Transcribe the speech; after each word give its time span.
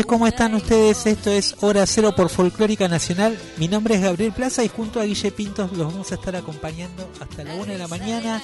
Noches, 0.00 0.06
¿cómo 0.06 0.26
están 0.26 0.54
ustedes? 0.54 1.06
Esto 1.06 1.30
es 1.30 1.56
Hora 1.60 1.84
Cero 1.84 2.14
por 2.16 2.30
Folclórica 2.30 2.88
Nacional. 2.88 3.38
Mi 3.58 3.68
nombre 3.68 3.96
es 3.96 4.00
Gabriel 4.00 4.32
Plaza 4.32 4.64
y 4.64 4.68
junto 4.68 4.98
a 4.98 5.04
Guille 5.04 5.30
Pintos 5.30 5.72
los 5.76 5.92
vamos 5.92 6.10
a 6.10 6.14
estar 6.14 6.34
acompañando 6.36 7.06
hasta 7.20 7.44
la 7.44 7.54
una 7.56 7.72
de 7.72 7.78
la 7.78 7.86
mañana. 7.88 8.42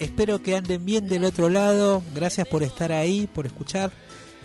Espero 0.00 0.42
que 0.42 0.56
anden 0.56 0.84
bien 0.84 1.06
del 1.06 1.24
otro 1.24 1.48
lado. 1.48 2.02
Gracias 2.14 2.48
por 2.48 2.64
estar 2.64 2.90
ahí, 2.90 3.28
por 3.32 3.46
escuchar. 3.46 3.92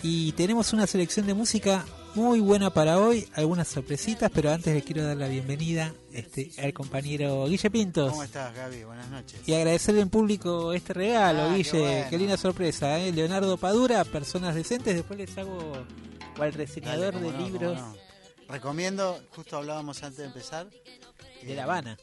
Y 0.04 0.34
tenemos 0.34 0.74
una 0.74 0.86
selección 0.86 1.26
de 1.26 1.34
música 1.34 1.84
muy 2.14 2.40
buena 2.40 2.70
para 2.72 3.00
hoy, 3.00 3.28
algunas 3.34 3.68
sorpresitas, 3.68 4.30
pero 4.32 4.52
antes 4.52 4.74
le 4.74 4.84
quiero 4.84 5.04
dar 5.04 5.18
la 5.18 5.28
bienvenida 5.28 5.94
este, 6.14 6.52
al 6.62 6.72
compañero 6.74 7.48
Guille 7.48 7.72
Pintos. 7.72 8.12
¿Cómo 8.12 8.24
estás, 8.24 8.54
Gaby? 8.54 8.84
Buenas 8.84 9.10
noches. 9.10 9.40
Y 9.48 9.54
agradecerle 9.54 10.02
en 10.02 10.10
público 10.10 10.74
este 10.74 10.94
regalo, 10.94 11.44
Ah, 11.44 11.50
qué 11.50 11.58
Guille. 11.58 11.72
Qué, 11.72 12.04
bueno. 12.04 12.18
linda 12.20 12.38
sorpresa, 12.38 13.00
¿eh? 13.00 13.12
Leonardo 13.12 13.58
Padura, 13.58 14.04
Personas 14.04 14.54
Decentes. 14.54 14.94
Después 14.96 15.18
les 15.18 15.36
hago 15.38 15.74
cual 16.38 16.52
Dale, 16.52 16.66
reseñador 16.66 17.20
de 17.20 17.32
no, 17.32 17.38
libros 17.38 17.78
no. 17.78 17.96
Recomiendo, 18.48 19.20
justo 19.36 19.58
hablábamos 19.58 20.02
antes 20.04 20.20
de 20.20 20.26
empezar. 20.26 20.70
de 20.70 21.52
eh, 21.54 21.56
La 21.56 21.64
Habana. 21.64 21.98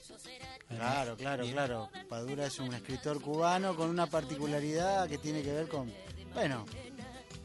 Claro, 0.68 1.16
claro, 1.16 1.44
claro. 1.46 1.88
Padura 2.08 2.46
es 2.46 2.58
un 2.58 2.74
escritor 2.74 3.20
cubano 3.20 3.74
con 3.76 3.88
una 3.88 4.06
particularidad 4.06 5.08
que 5.08 5.18
tiene 5.18 5.42
que 5.42 5.52
ver 5.52 5.68
con, 5.68 5.92
bueno, 6.34 6.64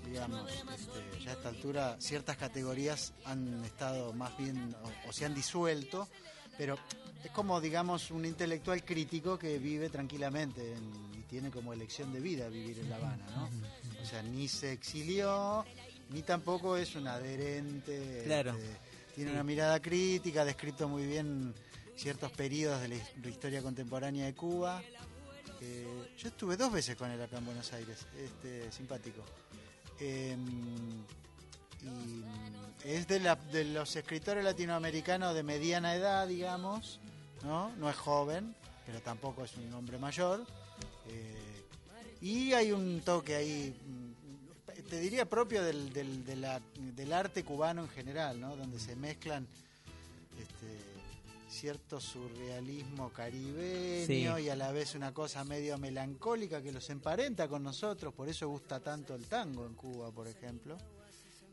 digamos, 0.05 0.51
este, 0.51 1.23
ya 1.23 1.31
a 1.31 1.33
esta 1.33 1.49
altura 1.49 1.95
ciertas 1.99 2.37
categorías 2.37 3.13
han 3.25 3.63
estado 3.63 4.13
más 4.13 4.35
bien 4.37 4.75
o, 5.05 5.09
o 5.09 5.13
se 5.13 5.25
han 5.25 5.35
disuelto, 5.35 6.07
pero 6.57 6.77
es 7.23 7.31
como, 7.31 7.61
digamos, 7.61 8.09
un 8.11 8.25
intelectual 8.25 8.83
crítico 8.83 9.37
que 9.37 9.59
vive 9.59 9.89
tranquilamente 9.89 10.73
en- 10.73 11.09
y 11.19 11.23
tiene 11.23 11.51
como 11.51 11.71
elección 11.73 12.11
de 12.11 12.19
vida 12.21 12.47
vivir 12.49 12.79
en 12.79 12.89
La 12.89 12.95
Habana, 12.95 13.25
¿no? 13.35 13.49
O 14.01 14.05
sea, 14.05 14.23
ni 14.23 14.47
se 14.47 14.71
exilió, 14.71 15.63
ni 16.09 16.21
tampoco 16.23 16.75
es 16.77 16.95
un 16.95 17.07
adherente. 17.07 18.23
Claro. 18.25 18.51
este, 18.51 18.77
tiene 19.15 19.31
Sí. 19.31 19.35
una 19.35 19.43
mirada 19.43 19.81
crítica, 19.81 20.41
ha 20.41 20.45
descrito 20.45 20.87
muy 20.87 21.05
bien 21.05 21.53
ciertos 21.97 22.31
periodos 22.31 22.81
de 22.81 22.87
la 22.89 22.95
his- 22.95 23.25
historia 23.27 23.61
contemporánea 23.61 24.25
de 24.25 24.33
Cuba. 24.33 24.81
Eh, 25.61 25.85
yo 26.17 26.27
estuve 26.29 26.55
dos 26.55 26.71
veces 26.71 26.95
con 26.95 27.11
él 27.11 27.21
acá 27.21 27.37
en 27.37 27.45
Buenos 27.45 27.71
Aires, 27.73 28.05
este, 28.17 28.71
simpático. 28.71 29.21
Eh, 29.99 30.37
y 31.81 32.23
es 32.87 33.07
de, 33.07 33.19
la- 33.19 33.35
de 33.35 33.65
los 33.65 33.95
escritores 33.95 34.43
latinoamericanos 34.43 35.33
de 35.33 35.43
mediana 35.43 35.95
edad, 35.95 36.27
digamos, 36.27 36.99
¿no? 37.43 37.75
No 37.77 37.89
es 37.89 37.95
joven, 37.97 38.55
pero 38.85 39.01
tampoco 39.01 39.43
es 39.43 39.55
un 39.57 39.73
hombre 39.73 39.97
mayor. 39.97 40.45
Eh, 41.09 41.63
y 42.21 42.53
hay 42.53 42.71
un 42.71 43.01
toque 43.01 43.35
ahí, 43.35 43.75
mm, 43.85 44.08
te 44.89 44.99
diría 44.99 45.25
propio 45.27 45.63
del, 45.63 45.93
del, 45.93 46.25
de 46.25 46.35
la- 46.35 46.61
del 46.95 47.13
arte 47.13 47.43
cubano 47.43 47.83
en 47.83 47.89
general, 47.89 48.39
¿no? 48.39 48.55
Donde 48.55 48.79
se 48.79 48.95
mezclan 48.95 49.47
este, 50.39 50.79
cierto 51.49 51.99
surrealismo 51.99 53.09
caribeño 53.09 54.37
Sí. 54.37 54.43
y 54.43 54.49
a 54.49 54.55
la 54.55 54.71
vez 54.71 54.95
una 54.95 55.13
cosa 55.13 55.43
medio 55.43 55.77
melancólica 55.77 56.61
que 56.61 56.71
los 56.71 56.89
emparenta 56.89 57.47
con 57.47 57.63
nosotros, 57.63 58.13
por 58.13 58.29
eso 58.29 58.47
gusta 58.47 58.79
tanto 58.79 59.15
el 59.15 59.25
tango 59.25 59.65
en 59.65 59.73
Cuba, 59.73 60.11
por 60.11 60.27
ejemplo. 60.27 60.77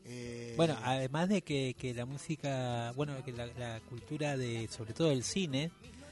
Eh, 0.05 0.53
Bueno, 0.55 0.77
además 0.83 1.27
de 1.29 1.41
que, 1.41 1.75
que 1.77 1.93
la 1.93 2.05
música, 2.05 2.93
bueno, 2.95 3.21
que 3.25 3.33
la, 3.33 3.47
la 3.47 3.79
cultura 3.81 4.37
de, 4.37 4.67
sobre 4.69 4.93
todo 4.93 5.11
el 5.11 5.23
cine, 5.23 5.69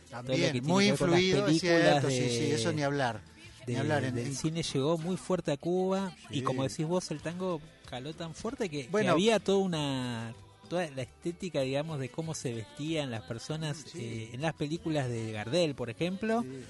también 0.10 0.62
muy 0.66 0.90
influido, 0.90 1.48
es 1.48 1.62
cierto, 1.62 2.10
sí, 2.10 2.18
sí, 2.30 2.52
eso 2.52 2.74
ni 2.74 2.82
hablar. 2.84 3.22
De- 3.66 3.74
ni 3.74 3.80
hablar 3.80 4.04
en- 4.04 4.16
del 4.16 4.28
en- 4.28 4.36
cine 4.36 4.64
llegó 4.64 4.98
muy 4.98 5.18
fuerte 5.18 5.52
a 5.52 5.58
Cuba 5.58 6.16
y 6.30 6.42
como 6.42 6.64
decís 6.64 6.86
vos, 6.86 7.10
el 7.12 7.22
tango 7.22 7.62
caló 7.90 8.14
tan 8.14 8.34
fuerte 8.36 8.70
que, 8.70 8.90
había 9.08 9.40
toda 9.40 9.58
una 9.60 10.34
toda 10.70 10.90
la 10.96 11.04
estética, 11.04 11.62
digamos, 11.62 12.00
de 12.00 12.10
cómo 12.10 12.34
se 12.34 12.52
vestían 12.52 13.12
las 13.12 13.22
personas 13.24 13.78
Sí. 13.92 14.00
eh, 14.04 14.30
en 14.34 14.42
las 14.42 14.54
películas 14.56 15.08
de 15.08 15.32
Gardel, 15.32 15.76
por 15.76 15.90
ejemplo. 15.92 16.42
sí. 16.42 16.64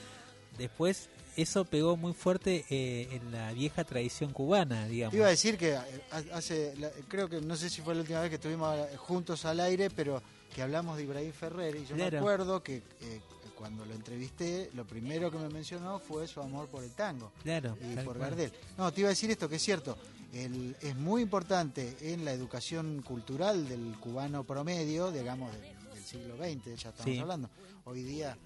Después 0.57 1.09
eso 1.37 1.65
pegó 1.65 1.97
muy 1.97 2.13
fuerte 2.13 2.65
eh, 2.69 3.07
en 3.11 3.31
la 3.31 3.51
vieja 3.53 3.83
tradición 3.83 4.31
cubana, 4.31 4.87
digamos. 4.87 5.11
Te 5.11 5.17
iba 5.17 5.27
a 5.27 5.29
decir 5.31 5.57
que 5.57 5.73
eh, 5.73 5.77
ha- 6.11 6.37
hace, 6.37 6.73
la- 6.77 6.91
creo 7.09 7.29
que 7.29 7.41
no 7.41 7.55
sé 7.57 7.69
si 7.69 7.81
fue 7.81 7.93
la 7.95 8.01
última 8.01 8.21
vez 8.21 8.29
que 8.29 8.35
estuvimos 8.35 8.73
juntos 8.97 9.43
al 9.45 9.59
aire, 9.59 9.89
pero 9.89 10.21
que 10.53 10.61
hablamos 10.61 10.95
de 10.97 11.03
Ibrahim 11.03 11.31
Ferrer 11.33 11.75
y 11.75 11.85
yo 11.85 11.95
me 11.97 12.03
acuerdo 12.05 12.63
que 12.63 12.77
eh, 13.01 13.21
cuando 13.55 13.85
lo 13.85 13.93
entrevisté, 13.93 14.69
lo 14.73 14.85
primero 14.85 15.31
que 15.31 15.37
me 15.37 15.49
mencionó 15.49 15.99
fue 15.99 16.27
su 16.27 16.41
amor 16.41 16.67
por 16.67 16.83
el 16.83 16.91
tango 16.91 17.31
Claro, 17.43 17.77
y 17.81 17.95
por 17.97 18.17
cual. 18.17 18.29
Gardel. 18.31 18.51
No, 18.77 18.91
te 18.91 19.01
iba 19.01 19.07
a 19.07 19.11
decir 19.11 19.31
esto, 19.31 19.47
que 19.49 19.55
es 19.55 19.61
cierto, 19.63 19.97
el- 20.33 20.75
es 20.81 20.95
muy 20.95 21.21
importante 21.21 21.95
en 22.01 22.25
la 22.25 22.33
educación 22.33 23.01
cultural 23.01 23.67
del 23.67 23.95
cubano 23.99 24.43
promedio, 24.43 25.11
digamos, 25.11 25.51
del, 25.53 25.93
del 25.93 26.03
siglo 26.03 26.35
XX, 26.37 26.65
ya 26.81 26.89
estamos 26.89 27.03
Sí. 27.05 27.17
hablando. 27.19 27.49
Hoy 27.85 28.03
día, 28.03 28.37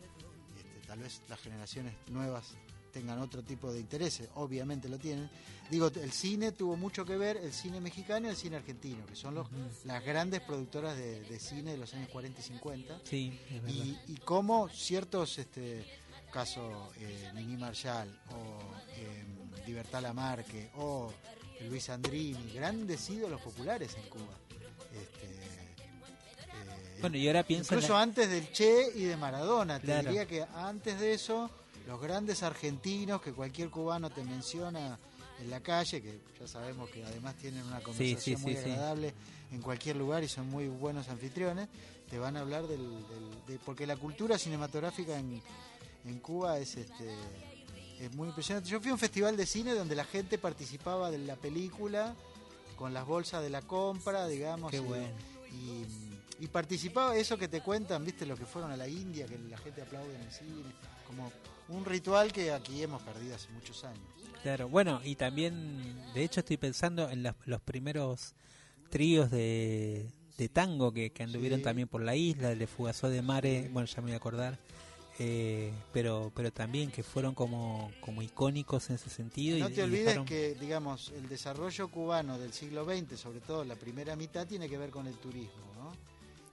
este, 0.58 0.88
tal 0.88 1.00
vez 1.00 1.22
las 1.28 1.40
generaciones 1.40 1.94
nuevas 2.12 2.54
tengan 2.92 3.20
otro 3.20 3.44
tipo 3.44 3.72
de 3.72 3.80
intereses, 3.80 4.28
obviamente 4.36 4.90
lo 4.90 4.98
tienen. 4.98 5.30
Digo, 5.70 5.88
el 5.88 6.12
cine 6.12 6.52
tuvo 6.52 6.76
mucho 6.76 7.06
que 7.06 7.16
ver, 7.18 7.38
el 7.38 7.54
cine 7.54 7.80
mexicano 7.80 8.28
y 8.28 8.32
el 8.32 8.36
cine 8.36 8.56
argentino, 8.58 9.06
que 9.06 9.16
son 9.16 9.36
los, 9.36 9.48
las 9.86 10.04
grandes 10.04 10.42
productoras 10.42 10.98
de, 10.98 11.22
de 11.22 11.40
cine 11.40 11.72
de 11.72 11.78
los 11.78 11.94
años 11.94 12.10
40 12.10 12.40
y 12.40 12.44
50 12.44 13.00
Sí, 13.04 13.40
es 13.50 13.62
verdad. 13.62 13.70
y, 13.70 13.98
y 14.08 14.16
cómo 14.26 14.68
ciertos 14.70 15.38
este 15.38 15.86
caso 16.32 16.92
eh, 17.00 17.32
Nini 17.36 17.58
Marshall 17.58 18.08
o 18.32 18.60
eh, 18.96 19.24
Libertad 19.68 20.02
Lamarque 20.02 20.70
o 20.78 21.12
Luis 21.70 21.90
Andrini 21.90 22.52
grandes 22.54 23.10
ídolos 23.10 23.42
populares 23.42 23.96
en 23.96 24.10
Cuba 24.10 24.38
Este, 24.94 25.26
eh, 25.26 26.98
Bueno, 27.02 27.18
y 27.18 27.28
ahora 27.28 27.44
pienso 27.44 27.74
en 27.74 27.80
incluso 27.80 27.94
la- 27.94 28.02
antes 28.02 28.30
del 28.30 28.52
Che 28.52 28.92
y 28.96 29.04
de 29.06 29.18
Maradona 29.18 29.80
te 29.80 30.02
diría 30.04 30.26
que 30.28 30.44
antes 30.56 31.00
de 31.00 31.14
eso 31.14 31.50
los 31.90 32.00
grandes 32.00 32.44
argentinos 32.44 33.20
que 33.22 33.34
cualquier 33.34 33.70
cubano 33.70 34.10
te 34.12 34.24
menciona 34.24 34.98
en 35.40 35.50
la 35.50 35.60
calle 35.62 36.02
que 36.02 36.20
ya 36.40 36.48
sabemos 36.48 36.90
que 36.92 37.04
además 37.04 37.36
tienen 37.36 37.64
una 37.66 37.82
conversación 37.82 38.38
sí, 38.38 38.44
muy 38.46 38.54
sí, 38.54 38.60
agradable 38.60 39.14
en 39.52 39.62
cualquier 39.62 39.96
lugar 39.96 40.24
y 40.24 40.28
son 40.28 40.48
muy 40.50 40.68
buenos 40.68 41.10
anfitriones 41.10 41.68
te 42.10 42.20
van 42.20 42.38
a 42.38 42.42
hablar 42.42 42.68
del, 42.68 42.80
del- 43.08 43.46
de- 43.48 43.60
porque 43.66 43.88
la 43.88 43.96
cultura 43.98 44.38
cinematográfica 44.38 45.18
en, 45.18 45.42
en 46.06 46.20
Cuba 46.20 46.60
es 46.60 46.76
este 46.78 47.10
es 48.00 48.14
muy 48.16 48.30
impresionante. 48.30 48.70
Yo 48.70 48.80
fui 48.80 48.92
a 48.92 48.94
un 48.94 49.00
festival 49.00 49.36
de 49.36 49.46
cine 49.46 49.74
donde 49.74 49.94
la 49.94 50.06
gente 50.06 50.38
participaba 50.38 51.12
de 51.12 51.18
la 51.18 51.36
película 51.36 52.16
con 52.78 52.94
las 52.94 53.06
bolsas 53.06 53.44
de 53.44 53.50
la 53.50 53.62
compra, 53.62 54.26
digamos, 54.28 54.72
Qué 54.72 54.78
y, 54.78 54.80
bueno. 54.80 55.08
y, 55.52 56.44
y 56.46 56.48
participaba 56.48 57.18
eso 57.18 57.38
que 57.38 57.50
te 57.50 57.60
cuentan, 57.62 58.06
viste, 58.06 58.26
lo 58.26 58.38
que 58.38 58.46
fueron 58.46 58.72
a 58.72 58.78
la 58.78 58.88
India, 58.88 59.26
que 59.26 59.38
la 59.38 59.58
gente 59.58 59.82
aplaude 59.82 60.16
en 60.16 60.22
el 60.22 60.32
cine, 60.32 60.64
como 61.08 61.30
un 61.70 61.86
ritual 61.86 62.32
que 62.32 62.52
aquí 62.52 62.82
hemos 62.84 63.02
perdido 63.02 63.36
hace 63.36 63.50
muchos 63.52 63.84
años. 63.84 64.02
Claro, 64.44 64.70
bueno, 64.70 65.02
y 65.04 65.16
también, 65.16 65.96
de 66.14 66.24
hecho, 66.24 66.40
estoy 66.40 66.58
pensando 66.58 67.10
en 67.10 67.24
las- 67.24 67.36
los 67.46 67.62
primeros 67.62 68.34
tríos 68.90 69.30
de, 69.30 70.10
de 70.38 70.50
tango 70.50 70.92
que, 70.94 71.12
que 71.12 71.24
anduvieron 71.24 71.60
Sí. 71.60 71.64
también 71.64 71.88
por 71.88 72.02
la 72.02 72.16
isla, 72.16 72.52
el 72.52 72.60
de 72.60 72.68
Fugazó 72.68 73.10
de 73.10 73.22
Mare, 73.22 73.70
bueno, 73.72 73.86
ya 73.86 73.98
me 73.98 74.08
voy 74.08 74.14
a 74.14 74.18
acordar. 74.18 74.58
eh, 75.22 75.74
pero 75.92 76.32
pero 76.34 76.50
también 76.54 76.90
que 76.92 77.04
fueron 77.04 77.36
como 77.36 77.92
como 78.00 78.22
icónicos 78.22 78.90
en 78.90 78.96
ese 78.96 79.10
sentido. 79.10 79.58
y- 79.58 79.60
No 79.60 79.68
te 79.68 79.82
y 79.82 79.82
olvides 79.82 80.06
dejaron- 80.06 80.26
que, 80.26 80.56
digamos, 80.56 81.10
el 81.14 81.28
desarrollo 81.28 81.90
cubano 81.90 82.40
del 82.40 82.54
siglo 82.54 82.86
XX, 82.86 83.18
sobre 83.20 83.42
todo 83.42 83.66
la 83.66 83.76
primera 83.76 84.16
mitad, 84.16 84.48
tiene 84.48 84.70
que 84.70 84.78
ver 84.78 84.92
con 84.92 85.08
el 85.08 85.16
turismo, 85.16 85.74
¿no? 85.76 85.92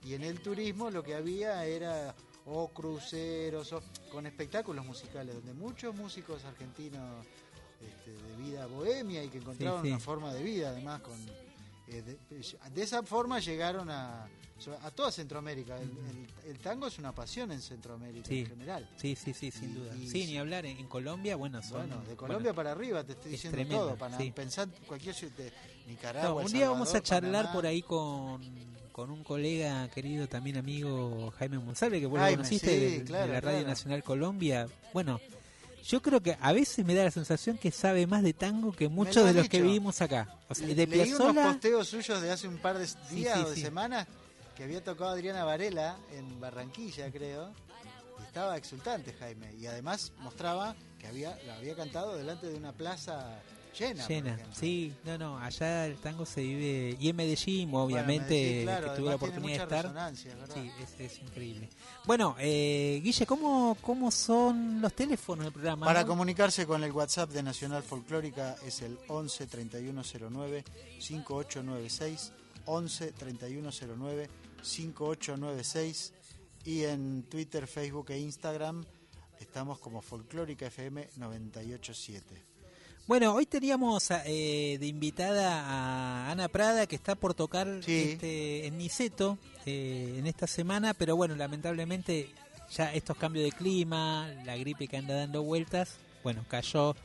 Y 0.05 0.15
en 0.15 0.23
el 0.23 0.41
turismo 0.41 0.89
lo 0.91 1.01
que 1.01 1.15
había 1.15 1.63
era 1.65 2.13
o 2.49 2.69
cruceros, 2.69 3.73
o 3.73 3.81
con 4.11 4.25
espectáculos 4.25 4.85
musicales, 4.85 5.35
donde 5.35 5.53
muchos 5.53 5.93
músicos 5.95 6.43
argentinos 6.45 7.25
este, 7.81 8.11
de 8.11 8.35
vida 8.37 8.65
bohemia 8.67 9.23
y 9.23 9.29
que 9.29 9.37
encontraron 9.39 9.81
sí. 9.83 9.89
una 9.89 9.99
forma 9.99 10.33
de 10.33 10.41
vida, 10.43 10.69
además, 10.69 11.01
con 11.01 11.13
eh, 11.89 12.01
de, 12.01 12.17
de 12.73 12.81
esa 12.83 13.01
forma 13.03 13.39
llegaron 13.39 13.89
a, 13.89 14.27
a 14.81 14.91
toda 14.91 15.11
Centroamérica. 15.11 15.77
El, 15.79 15.89
el- 15.89 16.27
el 16.51 16.59
tango 16.59 16.87
es 16.87 16.97
una 16.99 17.13
pasión 17.13 17.51
en 17.51 17.61
Centroamérica 17.61 18.27
Sí. 18.27 18.39
en 18.39 18.45
general. 18.47 18.89
Sí, 18.97 19.15
sí, 19.15 19.33
sí, 19.33 19.51
sin 19.51 19.71
Y- 19.71 19.73
duda. 19.73 19.95
y- 19.95 20.09
sí, 20.09 20.25
ni 20.27 20.37
hablar 20.37 20.65
en, 20.65 20.77
en 20.77 20.87
Colombia, 20.87 21.35
bueno, 21.35 21.61
son 21.61 21.87
Bueno, 21.87 22.01
de 22.03 22.15
Colombia 22.15 22.51
bueno, 22.51 22.55
para 22.55 22.71
arriba 22.71 23.03
te 23.03 23.11
estoy 23.13 23.33
es 23.33 23.37
diciendo 23.41 23.55
tremendo, 23.57 23.85
todo. 23.87 23.95
Para 23.97 24.17
sí. 24.17 24.31
pensar 24.31 24.67
cualquier 24.85 25.13
ciudad 25.15 25.33
de 25.35 25.51
No, 25.51 25.91
Nicaragua. 25.91 26.41
un 26.41 26.47
El 26.47 26.53
día 26.53 26.69
vamos 26.69 26.93
a 26.95 27.01
charlar 27.01 27.31
Panamá. 27.43 27.53
por 27.53 27.65
ahí 27.67 27.81
con, 27.81 28.41
con 28.97 29.11
un 29.11 29.23
colega 29.23 29.87
querido, 29.89 30.27
también 30.27 30.57
amigo 30.57 31.31
Jaime 31.37 31.59
Monsalve, 31.59 31.99
que 31.99 32.07
vos 32.07 32.19
lo 32.19 32.27
conociste 32.31 32.67
sí, 32.67 33.03
de, 33.03 33.09
la 33.11 33.27
Radio 33.27 33.41
claro. 33.41 33.67
Nacional 33.67 34.03
Colombia. 34.03 34.67
Bueno, 34.91 35.21
yo 35.85 36.01
creo 36.01 36.19
que 36.23 36.35
a 36.41 36.51
veces 36.51 36.83
me 36.83 36.95
da 36.95 37.03
la 37.03 37.11
sensación 37.11 37.59
que 37.59 37.69
sabe 37.69 38.07
más 38.07 38.23
de 38.23 38.33
tango 38.33 38.71
que 38.71 38.89
muchos 38.89 39.17
lo 39.17 39.25
de 39.25 39.33
los 39.33 39.49
que 39.49 39.61
vivimos 39.61 40.01
acá. 40.01 40.35
O 40.49 40.55
sea, 40.55 40.65
de 40.65 40.87
Leí 40.87 41.13
unos 41.13 41.31
posteos 41.31 41.87
suyos 41.87 42.19
de 42.23 42.31
hace 42.31 42.47
un 42.47 42.57
par 42.57 42.79
de 42.79 42.87
días 43.11 43.37
sí, 43.37 43.45
o 43.45 43.49
de 43.51 43.55
semanas 43.57 44.07
que 44.55 44.63
había 44.63 44.83
tocado 44.83 45.11
Adriana 45.11 45.43
Varela 45.43 45.95
en 46.17 46.39
Barranquilla, 46.39 47.11
creo. 47.11 47.53
Y 48.19 48.23
estaba 48.23 48.57
exultante 48.57 49.13
Jaime. 49.13 49.53
Y 49.59 49.67
además 49.67 50.11
mostraba 50.21 50.75
que 50.97 51.05
había, 51.05 51.37
la 51.45 51.57
había 51.57 51.75
cantado 51.75 52.17
delante 52.17 52.47
de 52.47 52.55
una 52.55 52.73
plaza 52.73 53.43
llena. 53.77 54.07
llena. 54.07 54.39
Sí, 54.53 54.93
no, 55.05 55.17
no, 55.17 55.37
allá 55.37 55.85
el 55.85 55.97
tango 55.97 56.25
se 56.25 56.41
vive. 56.41 56.97
Y 56.99 57.09
en 57.09 57.15
Medellín, 57.15 57.71
Bueno, 57.71 57.85
obviamente, 57.85 58.33
Medellín, 58.33 58.63
claro, 58.63 58.91
que 58.91 58.99
tuve 58.99 59.09
la 59.09 59.15
oportunidad 59.15 59.67
de 59.67 59.75
estar. 59.75 60.15
Sí, 60.15 60.71
es, 60.81 60.99
es 60.99 61.21
increíble. 61.21 61.69
Bueno, 62.05 62.35
eh, 62.39 62.99
Guille, 63.03 63.25
¿cómo, 63.25 63.77
¿cómo 63.81 64.11
son 64.11 64.81
los 64.81 64.93
teléfonos 64.93 65.45
del 65.45 65.53
programa? 65.53 65.85
Para 65.85 66.01
no? 66.01 66.07
comunicarse 66.07 66.65
con 66.65 66.83
el 66.83 66.91
WhatsApp 66.91 67.31
de 67.31 67.43
Nacional 67.43 67.83
Folclórica 67.83 68.55
es 68.65 68.81
el 68.81 68.97
11 69.07 69.47
3109 69.47 70.63
5896 70.99 72.31
11 72.65 73.11
3109 73.13 74.29
5896 74.61 76.13
y 76.65 76.83
en 76.83 77.23
Twitter, 77.23 77.65
Facebook 77.65 78.11
e 78.11 78.19
Instagram 78.19 78.83
estamos 79.39 79.79
como 79.79 80.01
Folclórica 80.01 80.67
FM 80.67 81.09
987. 81.15 82.56
Bueno, 83.07 83.33
hoy 83.33 83.45
teníamos 83.45 84.11
eh, 84.11 84.77
de 84.79 84.85
invitada 84.87 85.61
a 85.65 86.31
Ana 86.31 86.49
Prada, 86.49 86.87
que 86.87 86.95
está 86.97 87.15
por 87.15 87.33
tocar 87.33 87.81
Sí. 87.83 88.09
este, 88.11 88.67
en 88.67 88.77
Niceto 88.77 89.37
eh, 89.65 90.15
en 90.17 90.27
esta 90.27 90.45
semana, 90.45 90.93
pero 90.93 91.15
bueno, 91.15 91.35
lamentablemente 91.35 92.29
ya 92.69 92.93
estos 92.93 93.15
cambios 93.15 93.45
de 93.45 93.51
clima, 93.53 94.29
la 94.45 94.57
gripe 94.57 94.87
que 94.89 94.97
anda 94.97 95.15
dando 95.15 95.41
vueltas, 95.41 95.95
bueno, 96.21 96.43
cayó 96.49 96.95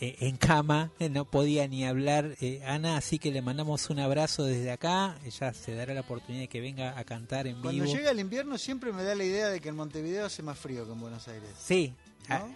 eh, 0.00 0.16
en 0.20 0.36
cama, 0.38 0.90
eh, 0.98 1.08
no 1.08 1.24
podía 1.24 1.68
ni 1.68 1.84
hablar 1.86 2.34
eh, 2.40 2.60
Ana, 2.66 2.96
así 2.96 3.20
que 3.20 3.30
le 3.30 3.40
mandamos 3.40 3.90
un 3.90 4.00
abrazo 4.00 4.42
desde 4.44 4.72
acá, 4.72 5.18
ella 5.24 5.54
se 5.54 5.72
dará 5.76 5.94
la 5.94 6.00
oportunidad 6.00 6.42
de 6.42 6.48
que 6.48 6.60
venga 6.60 6.98
a 6.98 7.04
cantar 7.04 7.46
en 7.46 7.60
Cuando 7.62 7.84
vivo. 7.84 7.94
llega 7.96 8.10
el 8.10 8.18
invierno 8.18 8.58
siempre 8.58 8.92
me 8.92 9.04
da 9.04 9.14
la 9.14 9.22
idea 9.24 9.48
de 9.50 9.60
que 9.60 9.68
en 9.68 9.76
Montevideo 9.76 10.26
hace 10.26 10.42
más 10.42 10.58
frío 10.58 10.84
que 10.84 10.92
en 10.92 11.00
Buenos 11.00 11.28
Aires. 11.28 11.48
Sí, 11.60 11.94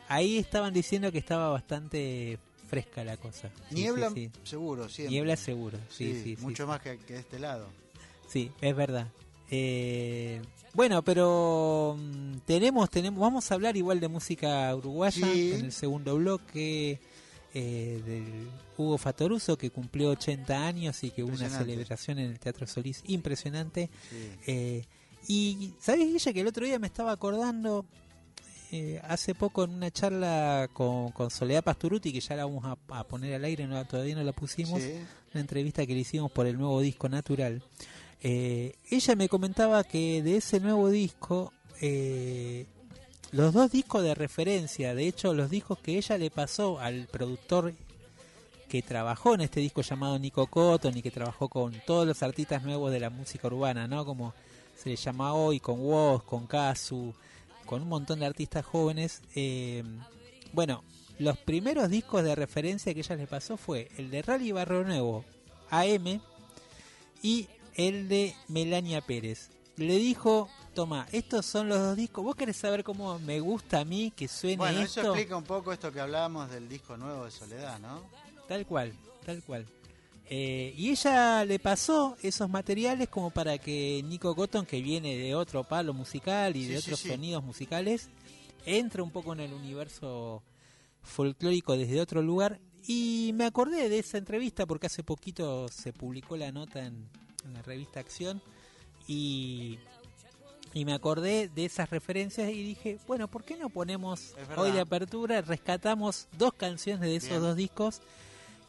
ahí 0.09 0.39
estaban 0.39 0.75
diciendo 0.75 1.13
que 1.13 1.19
estaba 1.19 1.49
bastante 1.49 2.39
fresca 2.73 3.05
la 3.05 3.19
cosa. 3.19 3.51
Sí, 3.69 3.75
Niebla, 3.75 4.09
sí, 4.09 4.31
sí. 4.33 4.41
seguro, 4.45 4.89
siempre. 4.89 5.11
Niebla 5.11 5.37
seguro, 5.37 5.79
sí, 5.91 6.39
mucho 6.41 6.67
más 6.67 6.81
que, 6.81 6.97
que 6.97 7.13
de 7.13 7.21
este 7.21 7.39
lado. 7.39 7.67
Sí, 8.29 8.51
es 8.63 8.75
verdad. 8.75 9.09
Eh, 9.51 10.41
bueno, 10.73 11.03
pero 11.03 11.99
mm, 11.99 12.39
tenemos, 12.47 12.89
tenemos, 12.89 13.21
vamos 13.21 13.51
a 13.51 13.55
hablar 13.57 13.77
igual 13.77 14.01
de 14.01 14.09
música 14.09 14.75
uruguaya 14.75 15.31
en 15.31 15.67
el 15.67 15.73
segundo 15.73 16.17
bloque 16.17 16.99
eh, 17.53 18.03
del 18.07 18.49
Hugo 18.79 18.97
Fatoruso 18.97 19.59
que 19.59 19.69
cumplió 19.69 20.09
80 20.09 20.67
años 20.67 21.05
y 21.05 21.11
que 21.11 21.23
hubo 21.23 21.35
una 21.35 21.51
celebración 21.51 22.21
en 22.21 22.31
el 22.31 22.39
Teatro 22.39 22.67
Solís 22.67 23.03
impresionante. 23.07 23.91
Eh, 24.47 24.83
y 25.29 25.75
sabes 25.79 26.07
Guille 26.07 26.33
que 26.33 26.41
el 26.41 26.47
otro 26.47 26.65
día 26.65 26.79
me 26.79 26.87
estaba 26.87 27.13
acordando 27.13 27.85
eh, 28.73 29.01
hace 29.05 29.35
poco 29.35 29.65
en 29.65 29.71
una 29.71 29.91
charla 29.91 30.69
con, 30.73 31.13
con 31.13 31.31
Soledad 31.31 31.63
Pasturuti 31.63 32.13
que 32.13 32.21
ya 32.21 32.35
la 32.37 32.47
vamos 32.47 32.65
a, 32.65 32.99
a 32.99 33.05
poner 33.05 33.35
al 33.35 33.45
aire, 33.45 33.67
no, 33.67 33.85
todavía 33.85 34.15
no 34.17 34.25
la 34.25 34.33
pusimos 34.33 34.81
Sí. 34.83 34.95
una 35.33 35.41
entrevista 35.43 35.87
que 35.87 35.93
le 35.95 36.01
hicimos 36.01 36.33
por 36.33 36.47
el 36.47 36.57
nuevo 36.59 36.81
disco 36.81 37.09
Natural. 37.09 37.63
Eh, 38.23 38.75
ella 38.91 39.15
me 39.17 39.29
comentaba 39.29 39.85
que 39.85 40.23
de 40.23 40.37
ese 40.39 40.59
nuevo 40.61 40.89
disco, 40.91 41.53
eh, 41.81 42.67
los 43.33 43.53
dos 43.53 43.71
discos 43.73 44.03
de 44.03 44.15
referencia, 44.15 44.95
de 44.95 45.07
hecho 45.07 45.35
los 45.35 45.51
discos 45.51 45.79
que 45.79 45.99
ella 45.99 46.17
le 46.19 46.31
pasó 46.31 46.79
al 46.81 47.07
productor 47.09 47.75
que 48.69 48.81
trabajó 48.81 49.35
en 49.35 49.43
este 49.43 49.61
disco 49.61 49.83
llamado 49.83 50.19
Nico 50.19 50.47
Cotton 50.47 50.97
y 50.97 51.03
que 51.03 51.11
trabajó 51.11 51.49
con 51.49 51.75
todos 51.87 52.07
los 52.07 52.23
artistas 52.23 52.63
nuevos 52.63 52.91
de 52.91 53.01
la 53.01 53.11
música 53.11 53.49
urbana, 53.49 53.87
¿no? 53.87 54.05
Como 54.07 54.33
se 54.83 54.89
le 54.89 54.97
llama 54.97 55.35
hoy, 55.35 55.61
con 55.61 55.79
Woz, 55.81 56.23
con 56.23 56.47
Kazu, 56.47 57.13
con 57.73 57.81
un 57.85 57.89
montón 57.89 58.21
de 58.21 58.27
artistas 58.27 58.67
jóvenes. 58.67 59.23
eh, 59.35 59.83
bueno, 60.53 60.85
los 61.19 61.39
primeros 61.39 61.89
discos 61.89 62.23
de 62.23 62.35
referencia 62.35 62.93
que 62.93 63.01
ella 63.01 63.17
le 63.17 63.27
pasó 63.27 63.57
fue 63.57 63.91
el 63.97 64.11
de 64.11 64.21
Rally 64.21 64.53
Barrio 64.53 64.85
Nuevo, 64.85 65.25
AM, 65.71 66.21
y 67.23 67.49
el 67.77 68.09
de 68.11 68.35
Melania 68.49 69.01
Pérez. 69.01 69.49
Le 69.77 69.97
dijo, 69.97 70.51
toma, 70.75 71.07
estos 71.13 71.47
son 71.47 71.71
los 71.71 71.79
dos 71.79 71.97
discos. 71.97 72.23
¿Vos 72.23 72.37
querés 72.37 72.59
saber 72.59 72.85
cómo 72.85 73.19
me 73.21 73.41
gusta 73.41 73.81
a 73.81 73.85
mí 73.87 74.13
que 74.15 74.29
suene 74.29 74.59
Bueno, 74.59 74.81
esto? 74.83 75.01
eso 75.01 75.15
explica 75.15 75.35
un 75.35 75.45
poco 75.45 75.73
esto 75.73 75.91
que 75.91 76.01
hablábamos 76.01 76.51
del 76.51 76.69
disco 76.69 76.99
nuevo 76.99 77.25
de 77.25 77.31
Soledad, 77.31 77.79
¿no? 77.79 78.03
Tal 78.49 78.67
cual, 78.67 78.93
tal 79.25 79.43
cual. 79.45 79.65
Eh, 80.31 80.73
y 80.77 80.91
ella 80.91 81.45
le 81.45 81.59
pasó 81.59 82.17
esos 82.23 82.49
materiales 82.49 83.09
como 83.09 83.31
para 83.31 83.59
que 83.59 84.03
Nico 84.07 84.35
Cotton, 84.35 84.65
que 84.65 84.81
viene 84.81 85.17
de 85.17 85.35
otro 85.35 85.65
palo 85.65 85.93
musical 85.93 86.57
y 86.57 86.63
Sí, 86.65 86.69
de 86.73 86.79
otros 86.79 87.01
sí. 87.01 87.09
sonidos 87.11 87.45
musicales, 87.45 88.09
entre 88.65 89.03
un 89.03 89.11
poco 89.11 89.33
en 89.35 89.41
el 89.41 89.53
universo 89.53 90.43
folclórico 91.03 91.77
desde 91.77 92.01
otro 92.01 92.23
lugar. 92.23 92.61
Y 92.87 93.33
me 93.35 93.45
acordé 93.45 93.89
de 93.89 93.99
esa 93.99 94.19
entrevista 94.19 94.67
porque 94.67 94.87
hace 94.87 95.03
poquito 95.05 95.69
se 95.69 95.93
publicó 95.93 96.37
la 96.37 96.51
nota 96.51 96.85
en, 96.87 97.09
en 97.45 97.53
la 97.55 97.63
revista 97.63 98.01
Acción 98.01 98.43
y, 99.07 99.79
y 100.75 100.85
me 100.85 100.93
acordé 100.95 101.49
de 101.49 101.65
esas 101.67 101.91
referencias 101.91 102.51
y 102.51 102.63
dije, 102.63 102.99
bueno, 103.07 103.29
¿por 103.29 103.45
qué 103.45 103.57
no 103.57 103.69
ponemos 103.69 104.35
hoy 104.57 104.71
de 104.73 104.81
apertura, 104.81 105.43
rescatamos 105.43 106.27
dos 106.39 106.55
canciones 106.55 107.03
de 107.03 107.17
esos 107.17 107.29
Bien. 107.31 107.43
dos 107.43 107.57
discos 107.57 108.01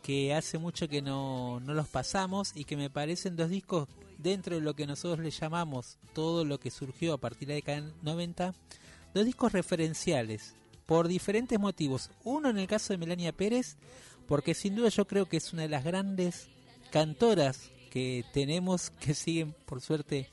que 0.03 0.33
hace 0.33 0.57
mucho 0.57 0.88
que 0.89 1.01
no, 1.01 1.62
no 1.62 1.74
los 1.74 1.88
pasamos 1.88 2.51
y 2.53 2.65
que 2.65 2.77
me 2.77 2.89
parecen 2.89 3.38
dos 3.38 3.50
discos 3.50 3.88
dentro 4.17 4.55
de 4.55 4.62
lo 4.62 4.75
que 4.75 4.86
nosotros 4.86 5.19
le 5.19 5.31
llamamos 5.31 5.98
todo 6.13 6.45
lo 6.45 6.60
que 6.60 6.69
surgió 6.69 7.13
a 7.13 7.17
partir 7.17 7.48
de 7.48 7.53
la 7.53 7.55
década 7.55 7.81
del 7.81 7.93
90, 8.03 8.53
dos 9.13 9.25
discos 9.25 9.53
referenciales 9.53 10.55
por 10.86 11.07
diferentes 11.07 11.57
motivos. 11.57 12.12
Uno 12.25 12.50
en 12.50 12.57
el 12.57 12.67
caso 12.67 12.93
de 12.93 12.98
Melania 12.98 13.31
Pérez, 13.31 13.77
porque 14.27 14.53
sin 14.53 14.75
duda 14.75 14.89
yo 14.89 15.05
creo 15.05 15.27
que 15.27 15.38
es 15.38 15.53
una 15.53 15.63
de 15.63 15.69
las 15.69 15.86
grandes 15.86 16.50
cantoras 16.91 17.72
que 17.89 18.25
tenemos 18.33 18.89
que 19.00 19.13
siguen 19.13 19.55
por 19.65 19.79
suerte 19.81 20.29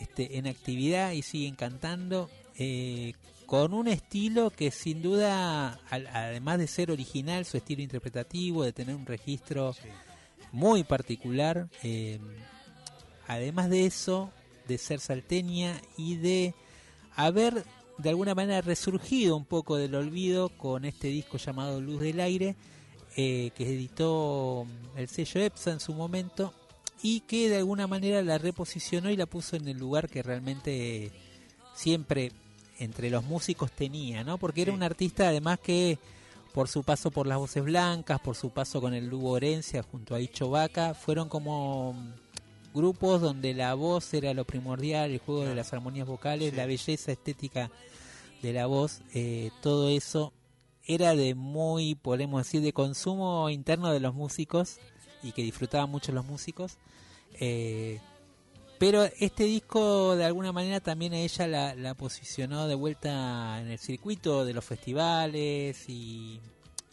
este, 0.00 0.38
en 0.38 0.46
actividad 0.46 1.12
y 1.12 1.20
siguen 1.22 1.54
cantando 1.54 2.30
eh, 2.56 3.12
con 3.52 3.74
un 3.74 3.86
estilo 3.86 4.48
que 4.48 4.70
sin 4.70 5.02
duda, 5.02 5.78
al- 5.90 6.06
además 6.06 6.56
de 6.58 6.66
ser 6.66 6.90
original, 6.90 7.44
su 7.44 7.58
estilo 7.58 7.82
interpretativo, 7.82 8.64
de 8.64 8.72
tener 8.72 8.94
un 8.96 9.04
registro 9.04 9.76
muy 10.52 10.84
particular, 10.84 11.68
eh, 11.82 12.18
además 13.28 13.68
de 13.68 13.84
eso, 13.84 14.30
de 14.66 14.78
ser 14.78 15.00
salteña 15.00 15.78
y 15.98 16.16
de 16.16 16.54
haber 17.14 17.62
de 17.98 18.08
alguna 18.08 18.34
manera 18.34 18.62
resurgido 18.62 19.36
un 19.36 19.44
poco 19.44 19.76
del 19.76 19.96
olvido 19.96 20.48
con 20.48 20.86
este 20.86 21.08
disco 21.08 21.36
llamado 21.36 21.78
Luz 21.78 22.00
del 22.00 22.20
Aire, 22.20 22.56
eh, 23.18 23.50
que 23.54 23.64
editó 23.68 24.66
el 24.96 25.08
sello 25.08 25.42
EPSA 25.42 25.72
en 25.72 25.80
su 25.80 25.92
momento 25.92 26.54
y 27.02 27.20
que 27.20 27.50
de 27.50 27.58
alguna 27.58 27.86
manera 27.86 28.22
la 28.22 28.38
reposicionó 28.38 29.10
y 29.10 29.16
la 29.18 29.26
puso 29.26 29.56
en 29.56 29.68
el 29.68 29.76
lugar 29.76 30.08
que 30.08 30.22
realmente 30.22 31.12
siempre 31.74 32.32
entre 32.82 33.10
los 33.10 33.24
músicos 33.24 33.70
tenía, 33.72 34.24
¿no? 34.24 34.38
Porque 34.38 34.62
era 34.62 34.72
un 34.72 34.82
artista 34.82 35.28
además 35.28 35.58
que 35.60 35.98
por 36.52 36.68
su 36.68 36.82
paso 36.82 37.10
por 37.10 37.26
las 37.26 37.38
voces 37.38 37.64
blancas, 37.64 38.20
por 38.20 38.36
su 38.36 38.50
paso 38.50 38.80
con 38.80 38.92
el 38.94 39.06
Lugo 39.08 39.30
Orencia 39.30 39.82
junto 39.82 40.14
a 40.14 40.20
Icho 40.20 40.50
Vaca, 40.50 40.94
fueron 40.94 41.28
como 41.28 41.94
mm, 41.94 42.74
grupos 42.74 43.20
donde 43.20 43.54
la 43.54 43.74
voz 43.74 44.12
era 44.14 44.34
lo 44.34 44.44
primordial, 44.44 45.10
el 45.10 45.18
juego 45.18 45.44
de 45.44 45.54
las 45.54 45.72
armonías 45.72 46.06
vocales, 46.06 46.50
Sí. 46.50 46.56
la 46.56 46.66
belleza 46.66 47.12
estética 47.12 47.70
de 48.42 48.52
la 48.52 48.66
voz, 48.66 49.00
eh, 49.14 49.50
todo 49.62 49.88
eso 49.88 50.32
era 50.84 51.14
de 51.14 51.34
muy, 51.34 51.94
podemos 51.94 52.42
decir, 52.44 52.60
de 52.60 52.72
consumo 52.72 53.48
interno 53.48 53.92
de 53.92 54.00
los 54.00 54.14
músicos 54.14 54.78
y 55.22 55.32
que 55.32 55.42
disfrutaban 55.42 55.88
mucho 55.88 56.10
los 56.12 56.24
músicos. 56.24 56.76
Eh, 57.38 58.00
pero 58.82 59.04
este 59.20 59.44
disco 59.44 60.16
de 60.16 60.24
alguna 60.24 60.50
manera 60.50 60.80
también 60.80 61.12
a 61.12 61.18
ella 61.18 61.46
la, 61.76 61.94
posicionó 61.94 62.66
de 62.66 62.74
vuelta 62.74 63.60
en 63.60 63.68
el 63.68 63.78
circuito 63.78 64.44
de 64.44 64.54
los 64.54 64.64
festivales 64.64 65.88
y, 65.88 66.40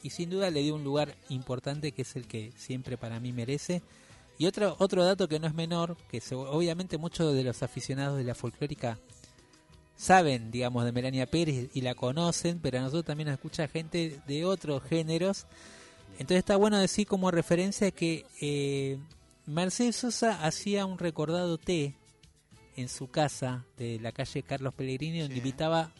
y 0.03 0.11
sin 0.11 0.29
duda 0.29 0.51
le 0.51 0.61
dio 0.61 0.75
un 0.75 0.83
lugar 0.83 1.15
importante 1.29 1.91
que 1.91 2.03
es 2.03 2.15
el 2.15 2.27
que 2.27 2.51
siempre 2.55 2.95
para 2.95 3.19
mí 3.19 3.33
merece. 3.33 3.81
Y 4.37 4.45
otro, 4.45 4.75
otro 4.77 5.03
dato 5.03 5.27
que 5.27 5.39
no 5.39 5.47
es 5.47 5.55
menor, 5.55 5.97
que 6.11 6.21
obviamente 6.35 6.99
muchos 6.99 7.33
de 7.33 7.43
los 7.43 7.63
aficionados 7.63 8.19
de 8.19 8.23
la 8.23 8.35
folclórica 8.35 8.99
saben, 9.97 10.51
digamos, 10.51 10.85
de 10.85 10.91
Melania 10.91 11.25
Pérez 11.25 11.71
y 11.73 11.81
la 11.81 11.95
conocen, 11.95 12.59
pero 12.59 12.77
a 12.77 12.81
nosotros 12.81 13.05
también 13.05 13.29
nos 13.29 13.37
escucha 13.39 13.67
gente 13.67 14.21
de 14.27 14.45
otros 14.45 14.83
géneros. 14.83 15.47
Entonces 16.19 16.37
está 16.37 16.55
bueno 16.55 16.77
decir 16.77 17.07
como 17.07 17.31
referencia 17.31 17.89
que 17.89 18.27
eh, 18.41 18.99
Mercedes 19.49 19.95
Sosa 19.97 20.43
hacía 20.45 20.85
un 20.85 20.97
recordado 20.99 21.57
té 21.57 21.95
en 22.75 22.87
su 22.87 23.09
casa 23.09 23.65
de 23.77 23.99
la 23.99 24.11
calle 24.11 24.43
Carlos 24.43 24.73
Pellegrini, 24.73 25.19
donde 25.19 25.35
Sí. 25.35 25.39
invitaba 25.39 25.91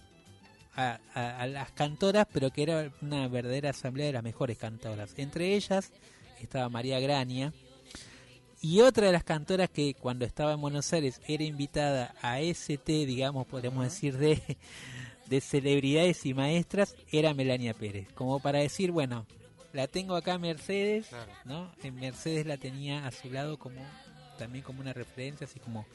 a, 0.75 0.99
a- 1.13 1.41
a 1.41 1.47
las 1.47 1.71
cantoras, 1.71 2.27
pero 2.31 2.51
que 2.51 2.63
era 2.63 2.91
una 3.01 3.27
verdadera 3.27 3.71
asamblea 3.71 4.07
de 4.07 4.13
las 4.13 4.23
mejores 4.23 4.57
cantoras. 4.57 5.13
Entre 5.17 5.55
ellas 5.55 5.91
estaba 6.39 6.69
María 6.69 6.99
Grania. 6.99 7.51
Y 8.61 8.81
otra 8.81 9.07
de 9.07 9.13
las 9.13 9.23
cantoras 9.23 9.69
que 9.69 9.93
cuando 9.93 10.25
estaba 10.25 10.53
en 10.53 10.61
Buenos 10.61 10.91
Aires 10.93 11.21
era 11.27 11.43
invitada 11.43 12.13
a 12.21 12.41
ese 12.41 12.77
té, 12.77 13.05
digamos, 13.05 13.47
podríamos 13.47 13.85
decir, 13.85 14.17
de, 14.17 14.41
de 15.27 15.41
celebridades 15.41 16.25
y 16.25 16.33
maestras, 16.33 16.95
era 17.11 17.33
Melania 17.33 17.73
Pérez. 17.73 18.07
Como 18.13 18.39
para 18.41 18.59
decir, 18.59 18.91
bueno, 18.91 19.25
la 19.73 19.87
tengo 19.87 20.15
acá 20.15 20.37
Mercedes, 20.37 21.07
Claro. 21.07 21.31
¿no? 21.45 21.71
En 21.83 21.95
Mercedes 21.95 22.45
la 22.45 22.57
tenía 22.57 23.05
a 23.07 23.11
su 23.11 23.29
lado 23.31 23.57
como 23.57 23.81
también 24.37 24.63
como 24.63 24.81
una 24.81 24.93
referencia, 24.93 25.45
así 25.45 25.59
como 25.59 25.85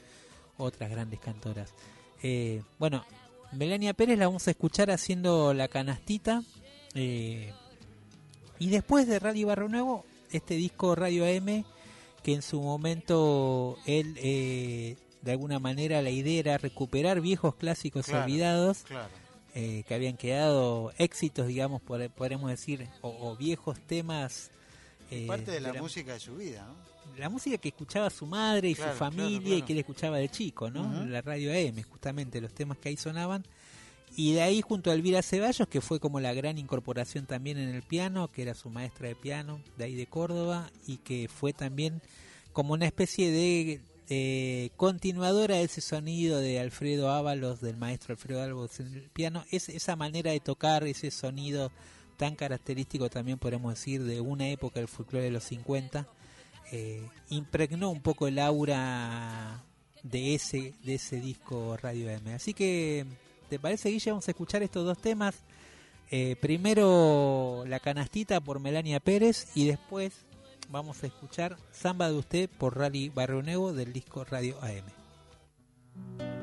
otras 0.57 0.89
grandes 0.89 1.19
cantoras. 1.19 1.73
Eh, 2.23 2.61
bueno, 2.79 3.03
Melania 3.51 3.93
Pérez 3.93 4.17
la 4.17 4.27
vamos 4.27 4.47
a 4.47 4.51
escuchar 4.51 4.91
haciendo 4.91 5.53
la 5.53 5.67
canastita. 5.67 6.43
eh, 6.93 7.51
y 8.59 8.69
después 8.69 9.05
de 9.07 9.19
Radio 9.19 9.47
Barrio 9.47 9.67
Nuevo, 9.67 10.05
este 10.31 10.53
disco 10.55 10.95
Radio 10.95 11.25
AM, 11.25 11.65
que 12.23 12.33
en 12.33 12.41
su 12.41 12.61
momento 12.61 13.77
él, 13.85 14.15
eh, 14.17 14.95
de 15.21 15.31
alguna 15.31 15.59
manera, 15.59 16.01
la 16.01 16.09
idea 16.09 16.39
era 16.39 16.57
recuperar 16.57 17.19
viejos 17.19 17.55
clásicos 17.55 18.05
Claro. 18.05 18.23
olvidados 18.23 18.83
Claro. 18.83 19.09
Eh, 19.55 19.83
que 19.87 19.95
habían 19.95 20.17
quedado 20.17 20.91
éxitos, 20.97 21.47
digamos, 21.47 21.81
por- 21.81 22.09
podríamos 22.11 22.49
decir, 22.49 22.87
o, 23.01 23.09
o 23.31 23.35
viejos 23.35 23.79
temas. 23.87 24.51
eh, 25.11 25.25
Parte 25.27 25.51
de 25.51 25.59
la 25.61 25.73
la- 25.73 25.81
música 25.81 26.13
de 26.13 26.19
su 26.19 26.35
vida, 26.35 26.67
¿no? 26.67 26.75
la 27.17 27.29
música 27.29 27.57
que 27.57 27.69
escuchaba 27.69 28.09
su 28.09 28.25
madre 28.25 28.69
y 28.69 28.75
Claro, 28.75 28.91
su 28.93 28.97
claro, 28.97 29.11
familia 29.13 29.55
y 29.57 29.61
que 29.61 29.71
él 29.73 29.79
escuchaba 29.79 30.17
de 30.17 30.27
chico, 30.27 30.69
¿no? 30.69 31.05
La 31.05 31.21
radio 31.21 31.51
AM, 31.53 31.81
justamente, 31.83 32.41
los 32.41 32.53
temas 32.53 32.77
que 32.77 32.89
ahí 32.89 32.97
sonaban. 32.97 33.45
Y 34.17 34.33
de 34.33 34.41
ahí 34.41 34.61
junto 34.61 34.91
a 34.91 34.93
Elvira 34.93 35.21
Ceballos, 35.21 35.67
que 35.69 35.79
fue 35.81 35.99
como 36.01 36.19
la 36.19 36.33
gran 36.33 36.57
incorporación 36.57 37.25
también 37.25 37.57
en 37.57 37.69
el 37.69 37.83
piano, 37.83 38.29
que 38.31 38.41
era 38.41 38.53
su 38.55 38.69
maestra 38.69 39.07
de 39.07 39.15
piano 39.15 39.61
de 39.77 39.85
ahí 39.85 39.95
de 39.95 40.07
Córdoba, 40.07 40.69
y 40.87 40.97
que 40.97 41.29
fue 41.29 41.53
también 41.53 42.01
como 42.51 42.73
una 42.73 42.85
especie 42.85 43.29
de 43.31 43.79
eh, 44.09 44.69
continuadora 44.77 45.55
de 45.55 45.63
ese 45.63 45.81
sonido 45.81 46.39
de 46.39 46.59
Alfredo 46.59 47.09
Ábalos, 47.09 47.61
del 47.61 47.77
maestro 47.77 48.13
Alfredo 48.13 48.41
Ábalos 48.41 48.79
en 48.79 48.93
el 48.93 49.09
piano, 49.09 49.43
es 49.51 49.69
esa 49.69 49.95
manera 49.95 50.31
de 50.31 50.39
tocar, 50.39 50.83
ese 50.83 51.11
sonido 51.11 51.71
tan 52.17 52.35
característico 52.35 53.09
también 53.09 53.37
podemos 53.37 53.73
decir 53.73 54.03
de 54.03 54.21
una 54.21 54.47
época 54.47 54.79
del 54.79 54.87
folclore 54.87 55.25
de 55.25 55.31
los 55.31 55.43
50, 55.43 56.07
eh, 56.71 57.07
impregnó 57.29 57.89
un 57.89 58.01
poco 58.01 58.27
el 58.27 58.39
aura 58.39 59.63
de 60.03 60.35
ese, 60.35 60.73
de 60.83 60.95
ese 60.95 61.19
disco 61.19 61.77
Radio 61.81 62.09
M. 62.09 62.33
Así 62.33 62.53
que, 62.53 63.05
¿te 63.49 63.59
parece, 63.59 63.89
Guille? 63.89 64.11
Vamos 64.11 64.27
a 64.27 64.31
escuchar 64.31 64.63
estos 64.63 64.85
dos 64.85 64.99
temas. 64.99 65.35
Eh, 66.11 66.35
primero 66.39 67.63
La 67.67 67.79
Canastita 67.79 68.39
por 68.39 68.59
Melania 68.59 68.99
Pérez 68.99 69.47
y 69.55 69.65
después 69.65 70.13
vamos 70.69 71.03
a 71.03 71.07
escuchar 71.07 71.57
Samba 71.71 72.09
de 72.09 72.17
Usted 72.17 72.49
por 72.49 72.77
Rally 72.77 73.09
Barrio 73.09 73.41
Nuevo 73.41 73.73
del 73.73 73.93
disco 73.93 74.23
Radio 74.23 74.57
AM. 74.61 76.34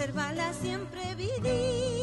Conservala 0.00 0.54
siempre 0.54 1.14
vidita 1.14 1.99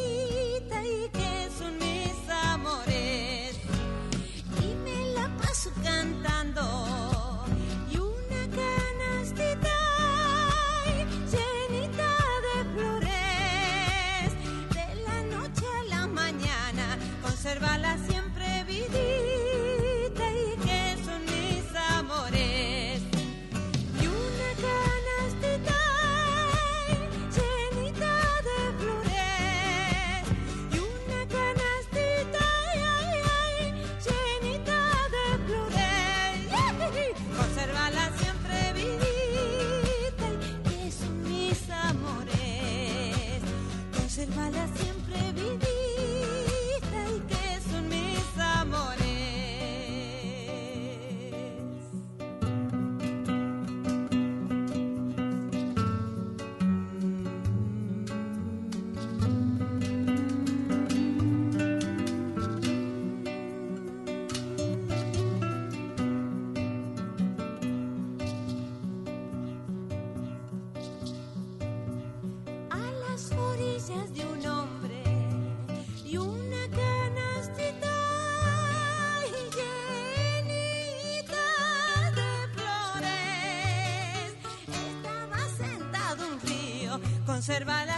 río, 87.38 87.42
conservala 87.42 87.97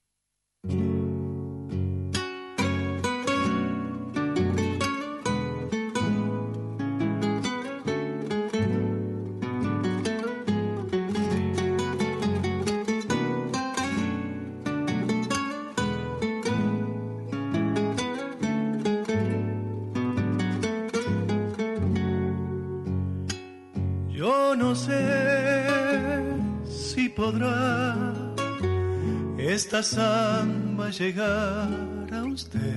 Llegar 31.01 31.67
a 32.11 32.23
usted. 32.25 32.70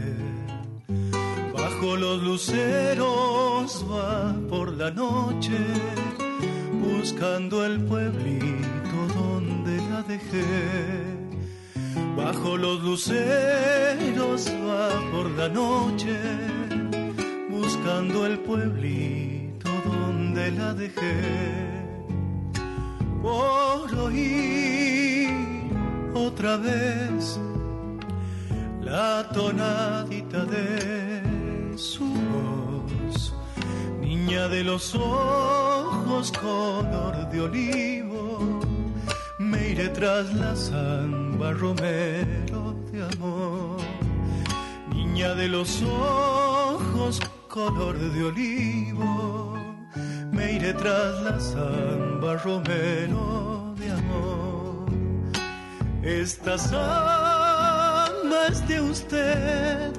De 58.68 58.80
usted, 58.80 59.92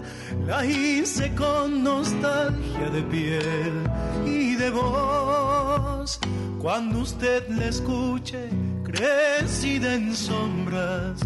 la 0.48 0.66
hice 0.66 1.32
con 1.36 1.84
nostalgia 1.84 2.90
de 2.90 3.04
piel 3.04 3.74
y 4.26 4.56
de 4.56 4.72
voz. 4.72 6.20
Cuando 6.60 7.00
usted 7.00 7.48
la 7.50 7.66
escuche, 7.66 8.50
crecida 8.84 9.94
en 9.94 10.16
sombras, 10.16 11.20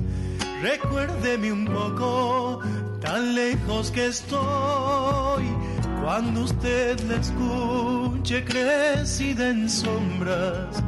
recuérdeme 0.62 1.54
un 1.54 1.66
poco, 1.66 2.60
tan 3.00 3.36
lejos 3.36 3.92
que 3.92 4.08
estoy. 4.08 5.46
Cuando 6.02 6.42
usted 6.42 7.00
la 7.02 7.16
escuche, 7.16 8.44
crecida 8.44 9.50
en 9.50 9.70
sombras, 9.70 10.84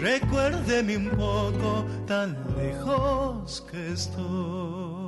recuérdeme 0.00 0.96
un 0.96 1.10
poco, 1.10 1.84
tan 2.06 2.32
lejos 2.32 2.53
que 3.60 3.92
estoy. 3.92 5.03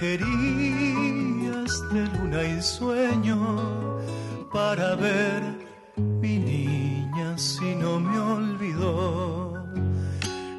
Mensajerías 0.00 1.82
de 1.92 2.06
luna 2.06 2.42
y 2.44 2.62
sueño, 2.62 3.98
para 4.52 4.94
ver 4.94 5.42
mi 5.96 6.38
niña 6.38 7.36
si 7.36 7.74
no 7.74 7.98
me 7.98 8.16
olvidó, 8.18 9.66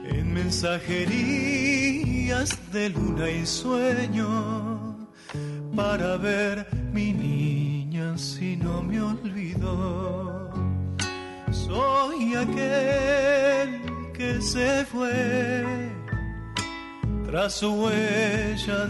en 0.04 0.34
mensajerías 0.34 2.50
de 2.72 2.90
luna 2.90 3.30
y 3.30 3.46
sueño 3.46 4.98
para 5.76 6.18
ver 6.18 6.68
mi 6.92 7.14
niña 7.14 8.18
si 8.18 8.58
no 8.58 8.82
me 8.82 9.00
olvidó. 9.02 10.50
Soy 11.52 12.36
aquel 12.36 14.12
que 14.14 14.42
se 14.42 14.84
fue 14.86 15.66
tras 17.26 17.54
su 17.54 17.72
huella 17.72 18.86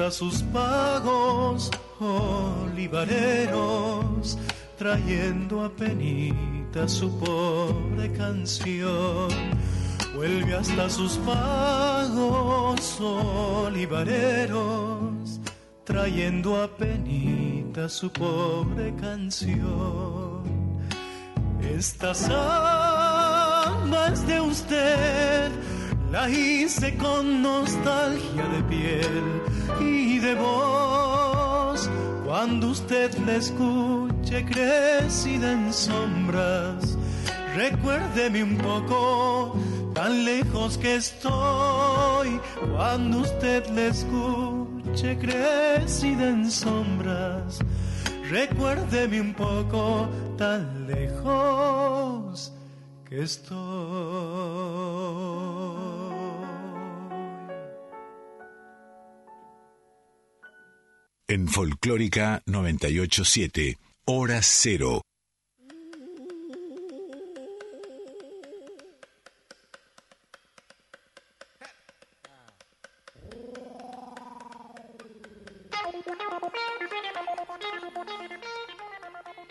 hasta 0.00 0.10
sus 0.12 0.42
pagos 0.44 1.70
olivareros 2.00 3.18
trayendo 4.78 5.62
a 5.62 5.68
penita 5.68 6.88
su 6.88 7.18
pobre 7.18 8.10
canción 8.12 9.28
vuelve 10.16 10.54
hasta 10.54 10.88
sus 10.88 11.18
pagos 11.18 12.98
olivareros, 13.00 14.08
trayendo 15.84 16.62
a 16.62 16.68
penita 16.68 17.86
su 17.88 18.10
pobre 18.10 18.94
canción. 18.96 20.40
Esta 21.62 22.14
samba 22.14 24.08
es 24.12 24.26
de 24.26 24.40
usted, 24.40 25.50
la 26.10 26.28
hice 26.30 26.96
con 26.96 27.42
nostalgia 27.42 28.46
de 28.48 28.62
piel 28.64 29.40
de 30.20 30.34
voz. 30.34 31.90
Cuando 32.24 32.68
usted 32.68 33.16
la 33.26 33.36
escuche 33.36 34.44
crecida 34.44 35.52
en 35.52 35.72
sombras, 35.72 36.96
recuérdeme 37.56 38.42
un 38.42 38.56
poco 38.58 39.56
tan 39.94 40.24
lejos 40.24 40.78
que 40.78 40.96
estoy 40.96 42.40
cuando 42.72 43.18
usted 43.18 43.66
le 43.70 43.88
escuche 43.88 45.18
crecida 45.18 46.28
en 46.28 46.50
sombras. 46.50 47.58
Recuérdeme 48.30 49.20
un 49.20 49.34
poco 49.34 50.08
tan 50.38 50.86
lejos 50.86 52.52
que 53.08 53.22
estoy. 53.22 54.79
En 61.30 61.46
Folclórica 61.46 62.42
987, 62.46 63.78
Hora 64.06 64.40
Cero. 64.42 65.00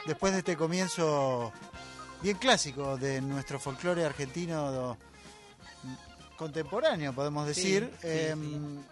Después 0.05 0.33
de 0.33 0.39
este 0.39 0.57
comienzo 0.57 1.53
bien 2.21 2.35
clásico 2.35 2.97
de 2.97 3.21
nuestro 3.21 3.57
folclore 3.57 4.03
argentino 4.03 4.97
contemporáneo, 6.35 7.13
podemos 7.13 7.47
decir. 7.47 7.89
sí, 8.01 8.07
em, 8.09 8.83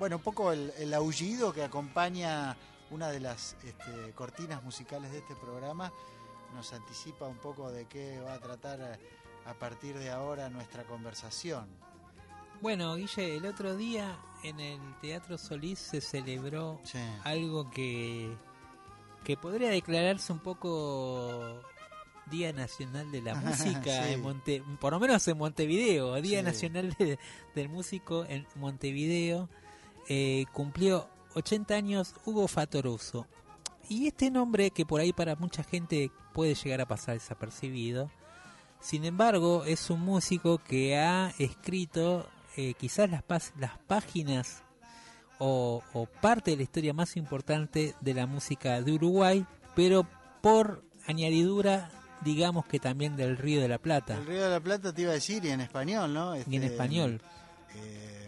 Bueno, 0.00 0.16
un 0.16 0.22
poco 0.22 0.50
el, 0.52 0.72
el 0.78 0.92
aullido 0.94 1.52
que 1.52 1.62
acompaña 1.62 2.56
una 2.90 3.08
de 3.10 3.20
las 3.20 3.56
este, 3.64 4.12
cortinas 4.14 4.62
musicales 4.64 5.12
de 5.12 5.18
este 5.18 5.36
programa 5.36 5.92
nos 6.54 6.72
anticipa 6.72 7.26
un 7.26 7.36
poco 7.36 7.70
de 7.70 7.84
qué 7.86 8.18
va 8.20 8.32
a 8.34 8.38
tratar 8.40 8.80
eh, 8.80 8.98
a 9.46 9.54
partir 9.54 9.96
de 9.96 10.10
ahora 10.10 10.48
nuestra 10.50 10.82
conversación. 10.84 11.66
Bueno, 12.60 12.96
Guille, 12.96 13.36
el 13.36 13.46
otro 13.46 13.76
día 13.76 14.18
en 14.42 14.58
el 14.58 14.80
Teatro 15.00 15.38
Solís 15.38 15.78
se 15.78 16.00
celebró 16.00 16.80
Sí. 16.82 16.98
algo 17.24 17.70
que, 17.70 18.34
que 19.22 19.36
podría 19.36 19.70
declararse 19.70 20.32
un 20.32 20.40
poco 20.40 21.60
Día 22.26 22.52
Nacional 22.52 23.12
de 23.12 23.22
la 23.22 23.34
Música, 23.36 24.04
Sí. 24.06 24.12
en 24.14 24.22
Monte, 24.22 24.62
por 24.80 24.92
lo 24.92 24.98
menos 25.00 25.26
en 25.28 25.38
Montevideo, 25.38 26.20
Día 26.20 26.40
Sí. 26.40 26.44
Nacional 26.44 26.96
de- 26.98 27.18
del 27.54 27.68
Músico 27.68 28.24
en 28.24 28.46
Montevideo, 28.56 29.48
eh, 30.10 30.44
cumplió 30.52 31.08
80 31.34 31.72
años 31.74 32.14
Hugo 32.26 32.48
Fatoruso. 32.48 33.26
Y 33.88 34.08
este 34.08 34.30
nombre 34.30 34.70
que 34.72 34.84
por 34.84 35.00
ahí 35.00 35.12
para 35.12 35.36
mucha 35.36 35.62
gente 35.62 36.10
puede 36.34 36.54
llegar 36.54 36.80
a 36.80 36.86
pasar 36.88 37.14
desapercibido, 37.14 38.10
sin 38.80 39.04
embargo 39.04 39.64
es 39.64 39.88
un 39.88 40.00
músico 40.00 40.58
que 40.58 40.96
ha 40.98 41.32
escrito 41.38 42.28
eh, 42.56 42.74
quizás 42.74 43.08
las, 43.10 43.24
las 43.58 43.78
páginas 43.86 44.62
o, 45.38 45.82
o 45.92 46.06
parte 46.06 46.50
de 46.52 46.56
la 46.58 46.62
historia 46.64 46.92
más 46.92 47.16
importante 47.16 47.94
de 48.00 48.14
la 48.14 48.26
música 48.26 48.80
de 48.82 48.92
Uruguay, 48.92 49.46
pero 49.74 50.06
por 50.40 50.84
añadidura, 51.06 51.90
digamos 52.22 52.66
que 52.66 52.78
también 52.78 53.16
del 53.16 53.36
Río 53.36 53.60
de 53.60 53.68
la 53.68 53.78
Plata, 53.78 54.16
El 54.18 54.26
Río 54.26 54.44
de 54.44 54.50
la 54.50 54.60
Plata 54.60 54.92
te 54.92 55.02
iba 55.02 55.10
a 55.12 55.14
decir, 55.14 55.44
y 55.44 55.50
en 55.50 55.60
español, 55.60 56.12
¿no? 56.12 56.36
y 56.36 56.40
en 56.40 56.52
Este, 56.62 56.66
español. 56.66 57.20
eh, 57.74 58.19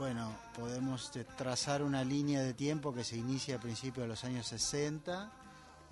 bueno, 0.00 0.32
podemos 0.56 1.14
eh, 1.14 1.26
trazar 1.36 1.82
una 1.82 2.02
línea 2.02 2.40
de 2.42 2.54
tiempo 2.54 2.94
que 2.94 3.04
se 3.04 3.18
inicia 3.18 3.56
a 3.56 3.60
principios 3.60 4.04
de 4.04 4.08
los 4.08 4.24
años 4.24 4.46
60, 4.46 5.30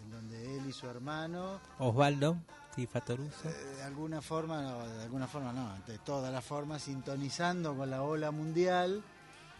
en 0.02 0.10
donde 0.10 0.56
él 0.56 0.64
y 0.66 0.72
su 0.72 0.86
hermano, 0.88 1.60
Osvaldo, 1.78 2.38
sí, 2.74 2.86
Fatoruso. 2.86 3.50
eh, 3.50 3.74
de 3.76 3.82
alguna 3.82 4.22
forma, 4.22 4.62
no, 4.62 4.88
de 4.88 5.02
alguna 5.02 5.26
forma 5.26 5.52
no, 5.52 5.74
de 5.86 5.98
todas 5.98 6.32
las 6.32 6.42
formas, 6.42 6.84
sintonizando 6.84 7.76
con 7.76 7.90
la 7.90 8.02
ola 8.02 8.30
mundial, 8.30 9.02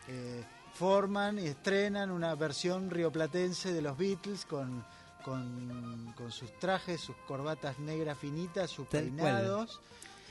eh, 0.08 0.42
forman 0.72 1.38
y 1.38 1.48
estrenan 1.48 2.10
una 2.10 2.34
versión 2.34 2.88
rioplatense 2.88 3.74
de 3.74 3.82
los 3.82 3.98
Beatles 3.98 4.46
con, 4.46 4.82
con, 5.26 6.14
con 6.16 6.32
sus 6.32 6.58
trajes, 6.58 7.02
sus 7.02 7.16
corbatas 7.26 7.78
negras 7.80 8.16
finitas, 8.16 8.70
sus 8.70 8.86
peinados, 8.86 9.82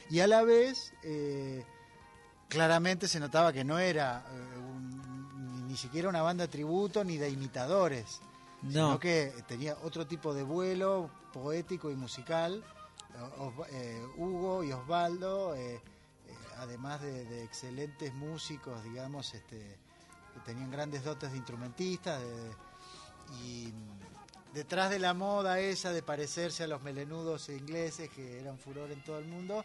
y 0.10 0.22
a 0.22 0.28
la 0.28 0.42
vez 0.42 0.92
eh, 1.04 1.64
claramente 2.48 3.08
se 3.08 3.20
notaba 3.20 3.52
que 3.54 3.64
no 3.64 3.80
era 3.80 4.24
eh, 4.32 4.58
un- 4.60 5.68
ni, 5.68 5.76
siquiera 5.78 6.10
una 6.10 6.22
banda 6.22 6.48
tributo 6.48 7.04
ni 7.04 7.18
de 7.18 7.30
imitadores, 7.30 8.20
sino 8.62 8.92
No, 8.94 9.00
que 9.00 9.34
tenía 9.48 9.78
otro 9.84 10.08
tipo 10.08 10.34
de 10.34 10.44
vuelo 10.44 11.10
poético 11.34 11.92
y 11.92 11.96
musical. 11.96 12.64
Os- 13.40 13.68
eh, 13.72 14.06
Hugo 14.18 14.64
y 14.64 14.72
Osvaldo, 14.72 15.56
eh, 15.56 15.82
además 16.58 17.02
de, 17.02 17.26
de 17.26 17.44
excelentes 17.44 18.14
músicos, 18.14 18.84
digamos, 18.84 19.34
este, 19.34 19.78
que 20.34 20.40
tenían 20.46 20.72
grandes 20.72 21.04
dotes 21.04 21.32
de 21.32 21.38
instrumentistas, 21.38 22.22
de- 22.22 22.52
y 23.44 23.74
detrás 24.54 24.90
de 24.90 25.00
la 25.00 25.14
moda 25.14 25.60
esa 25.60 25.92
de 25.92 26.02
parecerse 26.02 26.64
a 26.64 26.68
los 26.68 26.82
melenudos 26.82 27.50
ingleses 27.50 28.10
que 28.10 28.40
eran 28.40 28.58
furor 28.58 28.90
en 28.92 29.04
todo 29.04 29.20
el 29.20 29.26
mundo, 29.26 29.64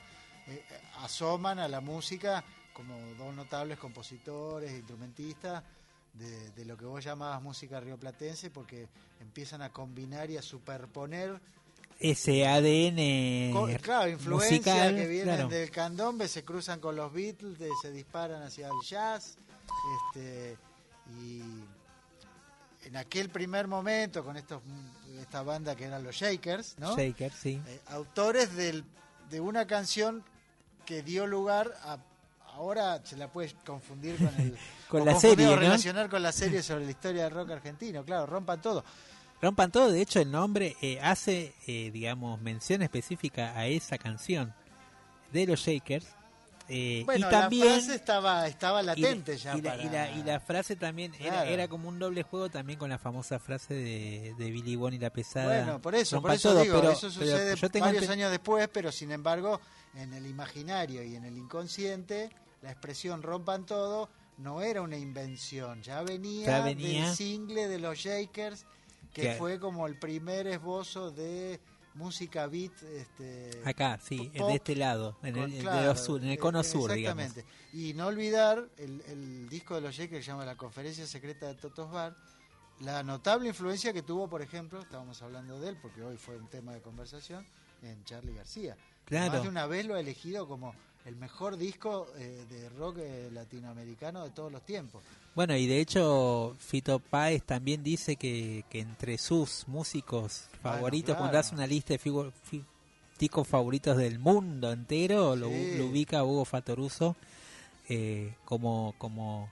asoman 1.01 1.59
a 1.61 1.68
la 1.68 1.81
música 1.81 2.42
como 2.73 2.97
dos 3.19 3.35
notables 3.35 3.79
compositores, 3.79 4.71
instrumentistas, 4.73 5.63
de, 6.15 6.51
de 6.51 6.65
lo 6.65 6.77
que 6.77 6.85
vos 6.85 7.03
llamabas 7.05 7.43
música 7.43 7.81
rioplatense, 7.81 8.51
porque 8.51 8.89
empiezan 9.21 9.63
a 9.63 9.71
combinar 9.73 10.31
y 10.31 10.37
a 10.37 10.43
superponer, 10.43 11.41
ese 12.01 12.47
ADN 12.49 13.53
claro, 13.81 14.11
influencias 14.11 14.51
musical, 14.77 14.97
que 14.97 15.07
vienen 15.07 15.35
claro. 15.37 15.49
del 15.49 15.71
candombe, 15.71 16.27
se 16.27 16.45
cruzan 16.45 16.81
con 16.81 16.97
los 16.97 17.13
Beatles, 17.13 17.59
se 17.81 17.93
disparan 17.93 18.43
hacia 18.43 18.67
el 18.69 18.75
jazz, 18.85 19.37
este, 20.09 20.57
y 21.23 21.41
en 22.87 22.97
aquel 22.97 23.29
primer 23.31 23.69
momento, 23.69 24.25
con 24.25 24.37
estos 24.37 24.61
esta 25.21 25.43
banda 25.43 25.77
que 25.77 25.85
eran 25.85 26.03
los 26.03 26.17
Shakers, 26.17 26.77
¿no? 26.79 26.97
Shaker, 26.97 27.33
sí. 27.33 27.61
Eh, 27.69 27.81
autores 27.89 28.55
del- 28.57 28.85
de 29.31 29.41
una 29.41 29.67
canción 29.69 30.25
que 30.85 31.03
dio 31.03 31.27
lugar 31.29 31.73
a 31.85 31.99
ahora 32.53 33.01
se 33.05 33.17
la 33.17 33.29
puede 33.29 33.53
confundir 33.65 34.17
con 34.17 34.29
el 34.41 34.57
Con 34.88 35.05
la 35.07 35.19
serie, 35.19 35.47
o 35.49 35.51
¿no? 35.51 35.57
relacionar 35.57 36.09
con 36.11 36.23
la 36.23 36.33
serie 36.33 36.62
sobre 36.62 36.85
la 36.85 36.91
historia 36.91 37.25
del 37.25 37.33
rock 37.33 37.51
argentino 37.53 38.05
claro 38.05 38.27
rompan 38.27 38.61
todo 38.61 38.85
Rompan 39.41 39.73
todo, 39.73 39.91
de 39.91 40.01
hecho 40.01 40.21
el 40.21 40.31
nombre 40.31 40.77
eh, 40.81 41.01
hace, 41.03 41.53
eh, 41.67 41.91
digamos, 41.93 42.41
mención 42.41 42.81
específica 42.83 43.59
a 43.59 43.67
esa 43.67 43.99
canción 43.99 44.55
de 45.33 45.47
los 45.49 45.59
Shakers. 45.59 46.07
eh, 46.69 47.03
bueno 47.05 47.27
y 47.27 47.31
también... 47.31 47.67
la 47.67 47.73
frase 47.75 47.95
estaba 47.97 48.47
estaba 48.47 48.83
y 48.83 48.87
latente 48.87 49.37
ya 49.37 49.57
y 49.57 49.62
la, 49.62 49.71
para- 49.73 49.83
y 49.83 49.88
la- 49.88 50.11
y 50.12 50.23
la 50.23 50.38
frase 50.38 50.77
también 50.77 51.12
era, 51.19 51.31
Claro. 51.43 51.51
era 51.51 51.67
como 51.69 51.88
un 51.88 51.99
doble 51.99 52.23
juego 52.23 52.51
también 52.51 52.79
con 52.79 52.88
la 52.91 52.99
famosa 52.99 53.41
frase 53.41 53.75
de, 53.75 54.35
de 54.38 54.51
Billy 54.53 54.77
Bonnie 54.77 55.01
la 55.01 55.11
pesada. 55.11 55.47
bueno 55.65 55.81
por 55.83 55.97
eso 55.97 56.23
por 56.23 56.31
eso 56.35 56.51
todo, 56.51 56.62
digo 56.62 56.77
pero- 56.81 56.93
eso 56.93 57.09
pero 57.19 57.31
sucede 57.33 57.57
yo 57.57 57.69
tengo 57.71 57.87
varios 57.87 58.09
años 58.11 58.31
después 58.31 58.69
pero 58.73 58.93
sin 58.93 59.11
embargo 59.11 59.61
en 59.97 60.15
el 60.15 60.25
imaginario 60.27 61.03
y 61.03 61.17
en 61.17 61.25
el 61.25 61.37
inconsciente 61.37 62.31
la 62.62 62.70
expresión 62.70 63.22
rompan 63.22 63.66
todo 63.66 64.09
no 64.38 64.62
era 64.62 64.81
una 64.83 64.96
invención 64.96 65.83
ya 65.83 66.03
venía, 66.03 66.46
Ya 66.46 66.64
venía. 66.64 67.07
del 67.07 67.14
single 67.16 67.68
de 67.68 67.79
los 67.79 67.98
Shakers 67.98 68.64
que 69.12 69.35
fue 69.35 69.61
como 69.61 69.87
el 69.87 69.98
primer 69.98 70.46
esbozo 70.46 71.11
de 71.11 71.61
música 71.94 72.46
beat 72.46 72.72
este 72.85 73.61
Acá, 73.66 73.98
sí, 74.03 74.33
pop, 74.37 74.48
de 74.48 74.55
este 74.55 74.75
lado, 74.75 75.18
en 75.22 75.37
el, 75.37 75.42
con- 75.42 75.61
claro, 75.61 75.94
sur, 75.94 76.22
en 76.22 76.31
el 76.31 76.38
cono 76.38 76.61
eh, 76.61 76.64
sur, 76.64 76.90
digamos. 76.90 77.22
exactamente. 77.25 77.55
Y 77.75 77.92
no 77.92 78.07
olvidar 78.07 78.66
el, 78.79 79.03
el 79.09 79.48
disco 79.51 79.75
de 79.75 79.83
los 79.83 79.94
Shakers 79.94 80.18
que 80.20 80.22
se 80.25 80.31
llama 80.31 80.46
La 80.46 80.57
Conferencia 80.57 81.07
Secreta 81.07 81.46
de 81.48 81.55
Totos 81.57 81.90
Bar, 81.92 82.16
la 82.81 83.03
notable 83.03 83.48
influencia 83.48 83.92
que 83.92 84.01
tuvo, 84.03 84.27
por 84.29 84.40
ejemplo, 84.40 84.81
estábamos 84.81 85.20
hablando 85.20 85.61
de 85.61 85.68
él 85.68 85.77
porque 85.83 86.03
hoy 86.03 86.16
fue 86.16 86.37
un 86.38 86.48
tema 86.48 86.72
de 86.72 86.81
conversación, 86.81 87.46
en 87.83 88.03
Charlie 88.05 88.35
García. 88.35 88.77
Claro. 89.05 89.31
Más 89.33 89.42
de 89.42 89.48
una 89.51 89.66
vez 89.66 89.85
lo 89.85 89.94
ha 89.94 90.01
elegido 90.01 90.48
como 90.48 90.75
el 91.05 91.17
mejor 91.17 91.57
disco 91.57 92.07
eh, 92.17 92.45
de 92.49 92.69
rock 92.71 92.99
eh, 93.01 93.29
latinoamericano 93.33 94.25
de 94.25 94.31
todos 94.31 94.53
los 94.53 94.62
tiempos. 94.65 95.03
Bueno, 95.35 95.57
y 95.57 95.67
de 95.67 95.81
hecho 95.81 96.55
Fito 96.59 96.99
Páez 96.99 97.43
también 97.45 97.83
dice 97.83 98.17
que, 98.17 98.65
que 98.71 98.81
entre 98.81 99.19
sus 99.19 99.67
músicos 99.67 100.45
Bueno, 100.62 100.77
favoritos, 100.79 101.17
cuando 101.17 101.31
claro. 101.33 101.41
hace 101.47 101.55
una 101.55 101.67
lista 101.67 101.95
de 101.95 102.01
figu- 102.01 102.33
discos 103.19 103.49
favoritos 103.49 103.97
del 103.97 104.19
mundo 104.19 104.71
entero, 104.73 105.35
lo, 105.37 105.49
Sí. 105.49 105.75
lo 105.79 105.87
ubica 105.87 106.23
Hugo 106.25 106.45
Fatoruso 106.45 107.17
eh, 107.88 108.35
como, 108.45 108.95
como, 108.99 109.51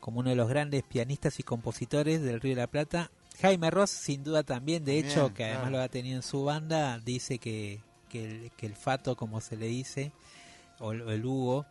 como 0.00 0.20
uno 0.20 0.30
de 0.30 0.36
los 0.36 0.48
grandes 0.48 0.82
pianistas 0.84 1.38
y 1.40 1.42
compositores 1.42 2.22
del 2.22 2.40
Río 2.40 2.54
de 2.54 2.60
la 2.62 2.66
Plata. 2.66 3.10
Jaime 3.40 3.68
Ross, 3.70 3.90
sin 3.90 4.22
duda 4.22 4.42
también, 4.44 4.84
de 4.84 4.92
También, 5.00 5.10
hecho, 5.18 5.34
que 5.34 5.44
además 5.44 5.62
claro. 5.62 5.76
lo 5.78 5.82
ha 5.82 5.88
tenido 5.88 6.16
en 6.16 6.22
su 6.22 6.44
banda, 6.44 7.00
dice 7.00 7.38
que, 7.38 7.80
que, 8.08 8.24
el, 8.24 8.50
que 8.52 8.66
el 8.66 8.76
Fato, 8.76 9.16
como 9.16 9.40
se 9.40 9.56
le 9.56 9.66
dice, 9.66 10.12
o 10.80 10.92
el, 10.92 11.24
Hugo, 11.24 11.66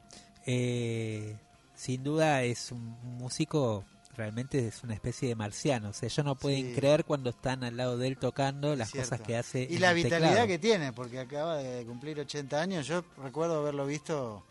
eh, 0.46 1.36
sin 1.76 2.04
duda 2.04 2.44
es 2.44 2.72
un 2.72 2.96
un 3.04 3.18
músico, 3.18 3.84
realmente 4.16 4.68
es 4.68 4.84
una 4.84 4.94
especie 4.94 5.28
de 5.30 5.36
marciano. 5.36 5.90
O 5.90 5.94
sea, 5.94 6.08
ellos 6.08 6.26
no 6.26 6.36
pueden 6.36 6.70
Sí. 6.70 6.74
creer 6.76 7.04
cuando 7.06 7.30
están 7.32 7.64
al 7.64 7.78
lado 7.78 7.98
de 7.98 8.08
él 8.08 8.18
tocando 8.18 8.76
las 8.76 8.92
Cierto. 8.92 9.10
cosas 9.12 9.26
que 9.26 9.36
hace. 9.38 9.68
Y 9.70 9.76
en 9.76 9.82
la 9.82 9.90
el 9.92 9.96
vitalidad 9.96 10.30
teclado. 10.30 10.48
que 10.48 10.60
tiene, 10.60 10.94
porque 10.94 11.20
acaba 11.20 11.58
de 11.58 11.86
cumplir 11.86 12.20
80 12.20 12.62
años. 12.62 12.86
Yo 12.88 13.04
recuerdo 13.22 13.60
haberlo 13.62 13.86
visto 13.86 14.44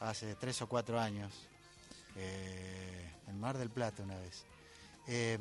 hace 0.00 0.34
3 0.34 0.62
o 0.62 0.66
4 0.68 0.98
años, 0.98 1.32
eh, 2.16 3.10
en 3.28 3.38
Mar 3.40 3.56
del 3.58 3.70
Plata 3.70 4.02
una 4.02 4.18
vez. 4.18 4.44
Eh, 5.06 5.38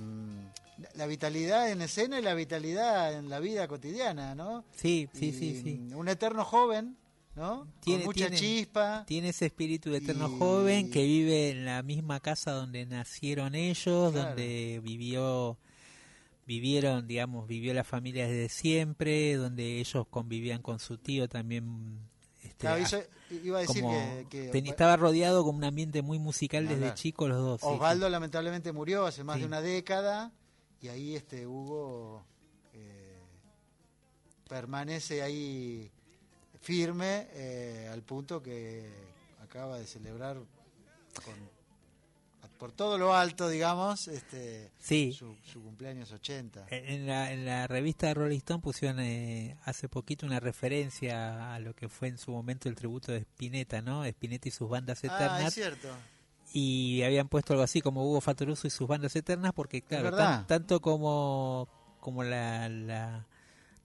la 0.96 1.06
vitalidad 1.08 1.70
en 1.72 1.82
escena 1.82 2.20
y 2.20 2.22
la 2.22 2.34
vitalidad 2.34 3.14
en 3.14 3.30
la 3.30 3.40
vida 3.40 3.68
cotidiana, 3.68 4.34
¿no? 4.36 4.64
Sí, 4.76 5.10
sí, 5.14 5.28
Y, 5.28 5.34
sí, 5.34 5.62
sí. 5.62 5.94
Un 5.94 6.08
eterno 6.08 6.46
joven, 6.46 6.98
¿no? 7.36 7.68
Tiene- 7.82 8.00
Con 8.04 8.08
mucha 8.10 8.26
tiene- 8.30 8.38
chispa. 8.38 9.04
Tiene 9.08 9.30
ese 9.30 9.46
espíritu 9.48 9.90
de 9.92 9.98
eterno 9.98 10.30
Y- 10.34 10.38
joven 10.40 10.92
que 10.92 11.04
vive 11.04 11.50
en 11.52 11.66
la 11.66 11.82
misma 11.84 12.20
casa 12.20 12.52
donde 12.52 12.86
nacieron 12.86 13.56
ellos, 13.56 14.12
Claro. 14.12 14.28
donde 14.30 14.82
vivió 14.84 15.58
vivieron, 16.46 17.06
digamos, 17.08 17.48
vivió 17.48 17.76
la 17.76 17.84
familia 17.84 18.28
desde 18.28 18.50
siempre, 18.50 19.36
donde 19.36 19.80
ellos 19.80 20.08
convivían 20.10 20.64
con 20.64 20.80
su 20.80 20.98
tío 20.98 21.30
también. 21.30 22.00
Este, 22.44 22.56
Claro, 22.58 22.84
a- 22.84 22.88
yo 22.90 23.00
iba 23.44 23.60
a 23.60 23.62
decir 23.62 23.84
como 23.84 23.94
que, 23.94 24.26
que 24.30 24.52
teni- 24.52 24.70
estaba 24.72 24.98
rodeado 24.98 25.44
con 25.44 25.56
un 25.58 25.64
ambiente 25.64 26.02
muy 26.02 26.18
musical 26.18 26.66
Ah, 26.68 26.74
desde 26.74 26.94
chicos 26.96 27.30
los 27.30 27.38
dos. 27.38 27.62
sí. 27.62 27.68
Osvaldo 27.70 28.10
lamentablemente 28.10 28.72
murió 28.72 29.06
hace 29.06 29.24
más 29.24 29.36
Sí. 29.36 29.42
de 29.42 29.46
una 29.48 29.62
década 29.62 30.32
y 30.82 30.88
ahí 30.88 31.16
este 31.16 31.46
Hugo 31.46 32.24
eh, 32.74 33.20
permanece 34.48 35.22
ahí 35.22 35.92
firme 36.62 37.28
eh, 37.34 37.90
al 37.92 38.02
punto 38.04 38.42
que 38.42 38.90
acaba 39.44 39.78
de 39.80 39.86
celebrar 39.88 40.38
con 41.24 41.60
por 42.58 42.74
todo 42.74 42.98
lo 42.98 43.14
alto, 43.16 43.48
digamos, 43.48 44.10
este, 44.10 44.70
Sí. 44.80 45.14
su, 45.14 45.34
su 45.46 45.64
cumpleaños 45.64 46.12
80. 46.12 46.66
En 46.72 47.08
la, 47.08 47.32
en 47.32 47.46
la 47.46 47.68
revista 47.68 48.14
Rolling 48.14 48.40
Stone 48.40 48.60
pusieron 48.62 49.00
eh, 49.00 49.56
hace 49.64 49.88
poquito 49.88 50.26
una 50.26 50.42
referencia 50.42 51.54
a 51.56 51.60
lo 51.60 51.74
que 51.74 51.88
fue 51.88 52.10
en 52.10 52.18
su 52.18 52.32
momento 52.32 52.68
el 52.68 52.76
tributo 52.76 53.14
de 53.14 53.20
Spinetta, 53.20 53.82
¿no? 53.82 54.04
Spinetta 54.04 54.50
y 54.50 54.52
sus 54.52 54.68
bandas 54.70 55.02
ah, 55.06 55.08
eternas. 55.08 55.48
es 55.48 55.54
cierto. 55.54 55.88
y 56.52 57.02
habían 57.04 57.30
puesto 57.30 57.54
algo 57.54 57.64
así 57.64 57.80
como 57.80 58.04
Hugo 58.06 58.20
Fatoruso 58.20 58.68
y 58.68 58.72
sus 58.72 58.90
bandas 58.90 59.16
eternas 59.16 59.54
porque 59.54 59.82
claro 59.82 60.14
tan- 60.14 60.46
tanto 60.46 60.82
como 60.82 61.70
como 62.02 62.24
la, 62.26 62.68
la 62.68 63.26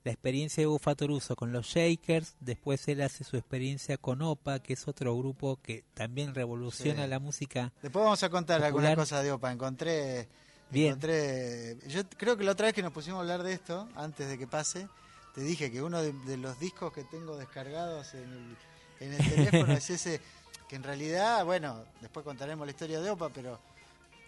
la 0.05 0.11
experiencia 0.11 0.61
de 0.61 0.67
Hugo 0.67 0.79
Fatoruso 0.79 1.35
con 1.35 1.51
los 1.51 1.65
Shakers 1.67 2.35
después 2.39 2.87
él 2.87 3.01
hace 3.01 3.23
su 3.25 3.35
experiencia 3.35 3.97
con 3.97 4.21
Opa 4.21 4.59
que 4.59 4.73
es 4.73 4.87
otro 4.87 5.17
grupo 5.17 5.59
que 5.61 5.83
también 5.93 6.33
revoluciona 6.33 7.03
Sí. 7.03 7.09
la 7.09 7.19
música 7.19 7.73
Después 7.81 8.03
vamos 8.05 8.23
a 8.23 8.29
contar 8.29 8.59
Popular. 8.61 8.67
algunas 8.67 8.95
cosas 8.95 9.23
de 9.23 9.31
OPA. 9.33 9.51
Encontré, 9.51 10.29
Bien. 10.69 10.89
encontré. 10.89 11.77
Yo 11.89 12.03
creo 12.17 12.37
que 12.37 12.43
la 12.43 12.51
otra 12.53 12.67
vez 12.67 12.75
que 12.75 12.81
nos 12.83 12.93
pusimos 12.93 13.17
a 13.17 13.21
hablar 13.21 13.43
de 13.43 13.53
esto, 13.53 13.89
antes 13.95 14.29
de 14.29 14.37
que 14.37 14.47
pase, 14.47 14.87
te 15.33 15.41
dije 15.41 15.71
que 15.71 15.81
uno 15.81 16.01
de, 16.01 16.13
de 16.13 16.37
los 16.37 16.57
discos 16.59 16.93
que 16.93 17.03
tengo 17.03 17.35
descargados 17.37 18.13
en 18.13 18.31
el, 18.31 18.57
en 19.01 19.13
el 19.13 19.29
teléfono 19.29 19.73
es 19.77 19.89
ese, 19.89 20.21
que 20.69 20.75
en 20.75 20.83
realidad, 20.83 21.43
bueno, 21.45 21.83
después 21.99 22.23
contaremos 22.23 22.65
la 22.67 22.71
historia 22.71 23.01
de 23.01 23.09
OPA, 23.09 23.29
pero 23.29 23.59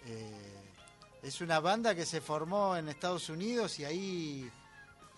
eh, 0.07 0.31
es 1.23 1.39
una 1.41 1.59
banda 1.59 1.93
que 1.95 2.05
se 2.05 2.19
formó 2.19 2.75
en 2.75 2.89
Estados 2.89 3.29
Unidos 3.29 3.79
y 3.79 3.85
ahí 3.85 4.51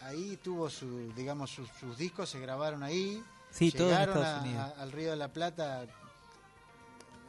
ahí 0.02 0.38
tuvo 0.38 0.70
su, 0.70 1.12
digamos, 1.14 1.50
sus, 1.52 1.70
sus 1.80 1.98
discos 1.98 2.30
se 2.30 2.40
grabaron 2.40 2.84
ahí. 2.84 3.24
sí 3.52 3.72
todo 3.72 3.84
en 3.90 3.94
Llegaron 3.94 4.18
Estados 4.18 4.40
a- 4.40 4.42
Unidos 4.44 4.62
a- 4.78 4.82
al 4.82 4.92
Río 4.92 5.10
de 5.12 5.16
la 5.18 5.28
Plata 5.34 5.86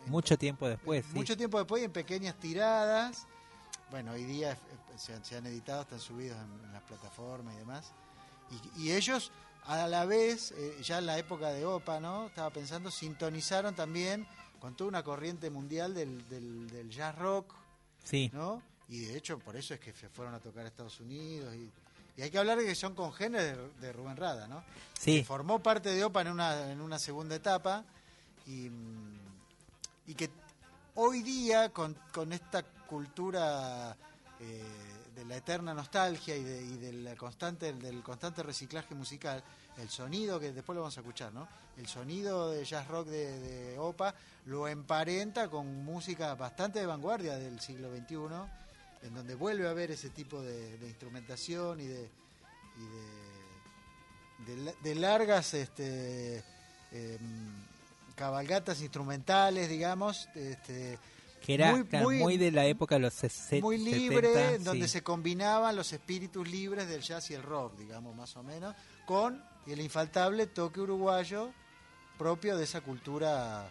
mucho 0.06 0.36
tiempo 0.38 0.66
después 0.68 1.04
sí. 1.06 1.14
mucho 1.14 1.36
tiempo 1.36 1.58
después 1.58 1.82
y 1.82 1.84
en 1.84 1.92
pequeñas 1.92 2.34
tiradas. 2.36 3.26
Bueno, 3.90 4.12
hoy 4.12 4.24
día 4.24 4.52
eh, 4.52 4.56
se 4.96 5.14
han, 5.14 5.24
se 5.24 5.36
han 5.36 5.46
editado, 5.46 5.82
están 5.82 6.00
subidos 6.00 6.38
en, 6.38 6.64
en 6.64 6.72
las 6.72 6.82
plataformas 6.82 7.54
y 7.54 7.58
demás. 7.58 7.92
Y, 8.76 8.82
y 8.82 8.92
ellos, 8.92 9.30
a 9.66 9.86
la 9.88 10.04
vez, 10.06 10.52
eh, 10.52 10.76
ya 10.82 10.98
en 10.98 11.06
la 11.06 11.18
época 11.18 11.48
de 11.48 11.64
OPA, 11.66 12.00
¿no? 12.00 12.26
Estaba 12.26 12.50
pensando, 12.50 12.90
sintonizaron 12.90 13.74
también 13.74 14.26
con 14.60 14.74
toda 14.74 14.88
una 14.88 15.02
corriente 15.02 15.50
mundial 15.50 15.94
del, 15.94 16.26
del, 16.28 16.68
del 16.70 16.90
jazz 16.90 17.16
rock, 17.16 17.52
sí 18.04 18.30
¿no? 18.32 18.62
Y 18.88 19.00
de 19.04 19.16
hecho, 19.16 19.38
por 19.38 19.54
eso 19.56 19.74
es 19.74 19.80
que 19.80 19.92
se 19.92 20.08
fueron 20.08 20.34
a 20.34 20.40
tocar 20.40 20.64
a 20.64 20.68
Estados 20.68 20.98
Unidos. 21.00 21.54
Y, 21.54 21.70
y 22.20 22.22
hay 22.22 22.30
que 22.30 22.38
hablar 22.38 22.58
de 22.58 22.66
que 22.66 22.74
son 22.74 22.94
congéneres 22.94 23.56
de, 23.56 23.86
de 23.86 23.92
Rubén 23.94 24.14
Rada, 24.14 24.46
¿no? 24.46 24.62
sí 24.92 25.20
que 25.20 25.24
formó 25.24 25.62
parte 25.62 25.88
de 25.88 26.04
OPA 26.04 26.20
en 26.20 26.28
una, 26.28 26.70
en 26.70 26.82
una 26.82 26.98
segunda 26.98 27.34
etapa 27.34 27.82
y, 28.46 28.70
y 30.06 30.14
que 30.14 30.28
hoy 30.96 31.22
día 31.22 31.70
con, 31.70 31.96
con 32.12 32.34
esta 32.34 32.62
cultura 32.62 33.96
eh, 34.38 34.62
de 35.14 35.24
la 35.24 35.36
eterna 35.36 35.72
nostalgia 35.72 36.36
y, 36.36 36.44
de, 36.44 36.62
y 36.62 36.76
del 36.76 37.16
constante 37.16 37.72
del 37.72 38.02
constante 38.02 38.42
reciclaje 38.42 38.94
musical 38.94 39.42
el 39.78 39.88
sonido 39.88 40.38
que 40.38 40.52
después 40.52 40.74
lo 40.74 40.82
vamos 40.82 40.98
a 40.98 41.00
escuchar 41.00 41.32
no 41.32 41.48
el 41.78 41.86
sonido 41.86 42.50
de 42.50 42.62
jazz 42.66 42.86
rock 42.86 43.06
de, 43.06 43.38
de 43.40 43.78
OPA 43.78 44.14
lo 44.44 44.68
emparenta 44.68 45.48
con 45.48 45.84
música 45.84 46.34
bastante 46.34 46.80
de 46.80 46.86
vanguardia 46.86 47.38
del 47.38 47.60
siglo 47.60 47.88
XXI 47.96 48.16
en 49.02 49.14
donde 49.14 49.34
vuelve 49.34 49.66
a 49.66 49.70
haber 49.70 49.90
ese 49.90 50.10
tipo 50.10 50.40
de, 50.42 50.76
de 50.78 50.86
instrumentación 50.88 51.80
y 51.80 51.86
de 51.86 52.08
y 52.78 54.44
de, 54.46 54.54
de, 54.54 54.62
la- 54.64 54.74
de 54.82 54.94
largas 54.94 55.52
este, 55.54 56.42
em, 56.92 57.20
cabalgatas 58.14 58.80
instrumentales, 58.80 59.68
digamos, 59.68 60.28
este, 60.34 60.98
que 61.44 61.54
era 61.54 61.72
muy- 61.72 61.84
claro, 61.84 62.04
muy- 62.06 62.18
muy, 62.18 62.36
de 62.38 62.50
la 62.52 62.66
época 62.66 62.94
de 62.96 63.00
los 63.02 63.14
60 63.14 63.64
muy 63.64 63.78
libre, 63.78 64.28
70, 64.32 64.54
en 64.54 64.64
donde 64.64 64.86
sí. 64.86 64.92
se 64.92 65.02
combinaban 65.02 65.74
los 65.76 65.92
espíritus 65.92 66.48
libres 66.48 66.88
del 66.88 67.02
jazz 67.02 67.30
y 67.30 67.34
el 67.34 67.42
rock, 67.42 67.76
digamos, 67.78 68.14
más 68.16 68.36
o 68.36 68.42
menos, 68.42 68.74
con 69.06 69.42
el 69.66 69.80
infaltable 69.80 70.46
toque 70.46 70.80
uruguayo 70.80 71.50
propio 72.18 72.56
de 72.56 72.64
esa 72.64 72.80
cultura 72.82 73.70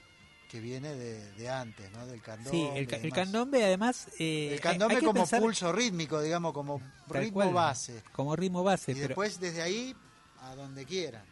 que 0.49 0.59
viene 0.59 0.95
de, 0.95 1.31
de 1.33 1.49
antes, 1.49 1.91
¿no? 1.91 2.07
Del 2.07 2.21
candombe. 2.21 2.49
Sí, 2.51 2.67
el, 2.73 3.13
candombe 3.13 3.63
además 3.63 4.07
eh, 4.17 4.49
El 4.53 4.59
candombe 4.59 4.95
hay 4.95 5.01
como 5.01 5.13
pensar 5.21 5.41
pulso 5.41 5.71
rítmico, 5.71 6.19
digamos, 6.21 6.53
como 6.53 6.81
tal 7.07 7.21
ritmo 7.21 7.41
cual, 7.41 7.53
base. 7.53 8.01
como 8.11 8.35
ritmo 8.35 8.63
base 8.63 8.91
Y 8.91 8.95
pero 8.95 9.09
después 9.09 9.39
desde 9.39 9.61
ahí 9.61 9.95
a 10.41 10.55
donde 10.55 10.85
quieran. 10.85 11.23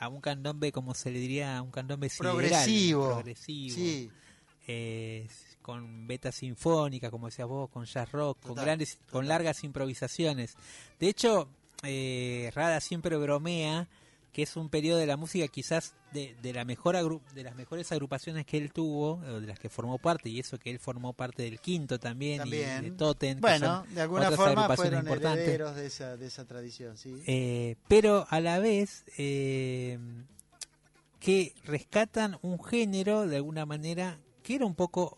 a 0.00 0.08
un 0.08 0.22
candombe 0.22 0.72
como 0.72 0.94
se 0.94 1.10
le 1.10 1.18
diría 1.18 1.58
a 1.58 1.62
un 1.62 1.70
candombe 1.70 2.08
sideral, 2.08 2.32
Progresivo. 2.36 3.06
progresivo 3.08 3.74
Sí, 3.76 4.10
eh, 4.66 5.28
con 5.60 6.06
beta 6.06 6.32
sinfónica 6.32 7.10
como 7.10 7.26
decías 7.26 7.48
vos 7.48 7.68
con 7.70 7.84
jazz 7.84 8.10
rock 8.10 8.38
con 8.40 8.50
Total, 8.52 8.64
grandes 8.64 8.98
con 9.10 9.28
largas 9.28 9.64
improvisaciones 9.64 10.54
de 10.98 11.08
hecho 11.08 11.48
eh, 11.82 12.50
Rada 12.54 12.80
siempre 12.80 13.16
bromea 13.18 13.86
que 14.36 14.42
es 14.42 14.54
un 14.56 14.68
periodo 14.68 14.98
de 14.98 15.06
la 15.06 15.16
música 15.16 15.48
quizás 15.48 15.94
de, 16.12 16.36
de 16.42 16.52
la 16.52 16.66
mejor 16.66 16.94
agru- 16.94 17.22
de 17.32 17.42
las 17.42 17.54
mejores 17.54 17.90
agrupaciones 17.90 18.44
que 18.44 18.58
él 18.58 18.70
tuvo 18.70 19.18
de 19.22 19.46
las 19.46 19.58
que 19.58 19.70
formó 19.70 19.96
parte 19.96 20.28
y 20.28 20.38
eso 20.38 20.58
que 20.58 20.68
él 20.68 20.78
formó 20.78 21.14
parte 21.14 21.42
del 21.44 21.58
quinto 21.58 21.98
también, 21.98 22.46
y 22.46 22.50
de 22.50 22.90
Totem 22.90 23.36
que 23.36 23.40
bueno, 23.40 23.82
son 23.82 23.94
de 23.94 24.02
alguna 24.02 24.24
otras 24.24 24.36
forma 24.36 24.76
fueron 24.76 24.98
importantes. 24.98 25.42
herederos 25.42 25.74
de 25.74 25.86
esa, 25.86 26.18
de 26.18 26.26
esa 26.26 26.44
tradición, 26.44 26.98
sí. 26.98 27.22
Eh, 27.26 27.76
pero 27.88 28.26
a 28.28 28.40
la 28.40 28.58
vez 28.58 29.04
eh, 29.16 29.98
que 31.18 31.54
rescatan 31.64 32.38
un 32.42 32.62
género 32.62 33.26
de 33.26 33.36
alguna 33.36 33.64
manera 33.64 34.18
que 34.42 34.56
era 34.56 34.66
un 34.66 34.74
poco 34.74 35.16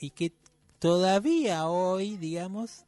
y 0.00 0.08
que 0.08 0.32
todavía 0.78 1.68
hoy, 1.68 2.16
digamos, 2.16 2.86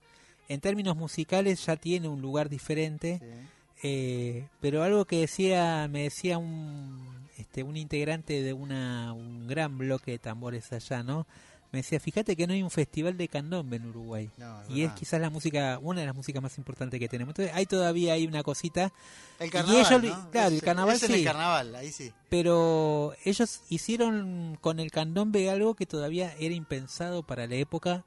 en 0.48 0.62
términos 0.62 0.96
musicales 0.96 1.66
ya 1.66 1.76
tiene 1.76 2.08
un 2.08 2.22
lugar 2.22 2.48
diferente, 2.48 3.18
sí. 3.20 3.48
Eh, 3.88 4.48
pero 4.60 4.82
algo 4.82 5.04
que 5.04 5.20
decía, 5.20 5.86
me 5.88 6.02
decía 6.02 6.38
un, 6.38 7.28
este, 7.38 7.62
un 7.62 7.76
integrante 7.76 8.42
de 8.42 8.52
una, 8.52 9.12
un 9.12 9.46
gran 9.46 9.78
bloque 9.78 10.10
de 10.10 10.18
tambores 10.18 10.72
allá, 10.72 11.04
¿no? 11.04 11.24
Me 11.70 11.80
decía, 11.80 12.00
fíjate 12.00 12.34
que 12.36 12.46
no 12.46 12.52
hay 12.52 12.62
un 12.62 12.70
festival 12.70 13.16
de 13.16 13.28
candombe 13.28 13.76
en 13.76 13.86
Uruguay. 13.86 14.30
No, 14.38 14.62
es 14.62 14.70
Y 14.70 14.82
es 14.82 14.92
quizás 14.92 15.20
la 15.20 15.30
música, 15.30 15.78
una 15.80 16.00
de 16.00 16.06
las 16.06 16.16
músicas 16.16 16.42
más 16.42 16.58
importantes 16.58 16.98
que 16.98 17.08
tenemos. 17.08 17.32
Entonces, 17.32 17.54
hay 17.54 17.66
todavía 17.66 18.14
hay 18.14 18.26
una 18.26 18.42
cosita, 18.42 18.92
El 19.38 19.48
y 19.48 19.50
carnaval, 19.50 20.04
ellos, 20.04 20.18
¿no? 20.18 20.30
claro, 20.30 20.54
el 20.54 20.62
carnaval 20.62 20.96
es 20.96 21.02
sí. 21.02 21.24
carnaval, 21.24 21.74
ahí 21.76 21.92
sí. 21.92 22.12
pero 22.28 23.14
ellos 23.24 23.60
hicieron 23.68 24.58
con 24.60 24.80
el 24.80 24.90
candombe 24.90 25.48
algo 25.48 25.74
que 25.74 25.86
todavía 25.86 26.34
era 26.40 26.54
impensado 26.54 27.22
para 27.22 27.46
la 27.46 27.54
época. 27.54 28.04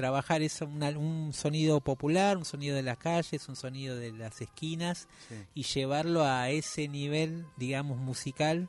Trabajar 0.00 0.40
una- 0.62 0.88
un 0.98 1.32
sonido 1.34 1.80
popular, 1.80 2.36
un 2.38 2.44
sonido 2.46 2.74
de 2.74 2.82
las 2.82 2.96
calles, 2.96 3.48
un 3.48 3.56
sonido 3.56 3.96
de 3.96 4.12
las 4.12 4.40
esquinas 4.40 5.08
Sí. 5.28 5.34
y 5.54 5.62
llevarlo 5.64 6.24
a 6.24 6.48
ese 6.50 6.88
nivel, 6.88 7.44
digamos, 7.58 7.98
musical 7.98 8.68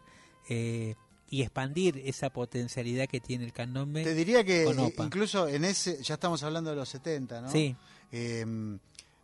eh, 0.50 0.96
y 1.30 1.44
expandir 1.44 2.02
esa 2.04 2.30
potencialidad 2.32 3.08
que 3.08 3.22
tiene 3.22 3.46
el 3.46 3.54
candombe. 3.54 4.04
Te 4.04 4.14
diría 4.14 4.44
que 4.44 4.66
incluso 5.06 5.48
en 5.48 5.64
ese, 5.64 6.04
ya 6.04 6.16
estamos 6.16 6.44
hablando 6.44 6.70
de 6.72 6.76
los 6.76 6.90
70, 6.90 7.40
¿no? 7.42 7.50
Sí, 7.52 7.76
Eh, 8.12 8.46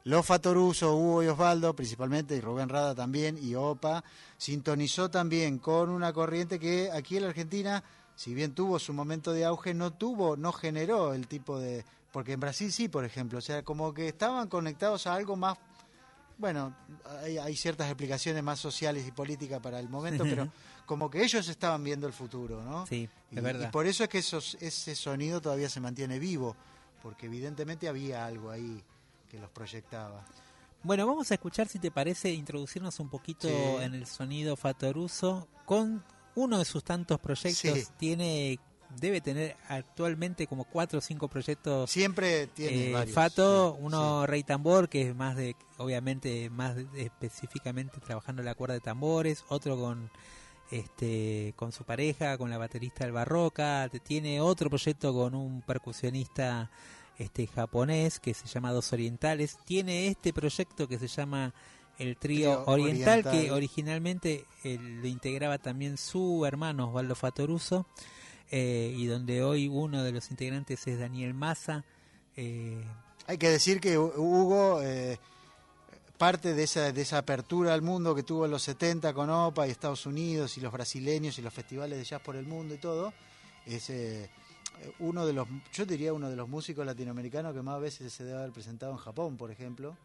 Los 0.06 0.26
Fatoruso, 0.26 0.96
Hugo 0.96 1.22
y 1.24 1.28
Osvaldo 1.28 1.76
principalmente, 1.76 2.38
y 2.38 2.40
Rubén 2.40 2.70
Rada 2.70 2.96
también, 2.96 3.38
y 3.38 3.56
Opa, 3.56 4.06
sintonizó 4.38 5.10
también 5.12 5.58
con 5.60 5.90
una 5.90 6.14
corriente 6.14 6.58
que 6.60 6.90
aquí 6.90 7.18
en 7.18 7.24
la 7.24 7.30
Argentina, 7.30 7.84
si 8.16 8.34
bien 8.34 8.54
tuvo 8.54 8.80
su 8.80 8.94
momento 8.94 9.34
de 9.34 9.44
auge, 9.44 9.74
no 9.74 9.92
tuvo, 9.92 10.38
no 10.38 10.54
generó 10.54 11.14
el 11.14 11.28
tipo 11.28 11.60
de... 11.60 11.84
Porque 12.12 12.34
en 12.34 12.40
Brasil 12.40 12.72
sí, 12.72 12.88
por 12.88 13.06
ejemplo, 13.06 13.38
o 13.40 13.42
sea, 13.42 13.64
como 13.64 13.94
que 13.94 14.08
estaban 14.08 14.48
conectados 14.48 15.08
a 15.08 15.14
algo 15.14 15.36
más... 15.36 15.58
Bueno, 16.38 16.76
hay, 17.24 17.38
hay 17.40 17.56
ciertas 17.56 17.88
explicaciones 17.88 18.44
más 18.44 18.60
sociales 18.60 19.08
y 19.08 19.12
políticas 19.12 19.60
para 19.60 19.80
el 19.80 19.90
momento, 19.90 20.24
pero 20.24 20.48
como 20.86 21.10
que 21.10 21.24
ellos 21.24 21.48
estaban 21.50 21.84
viendo 21.84 22.06
el 22.06 22.14
futuro, 22.14 22.64
¿no? 22.64 22.86
sí, 22.86 23.10
Y, 23.32 23.38
es 23.38 23.44
verdad. 23.44 23.70
y 23.70 23.72
por 23.72 23.88
eso 23.88 24.04
es 24.04 24.10
que 24.10 24.20
esos, 24.20 24.56
ese 24.62 24.96
sonido 24.96 25.42
todavía 25.42 25.68
se 25.68 25.80
mantiene 25.80 26.20
vivo, 26.20 26.56
porque 27.02 27.26
evidentemente 27.26 27.88
había 27.88 28.26
algo 28.26 28.52
ahí 28.52 28.84
que 29.32 29.40
los 29.40 29.50
proyectaba. 29.50 30.24
Bueno, 30.84 31.08
vamos 31.08 31.32
a 31.32 31.34
escuchar 31.34 31.68
si 31.68 31.80
te 31.80 31.90
parece 31.90 32.30
introducirnos 32.32 33.00
un 33.00 33.10
poquito 33.10 33.48
Sí. 33.48 33.54
en 33.84 33.96
el 33.96 34.06
sonido 34.06 34.56
Fatoruso 34.56 35.48
con 35.66 36.04
uno 36.36 36.60
de 36.60 36.66
sus 36.66 36.84
tantos 36.84 37.20
proyectos. 37.20 37.80
Sí. 37.80 37.84
Tiene, 37.98 38.60
debe 39.00 39.22
tener 39.22 39.56
actualmente 39.70 40.48
como 40.48 40.64
cuatro 40.66 41.00
o 41.00 41.02
cinco 41.02 41.28
proyectos. 41.28 41.90
Siempre 41.90 42.48
tiene 42.48 42.90
eh, 42.90 42.94
varios. 42.94 43.14
Fato, 43.16 43.76
sí, 43.78 43.84
uno 43.86 44.26
Rey 44.28 44.44
Tambor, 44.44 44.90
que 44.90 45.10
es 45.10 45.16
más 45.16 45.36
de, 45.36 45.56
obviamente, 45.78 46.50
más 46.50 46.76
de- 46.76 46.88
específicamente 47.06 48.00
trabajando 48.00 48.44
la 48.44 48.56
cuerda 48.56 48.74
de 48.76 48.82
tambores, 48.82 49.44
otro 49.50 49.78
con 49.78 50.10
este 50.72 51.54
con 51.56 51.72
su 51.72 51.84
pareja, 51.86 52.38
con 52.38 52.50
la 52.50 52.58
baterista 52.58 53.04
del 53.06 53.14
Barroca, 53.14 53.88
te- 53.92 54.00
tiene 54.00 54.42
otro 54.42 54.70
proyecto 54.70 55.14
con 55.14 55.34
un 55.36 55.62
percusionista 55.62 56.70
este 57.18 57.48
japonés 57.48 58.20
que 58.20 58.34
se 58.34 58.48
llama 58.48 58.72
Dos 58.72 58.94
Orientales, 58.94 59.58
tiene 59.66 60.08
este 60.08 60.34
proyecto 60.34 60.88
que 60.88 61.00
se 61.00 61.08
llama 61.08 61.54
el 61.98 62.16
trío 62.18 62.64
oriental, 62.68 63.24
que 63.32 63.52
originalmente 63.52 64.46
eh, 64.64 64.78
lo 64.80 65.08
integraba 65.08 65.58
también 65.58 65.98
su 65.98 66.46
hermano 66.46 66.90
Osvaldo 66.90 67.16
Fatoruso. 67.16 67.88
Eh, 68.52 68.94
y 68.96 69.06
donde 69.08 69.44
hoy 69.44 69.68
uno 69.68 70.04
de 70.04 70.12
los 70.12 70.30
integrantes 70.32 70.86
es 70.88 71.00
Daniel 71.00 71.34
Massa. 71.34 71.84
Eh, 72.36 72.84
Hay 73.28 73.38
que 73.38 73.50
decir 73.50 73.80
que 73.82 73.98
Hu- 73.98 74.14
Hugo, 74.16 74.82
eh, 74.82 75.20
parte 76.18 76.54
de 76.54 76.64
esa, 76.64 76.92
de 76.92 77.02
esa 77.02 77.18
apertura 77.20 77.74
al 77.74 77.82
mundo 77.82 78.16
que 78.16 78.24
tuvo 78.24 78.46
en 78.46 78.52
los 78.52 78.64
70 78.64 79.14
con 79.14 79.30
OPA 79.30 79.68
y 79.68 79.72
Estados 79.72 80.06
Unidos 80.06 80.58
y 80.58 80.62
los 80.62 80.72
brasileños 80.72 81.38
y 81.38 81.42
los 81.42 81.54
festivales 81.54 81.98
de 81.98 82.04
jazz 82.06 82.22
por 82.22 82.36
el 82.36 82.46
mundo 82.48 82.74
y 82.74 82.78
todo, 82.78 83.14
es 83.66 83.90
eh, 83.90 84.30
uno 85.00 85.26
de 85.26 85.34
los, 85.34 85.48
yo 85.74 85.86
diría 85.86 86.14
uno 86.14 86.30
de 86.30 86.36
los 86.36 86.48
músicos 86.48 86.86
latinoamericanos 86.86 87.54
que 87.54 87.62
más 87.62 87.80
veces 87.82 88.12
se 88.14 88.24
debe 88.24 88.40
haber 88.40 88.52
presentado 88.52 88.92
en 88.94 88.98
Japón, 88.98 89.38
por 89.38 89.52
ejemplo, 89.52 89.96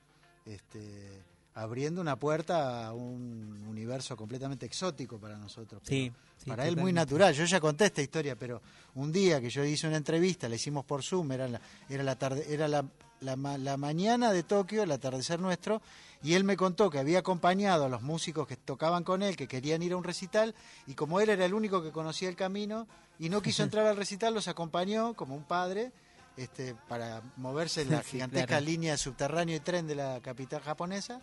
este, 0.45 1.23
abriendo 1.55 2.01
una 2.01 2.17
puerta 2.17 2.87
a 2.87 2.93
un 2.95 3.65
universo 3.69 4.17
completamente 4.17 4.67
exótico 4.67 5.19
para 5.19 5.37
nosotros. 5.37 5.83
sí, 5.85 6.11
sí, 6.43 6.49
para 6.51 6.67
él 6.67 6.77
muy 6.77 6.93
natural. 6.93 7.35
Yo 7.35 7.45
ya 7.45 7.61
conté 7.61 7.87
esta 7.87 8.01
historia, 8.03 8.37
pero 8.37 8.63
un 8.95 9.13
día 9.13 9.41
que 9.41 9.51
yo 9.51 9.65
hice 9.65 9.87
una 9.87 9.97
entrevista, 9.99 10.49
la 10.49 10.55
hicimos 10.57 10.85
por 10.85 11.03
Zoom, 11.03 11.33
era 11.33 11.49
la, 11.49 11.61
era 11.89 12.03
la 12.03 12.17
tarde, 12.17 12.47
era 12.49 12.69
la, 12.69 12.85
la, 13.21 13.37
ma- 13.37 13.59
la 13.59 13.77
mañana 13.77 14.33
de 14.33 14.43
Tokio, 14.43 14.83
el 14.83 14.93
atardecer 14.93 15.41
nuestro, 15.41 15.83
y 16.23 16.35
él 16.35 16.45
me 16.45 16.57
contó 16.57 16.89
que 16.89 16.99
había 16.99 17.19
acompañado 17.19 17.85
a 17.85 17.89
los 17.89 18.01
músicos 18.03 18.47
que 18.47 18.57
tocaban 18.57 19.05
con 19.05 19.23
él, 19.23 19.37
que 19.37 19.49
querían 19.49 19.83
ir 19.83 19.93
a 19.93 19.97
un 19.97 20.05
recital, 20.05 20.55
y 20.87 20.95
como 20.95 21.21
él 21.21 21.29
era 21.31 21.45
el 21.45 21.53
único 21.55 21.83
que 21.83 21.91
conocía 21.91 22.29
el 22.29 22.37
camino 22.37 22.87
y 23.19 23.29
no 23.29 23.43
quiso 23.43 23.63
entrar 23.65 23.87
al 23.87 23.97
recital, 23.97 24.33
los 24.33 24.49
acompañó 24.49 25.15
como 25.15 25.35
un 25.35 25.45
padre. 25.45 25.93
Este, 26.35 26.75
para 26.89 27.21
moverse 27.37 27.83
en 27.83 27.91
la 27.91 28.03
Sí, 28.03 28.13
gigantesca 28.13 28.47
claro. 28.47 28.65
línea 28.65 28.93
de 28.93 28.97
subterráneo 28.99 29.55
y 29.55 29.61
tren 29.61 29.87
de 29.87 29.95
la 29.97 30.19
capital 30.23 30.63
japonesa, 30.63 31.21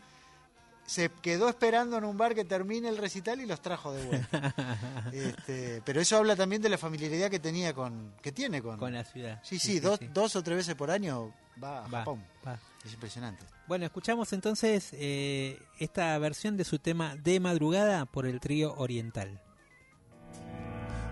se 0.89 1.10
quedó 1.21 1.49
esperando 1.49 1.97
en 1.99 2.04
un 2.04 2.17
bar 2.17 2.34
que 2.34 2.43
termine 2.45 2.89
el 2.89 2.97
recital 2.97 3.39
y 3.39 3.45
los 3.45 3.62
trajo 3.62 3.93
de 3.93 4.04
vuelta. 4.08 4.56
Este, 5.13 5.82
pero 5.86 6.02
eso 6.02 6.17
habla 6.17 6.36
también 6.36 6.62
de 6.63 6.69
la 6.69 6.78
familiaridad 6.80 7.30
que 7.30 7.39
tenía 7.39 7.73
con, 7.73 8.13
que 8.23 8.32
tiene 8.32 8.62
con, 8.62 8.78
con 8.80 8.91
la 8.93 9.04
ciudad. 9.04 9.39
sí, 9.43 9.60
sí, 9.60 9.80
dos, 9.80 9.99
dos 10.13 10.36
o 10.36 10.41
tres 10.43 10.58
veces 10.58 10.73
por 10.75 10.89
año 10.89 11.32
va 11.63 11.86
a 11.86 11.88
Va, 11.88 11.99
Japón. 11.99 12.23
va. 12.45 12.58
Es 12.84 12.93
impresionante. 12.93 13.43
Bueno, 13.67 13.86
escuchamos 13.86 14.34
entonces 14.34 14.89
eh, 14.93 15.62
esta 15.80 16.17
versión 16.17 16.58
de 16.58 16.63
su 16.63 16.80
tema 16.80 17.15
de 17.17 17.39
madrugada 17.39 18.06
por 18.06 18.25
el 18.25 18.39
trío 18.39 18.73
Oriental. 18.75 19.39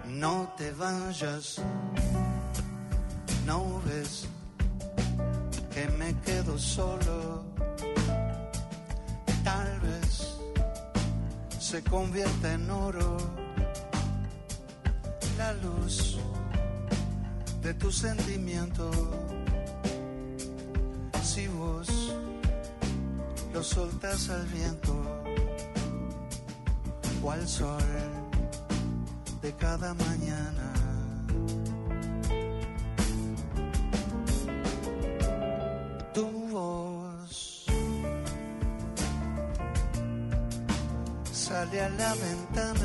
No 0.07 0.53
te 0.57 0.71
vayas, 0.71 1.61
no 3.45 3.81
ves 3.85 4.27
que 5.73 5.87
me 5.89 6.15
quedo 6.21 6.57
solo. 6.57 7.45
Se 11.67 11.83
convierta 11.83 12.53
en 12.53 12.71
oro 12.71 13.17
la 15.37 15.51
luz 15.51 16.17
de 17.61 17.73
tu 17.73 17.91
sentimiento. 17.91 18.89
Si 21.21 21.45
vos 21.47 21.89
lo 23.53 23.61
soltas 23.61 24.29
al 24.29 24.45
viento 24.47 24.95
o 27.21 27.31
al 27.31 27.45
sol 27.45 27.83
de 29.41 29.51
cada 29.57 29.93
mañana. 29.93 30.96
Ventana. 42.19 42.76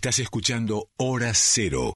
Estás 0.00 0.18
escuchando 0.20 0.88
Hora 0.96 1.32
Cero. 1.34 1.92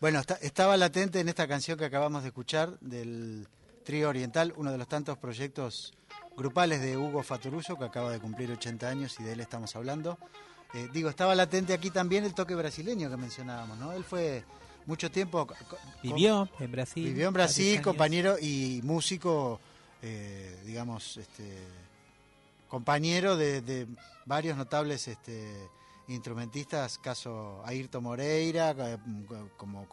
Bueno, 0.00 0.18
está- 0.18 0.34
estaba 0.42 0.76
latente 0.76 1.20
en 1.20 1.28
esta 1.28 1.46
canción 1.46 1.78
que 1.78 1.84
acabamos 1.84 2.22
de 2.24 2.30
escuchar 2.30 2.76
del 2.80 3.46
Trío 3.84 4.08
Oriental, 4.08 4.52
uno 4.56 4.72
de 4.72 4.78
los 4.78 4.88
tantos 4.88 5.18
proyectos 5.18 5.92
grupales 6.36 6.80
de 6.80 6.96
Hugo 6.96 7.22
Fatoruso, 7.22 7.78
que 7.78 7.84
acaba 7.84 8.10
de 8.10 8.18
cumplir 8.18 8.50
80 8.50 8.88
años 8.88 9.14
y 9.20 9.22
de 9.22 9.34
él 9.34 9.40
estamos 9.40 9.76
hablando. 9.76 10.18
Eh, 10.74 10.88
digo, 10.92 11.08
estaba 11.08 11.36
latente 11.36 11.72
aquí 11.74 11.90
también 11.92 12.24
el 12.24 12.34
toque 12.34 12.56
brasileño 12.56 13.08
que 13.08 13.16
mencionábamos, 13.16 13.78
¿no? 13.78 13.92
Él 13.92 14.02
fue 14.02 14.42
mucho 14.86 15.12
tiempo... 15.12 15.46
Vivió 16.02 16.48
en 16.58 16.72
Brasil. 16.72 17.04
Vivió 17.04 17.28
en 17.28 17.34
Brasil, 17.34 17.80
compañero 17.82 18.36
y 18.36 18.80
músico, 18.82 19.60
eh, 20.02 20.60
digamos, 20.66 21.18
este, 21.18 21.56
compañero 22.78 23.36
de, 23.36 23.86
varios 24.26 24.56
notables 24.56 25.06
este, 25.06 25.70
instrumentistas, 26.08 26.98
caso 26.98 27.62
Ayrton 27.64 28.02
Moreira, 28.02 28.74
eh, 28.76 28.98
como, 29.56 29.86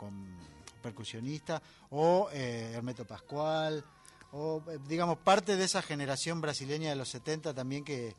percusionista, 0.82 1.62
o 1.92 2.28
eh, 2.34 2.72
Hermeto 2.74 3.06
Pascual, 3.06 3.86
o 4.32 4.64
eh, 4.68 4.80
digamos, 4.88 5.20
parte 5.20 5.58
de 5.58 5.66
esa 5.66 5.84
generación 5.84 6.42
brasileña 6.42 6.90
de 6.90 6.96
los 6.96 7.10
70 7.10 7.54
también 7.54 7.84
que, 7.84 8.16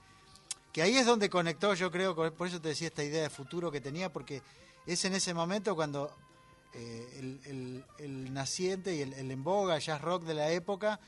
que 0.73 0.81
ahí 0.83 0.97
es 0.97 1.07
donde 1.07 1.29
conectó, 1.29 1.75
yo 1.75 1.91
creo, 1.91 2.15
por 2.15 2.47
eso 2.47 2.61
te 2.61 2.69
decía 2.69 2.87
esta 2.87 3.03
idea 3.03 3.23
de 3.25 3.31
futuro 3.31 3.73
que 3.73 3.81
tenía, 3.81 4.13
porque 4.13 4.43
es 4.87 5.05
en 5.05 5.15
ese 5.15 5.35
momento 5.35 5.75
cuando 5.75 6.09
eh, 6.73 7.17
el, 7.19 7.41
el- 7.47 7.85
el 7.99 8.33
naciente 8.33 8.95
y 8.95 9.01
el, 9.03 9.13
el 9.15 9.29
en 9.33 9.43
boga 9.43 9.77
jazz 9.81 10.01
rock 10.01 10.23
de 10.23 10.35
la 10.35 10.51
época 10.53 11.01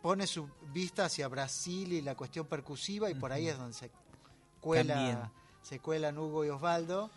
pone 0.00 0.26
su 0.26 0.48
vista 0.72 1.04
hacia 1.06 1.28
Brasil 1.28 1.92
y 1.92 2.02
la 2.02 2.14
cuestión 2.14 2.46
percusiva 2.46 3.10
y 3.10 3.14
por 3.14 3.32
ahí 3.32 3.48
es 3.48 3.56
donde 3.58 3.74
se 3.74 3.90
cuela, 4.60 4.94
También. 4.94 5.18
se 5.62 5.78
cuelan 5.78 6.18
Hugo 6.18 6.44
y 6.44 6.48
Osvaldo, 6.48 7.10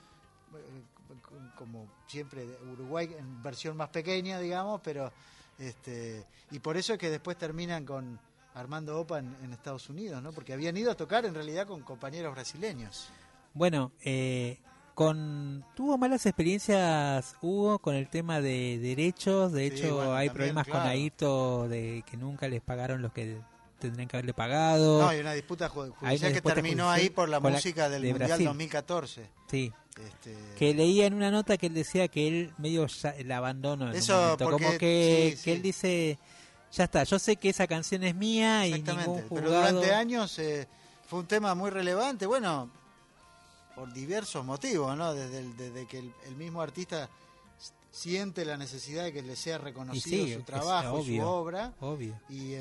eh, 0.53 1.51
como 1.57 1.87
siempre 2.07 2.45
Uruguay 2.73 3.15
en 3.17 3.41
versión 3.41 3.75
más 3.77 3.89
pequeña, 3.89 4.39
digamos, 4.39 4.81
pero 4.83 5.11
este 5.57 6.25
y 6.51 6.59
por 6.59 6.77
eso 6.77 6.93
es 6.93 6.99
que 6.99 7.09
después 7.09 7.37
terminan 7.37 7.85
con 7.85 8.19
Armando 8.53 8.99
Opa 8.99 9.19
en, 9.19 9.35
en 9.43 9.51
Estados 9.53 9.89
Unidos, 9.89 10.21
¿no? 10.21 10.31
Porque 10.31 10.53
habían 10.53 10.77
ido 10.77 10.91
a 10.91 10.95
tocar 10.95 11.25
en 11.25 11.33
realidad 11.33 11.67
con 11.67 11.81
compañeros 11.81 12.33
brasileños. 12.33 13.09
Bueno, 13.53 13.91
eh, 14.03 14.59
con 14.95 15.63
tuvo 15.75 15.97
malas 15.97 16.25
experiencias 16.25 17.35
Hugo 17.41 17.79
con 17.79 17.95
el 17.95 18.07
tema 18.07 18.41
de 18.41 18.79
derechos. 18.79 19.51
De 19.51 19.69
Sí, 19.69 19.75
hecho, 19.75 19.95
bueno, 19.97 20.15
hay 20.15 20.27
también, 20.29 20.53
problemas 20.55 20.67
con. 20.67 20.81
Ayrton 20.81 21.69
de 21.69 22.03
que 22.09 22.17
nunca 22.17 22.47
les 22.47 22.61
pagaron 22.61 23.01
los 23.01 23.11
que 23.13 23.37
tendrían 23.79 24.07
que 24.07 24.15
haberle 24.17 24.33
pagado. 24.33 25.01
No, 25.01 25.09
hay 25.09 25.19
una 25.19 25.33
disputa 25.33 25.69
ju- 25.69 25.83
Hay 25.83 25.89
una 25.89 25.99
judicial 26.09 26.33
que 26.33 26.41
terminó 26.41 26.89
ahí 26.89 27.09
por 27.09 27.29
la 27.29 27.39
música 27.39 27.89
del 27.89 28.01
de 28.01 28.09
Mundial 28.09 28.29
Brasil. 28.29 28.45
2014. 28.47 29.29
Sí, 29.51 29.71
Este, 30.03 30.35
que 30.57 30.73
leía 30.73 31.05
en 31.05 31.13
una 31.13 31.29
nota 31.29 31.57
que 31.57 31.67
él 31.67 31.73
decía 31.73 32.07
que 32.07 32.27
él 32.27 32.53
medio 32.57 32.87
ya 32.87 33.09
el 33.11 33.31
abandono. 33.31 33.89
En 33.89 33.95
Eso, 33.95 34.35
porque- 34.39 34.63
como 34.65 34.77
que, 34.77 35.33
sí, 35.37 35.43
que 35.43 35.53
él 35.53 35.61
dice, 35.61 36.17
ya 36.71 36.85
está, 36.85 37.03
yo 37.03 37.19
sé 37.19 37.35
que 37.35 37.49
esa 37.49 37.67
canción 37.67 38.03
es 38.03 38.15
mía 38.15 38.65
y 38.67 38.71
Exactamente, 38.73 39.21
ningún 39.23 39.37
pero 39.37 39.49
durante 39.51 39.93
años 39.93 40.39
eh, 40.39 40.67
fue 41.07 41.19
un 41.19 41.27
tema 41.27 41.53
muy 41.53 41.69
relevante, 41.69 42.25
bueno, 42.25 42.69
por 43.75 43.91
diversos 43.93 44.45
motivos, 44.45 44.95
¿no? 44.97 45.13
Desde, 45.13 45.39
el- 45.39 45.57
desde 45.57 45.85
que 45.85 45.99
el, 45.99 46.13
el 46.25 46.35
mismo 46.35 46.61
artista 46.61 47.09
siente 47.91 48.43
la 48.45 48.57
necesidad 48.57 49.03
de 49.03 49.13
que 49.13 49.21
le 49.21 49.35
sea 49.35 49.57
reconocido 49.57 50.25
sí, 50.25 50.33
su 50.33 50.43
trabajo, 50.43 51.01
su 51.03 51.19
obra, 51.21 51.73
Obvio. 51.79 52.19
y, 52.29 52.55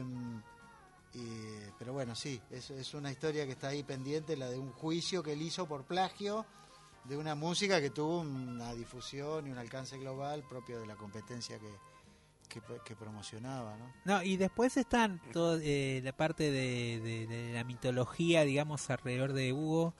y- 1.15 1.71
pero 1.79 1.93
bueno, 1.93 2.15
sí, 2.15 2.41
es, 2.51 2.71
es 2.71 2.95
una 2.95 3.11
historia 3.11 3.45
que 3.47 3.53
está 3.53 3.69
ahí 3.69 3.83
pendiente, 3.83 4.37
la 4.37 4.49
de 4.49 4.59
un 4.59 4.73
juicio 4.73 5.23
que 5.23 5.33
él 5.33 5.43
hizo 5.43 5.67
por 5.67 5.85
plagio 5.85 6.45
de 7.05 7.17
una 7.17 7.35
música 7.35 7.81
que 7.81 7.91
tuvo 7.91 8.21
una 8.21 8.73
difusión 8.75 9.47
y 9.47 9.51
un 9.51 9.59
alcance 9.59 9.99
global 9.99 10.43
propio 10.49 10.81
de 10.81 10.87
la 10.87 10.97
competencia 10.97 11.59
que, 11.59 11.71
que, 12.49 12.61
que 12.85 12.97
promocionaba, 12.97 13.77
¿no? 13.77 13.93
No, 14.05 14.23
y 14.23 14.37
después 14.37 14.77
están 14.77 15.21
todo, 15.33 15.59
eh, 15.63 16.01
la 16.03 16.13
parte 16.17 16.51
de, 16.51 17.01
de- 17.01 17.27
de 17.27 17.53
la 17.53 17.65
mitología, 17.65 18.45
digamos, 18.45 18.89
alrededor 18.91 19.33
de 19.35 19.53
Hugo, 19.53 19.95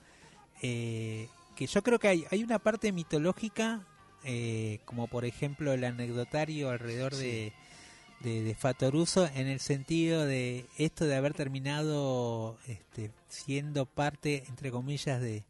eh, 0.67 1.29
que 1.57 1.67
yo 1.67 1.83
creo 1.83 1.99
que 1.99 2.09
hay, 2.09 2.25
hay 2.31 2.43
una 2.43 2.59
parte 2.59 2.91
mitológica, 2.91 3.83
eh, 4.25 4.81
como 4.87 5.07
por 5.09 5.27
ejemplo 5.27 5.73
el 5.75 5.85
anecdotario 5.85 6.71
alrededor 6.71 7.15
de, 7.15 7.53
de, 8.21 8.43
de 8.43 8.55
Fatoruso, 8.55 9.27
en 9.35 9.47
el 9.47 9.61
sentido 9.61 10.25
de 10.25 10.65
esto 10.79 11.05
de 11.05 11.15
haber 11.17 11.35
terminado 11.35 12.57
este, 12.67 13.11
siendo 13.29 13.85
parte, 13.85 14.45
entre 14.49 14.71
comillas, 14.71 15.21
de, 15.21 15.45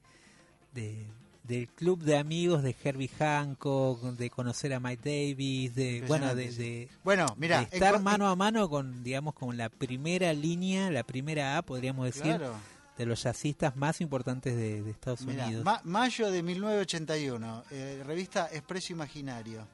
de- 0.74 1.06
del 1.44 1.68
club 1.68 2.00
de 2.02 2.16
amigos 2.16 2.62
de 2.62 2.74
Herbie 2.82 3.10
Hancock, 3.18 4.02
de 4.16 4.30
conocer 4.30 4.72
a 4.72 4.80
Mike 4.80 5.02
Davis, 5.04 5.74
de 5.74 6.02
bueno, 6.08 6.34
de, 6.34 6.50
de, 6.52 6.88
Bueno, 7.04 7.34
mira, 7.38 7.60
estar 7.70 7.92
mano 8.02 8.28
a 8.28 8.34
mano 8.34 8.68
con, 8.70 9.04
digamos, 9.04 9.34
con 9.34 9.56
la 9.58 9.68
primera 9.68 10.32
línea, 10.32 10.90
la 10.90 11.02
primera 11.04 11.58
A, 11.58 11.62
podríamos 11.62 12.06
decir, 12.06 12.22
Claro. 12.22 12.54
De 12.96 13.06
los 13.06 13.22
jazzistas 13.22 13.74
más 13.76 14.00
importantes 14.00 14.54
de, 14.56 14.82
de 14.82 14.90
Estados 14.90 15.22
Mirá, 15.22 15.46
Unidos. 15.46 15.64
ma- 15.64 15.80
mayo 15.84 16.30
de 16.30 16.42
1981, 16.42 17.64
eh, 17.70 18.02
revista 18.06 18.48
Expreso 18.52 18.92
Imaginario. 18.92 19.66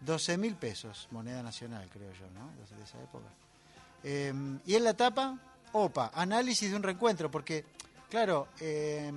12 0.00 0.36
mil 0.36 0.54
pesos, 0.56 1.08
moneda 1.10 1.42
nacional, 1.42 1.88
creo 1.90 2.12
yo, 2.12 2.26
¿no? 2.34 2.50
De 2.76 2.84
esa 2.84 3.02
época. 3.02 3.24
Eh, 4.04 4.32
y 4.66 4.74
en 4.74 4.84
la 4.84 4.94
tapa, 4.94 5.38
OPA, 5.72 6.10
análisis 6.14 6.70
de 6.70 6.76
un 6.76 6.82
reencuentro, 6.82 7.30
porque, 7.30 7.64
claro, 8.10 8.48
eh, 8.60 9.10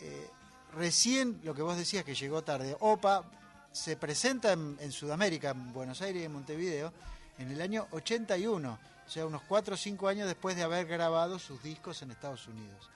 eh, 0.00 0.28
recién 0.76 1.40
lo 1.42 1.54
que 1.54 1.62
vos 1.62 1.76
decías 1.76 2.04
que 2.04 2.14
llegó 2.14 2.42
tarde, 2.42 2.76
OPA 2.80 3.24
se 3.72 3.96
presenta 3.96 4.52
en, 4.52 4.76
en 4.80 4.92
Sudamérica, 4.92 5.50
en 5.50 5.72
Buenos 5.72 6.02
Aires 6.02 6.22
y 6.22 6.26
en 6.26 6.32
Montevideo, 6.32 6.92
en 7.38 7.50
el 7.50 7.60
año 7.62 7.86
81, 7.92 8.78
o 9.06 9.10
sea, 9.10 9.26
unos 9.26 9.42
4 9.42 9.74
o 9.74 9.76
5 9.76 10.08
años 10.08 10.26
después 10.26 10.56
de 10.56 10.62
haber 10.62 10.86
grabado 10.86 11.38
sus 11.38 11.62
discos 11.62 12.02
en 12.02 12.10
Estados 12.10 12.46
Unidos. 12.48 12.88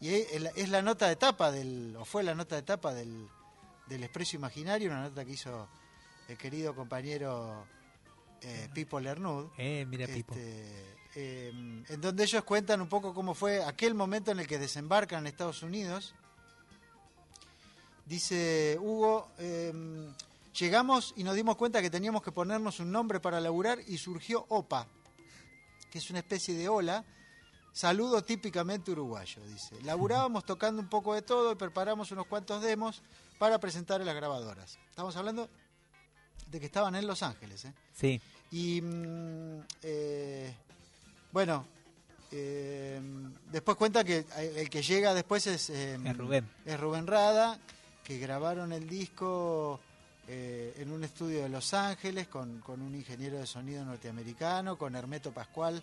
Y 0.00 0.10
es 0.10 0.68
la- 0.68 0.82
nota 0.82 1.08
de 1.08 1.16
tapa 1.16 1.50
del, 1.50 1.96
o 1.98 2.04
fue 2.04 2.22
la 2.22 2.34
nota 2.34 2.56
de 2.56 2.62
tapa 2.62 2.92
del, 2.92 3.28
del 3.86 4.02
Expreso 4.04 4.36
Imaginario, 4.36 4.90
una 4.90 5.02
nota 5.02 5.24
que 5.24 5.32
hizo 5.32 5.68
el 6.28 6.36
querido 6.36 6.74
compañero 6.74 7.66
eh, 8.42 8.68
Pipo 8.74 9.00
Lernud. 9.00 9.46
Eh, 9.56 9.86
mira, 9.88 10.06
Pipo. 10.06 10.34
Este, 10.34 10.96
eh, 11.14 11.48
en 11.88 12.00
donde 12.00 12.24
ellos 12.24 12.44
cuentan 12.44 12.80
un 12.82 12.88
poco 12.88 13.14
cómo 13.14 13.34
fue 13.34 13.62
aquel 13.64 13.94
momento 13.94 14.32
en 14.32 14.40
el 14.40 14.46
que 14.46 14.58
desembarcan 14.58 15.20
en 15.20 15.26
Estados 15.28 15.62
Unidos. 15.62 16.14
Dice 18.06 18.76
Hugo, 18.80 19.30
eh, 19.38 19.72
llegamos 20.58 21.14
y 21.16 21.24
nos 21.24 21.34
dimos 21.34 21.56
cuenta 21.56 21.80
que 21.80 21.88
teníamos 21.88 22.22
que 22.22 22.32
ponernos 22.32 22.80
un 22.80 22.92
nombre 22.92 23.18
para 23.20 23.40
laburar 23.40 23.78
y 23.86 23.96
surgió 23.96 24.44
OPA, 24.50 24.86
que 25.94 25.98
es 25.98 26.10
una 26.10 26.18
especie 26.18 26.54
de 26.56 26.68
ola. 26.68 27.04
Saludo 27.72 28.20
típicamente 28.24 28.90
uruguayo, 28.90 29.40
dice. 29.46 29.80
Laburábamos 29.82 30.44
tocando 30.44 30.82
un 30.82 30.88
poco 30.88 31.14
de 31.14 31.22
todo 31.22 31.52
y 31.52 31.54
preparamos 31.54 32.10
unos 32.10 32.26
cuantos 32.26 32.60
demos 32.64 33.00
para 33.38 33.60
presentar 33.60 34.00
en 34.00 34.08
las 34.08 34.16
grabadoras. 34.16 34.76
Estamos 34.90 35.14
hablando 35.14 35.48
de 36.48 36.58
que 36.58 36.66
estaban 36.66 36.96
en 36.96 37.06
Los 37.06 37.22
Ángeles, 37.22 37.64
¿eh? 37.66 37.72
Sí, 37.92 38.20
Y 38.50 38.80
mm, 38.82 39.60
eh, 39.84 40.56
bueno, 41.30 41.64
eh, 42.32 43.00
después 43.52 43.76
cuenta 43.76 44.02
que 44.02 44.26
el 44.36 44.68
que 44.68 44.82
llega 44.82 45.14
después 45.14 45.46
es, 45.46 45.70
Es 45.70 46.16
Rubén. 46.16 46.50
es 46.66 46.80
Rubén 46.80 47.06
Rada, 47.06 47.56
que 48.02 48.18
grabaron 48.18 48.72
el 48.72 48.88
disco 48.88 49.78
eh, 50.28 50.74
en 50.78 50.90
un 50.90 51.04
estudio 51.04 51.42
de 51.42 51.48
Los 51.48 51.74
Ángeles 51.74 52.28
con, 52.28 52.60
con 52.60 52.82
un 52.82 52.94
ingeniero 52.94 53.38
de 53.38 53.46
sonido 53.46 53.84
norteamericano, 53.84 54.76
con 54.76 54.96
Hermeto 54.96 55.32
Pascual 55.32 55.82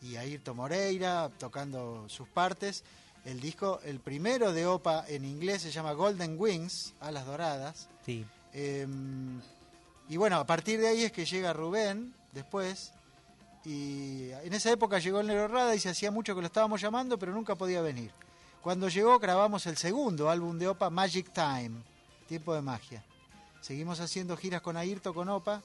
y 0.00 0.16
Ayrton 0.16 0.56
Moreira 0.56 1.30
tocando 1.38 2.08
sus 2.08 2.28
partes. 2.28 2.84
El 3.24 3.40
disco, 3.40 3.80
el 3.84 4.00
primero 4.00 4.52
de 4.52 4.66
OPA 4.66 5.04
en 5.08 5.24
inglés 5.24 5.62
se 5.62 5.70
llama 5.70 5.92
Golden 5.92 6.36
Wings, 6.38 6.94
Alas 7.00 7.26
Doradas. 7.26 7.88
sí. 8.04 8.24
Eh, 8.54 8.86
y 10.08 10.18
bueno, 10.18 10.36
a 10.36 10.44
partir 10.44 10.78
de 10.78 10.88
ahí 10.88 11.04
es 11.04 11.12
que 11.12 11.24
llega 11.24 11.54
Rubén 11.54 12.12
después. 12.32 12.92
Y 13.64 14.30
en 14.30 14.52
esa 14.52 14.70
época 14.70 14.98
llegó 14.98 15.20
el 15.20 15.26
Negro 15.26 15.48
Rada 15.48 15.74
y 15.74 15.78
se 15.78 15.88
hacía 15.88 16.10
mucho 16.10 16.34
que 16.34 16.40
lo 16.40 16.48
estábamos 16.48 16.80
llamando, 16.80 17.18
pero 17.18 17.32
nunca 17.32 17.54
podía 17.54 17.80
venir. 17.80 18.10
Cuando 18.60 18.88
llegó 18.88 19.18
grabamos 19.18 19.66
el 19.66 19.76
segundo 19.76 20.28
álbum 20.28 20.58
de 20.58 20.68
Opa, 20.68 20.90
Magic 20.90 21.32
Time, 21.32 21.82
Tiempo 22.28 22.54
de 22.54 22.60
Magia. 22.60 23.02
Seguimos 23.62 24.00
haciendo 24.00 24.36
giras 24.36 24.60
con 24.60 24.76
Ayrton, 24.76 25.14
con 25.14 25.28
Opa 25.28 25.62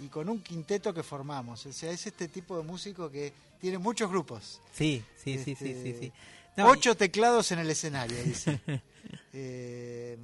y 0.00 0.08
con 0.08 0.28
un 0.28 0.42
quinteto 0.42 0.92
que 0.92 1.02
formamos. 1.02 1.64
O 1.64 1.72
sea, 1.72 1.92
es 1.92 2.06
este 2.06 2.26
tipo 2.28 2.56
de 2.58 2.64
músico 2.64 3.08
que 3.08 3.32
tiene 3.60 3.78
muchos 3.78 4.10
grupos. 4.10 4.60
Sí, 4.72 5.02
sí, 5.16 5.38
sí, 5.38 5.54
sí, 5.54 5.56
sí, 5.56 5.70
Este, 5.70 5.98
sí. 5.98 6.12
No, 6.56 6.66
Ocho 6.68 6.96
teclados 6.96 7.52
en 7.52 7.60
el 7.60 7.70
escenario, 7.70 8.22
dice. 8.22 8.60
Eh, 9.32 10.18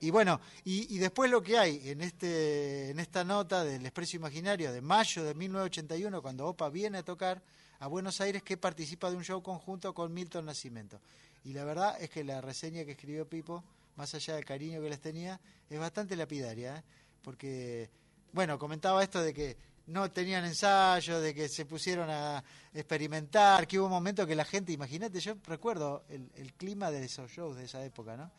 y 0.00 0.10
bueno, 0.10 0.38
y, 0.64 0.94
y 0.94 0.98
después 0.98 1.30
lo 1.30 1.42
que 1.42 1.56
hay 1.56 1.80
en 1.88 2.02
este 2.02 2.90
en 2.90 3.00
esta 3.00 3.24
nota 3.24 3.64
del 3.64 3.86
Expreso 3.86 4.16
Imaginario 4.16 4.70
de 4.72 4.82
mayo 4.82 5.24
de 5.24 5.32
1981, 5.32 6.20
cuando 6.20 6.46
Opa 6.46 6.68
viene 6.68 6.98
a 6.98 7.02
tocar 7.02 7.42
a 7.78 7.86
Buenos 7.86 8.20
Aires, 8.20 8.42
que 8.42 8.56
participa 8.58 9.10
de 9.10 9.16
un 9.16 9.24
show 9.24 9.42
conjunto 9.42 9.94
con 9.94 10.12
Milton 10.12 10.44
Nascimento. 10.44 11.00
Y 11.44 11.54
la 11.54 11.64
verdad 11.64 11.96
es 12.00 12.10
que 12.10 12.24
la 12.24 12.40
reseña 12.40 12.84
que 12.84 12.92
escribió 12.92 13.26
Pipo, 13.26 13.64
más 13.96 14.14
allá 14.14 14.34
del 14.36 14.44
cariño 14.44 14.80
que 14.80 14.88
les 14.90 15.00
tenía, 15.00 15.40
es 15.68 15.78
bastante 15.78 16.16
lapidaria, 16.16 16.76
¿eh? 16.78 16.82
porque, 17.22 17.90
bueno, 18.32 18.58
comentaba 18.58 19.02
esto 19.02 19.22
de 19.22 19.32
que 19.34 19.56
no 19.88 20.10
tenían 20.10 20.44
ensayo, 20.44 21.20
de 21.20 21.34
que 21.34 21.48
se 21.48 21.64
pusieron 21.64 22.08
a 22.10 22.42
experimentar, 22.74 23.66
que 23.66 23.78
hubo 23.78 23.86
un 23.86 23.92
momento 23.92 24.26
que 24.26 24.34
la 24.34 24.44
gente, 24.44 24.72
imagínate, 24.72 25.20
yo 25.20 25.34
recuerdo 25.46 26.04
el, 26.08 26.30
el 26.36 26.52
clima 26.54 26.90
de 26.90 27.04
esos 27.04 27.30
shows 27.30 27.56
de 27.56 27.64
esa 27.64 27.84
época, 27.84 28.16
¿no? 28.16 28.30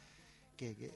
Que, 0.56 0.76
que- 0.76 0.94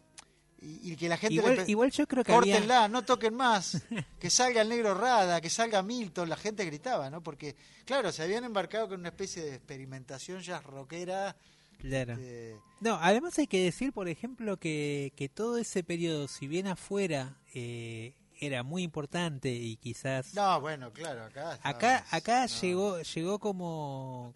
y, 0.64 0.92
y 0.92 0.96
que 0.96 1.10
la 1.10 1.18
gente 1.18 1.34
igual, 1.36 1.56
le 1.56 1.64
igual 1.72 1.90
yo 1.90 2.06
creo 2.08 2.24
que 2.24 2.32
había... 2.34 2.54
córtenla, 2.54 2.88
no 2.88 3.04
toquen 3.04 3.34
más, 3.34 3.82
que 4.20 4.30
salga 4.30 4.62
el 4.62 4.70
negro 4.70 4.94
Rada, 4.94 5.42
que 5.42 5.50
salga 5.50 5.82
Milton, 5.82 6.30
la 6.30 6.36
gente 6.38 6.64
gritaba, 6.66 7.10
¿no? 7.10 7.24
Porque, 7.24 7.56
claro, 7.84 8.12
se 8.12 8.22
habían 8.22 8.44
embarcado 8.44 8.88
con 8.90 9.00
una 9.00 9.10
especie 9.10 9.44
de 9.44 9.56
experimentación 9.56 10.42
ya 10.42 10.60
rockera. 10.62 11.36
Claro. 11.82 12.14
este, 12.14 12.56
No, 12.80 12.98
además 13.02 13.38
hay 13.40 13.48
que 13.48 13.64
decir, 13.64 13.92
por 13.94 14.08
ejemplo, 14.08 14.58
que, 14.58 15.12
que 15.16 15.30
todo 15.30 15.58
ese 15.58 15.84
periodo, 15.84 16.28
si 16.28 16.48
bien 16.48 16.68
afuera 16.68 17.38
eh, 17.54 18.14
era 18.40 18.64
muy 18.64 18.84
importante 18.84 19.52
y 19.52 19.76
quizás 19.78 20.34
No, 20.34 20.60
bueno, 20.62 20.92
claro, 20.94 21.24
acá. 21.26 21.60
acá 21.64 22.06
acá 22.12 22.42
no. 22.48 22.62
llegó 22.62 23.02
llegó 23.02 23.40
como 23.40 24.34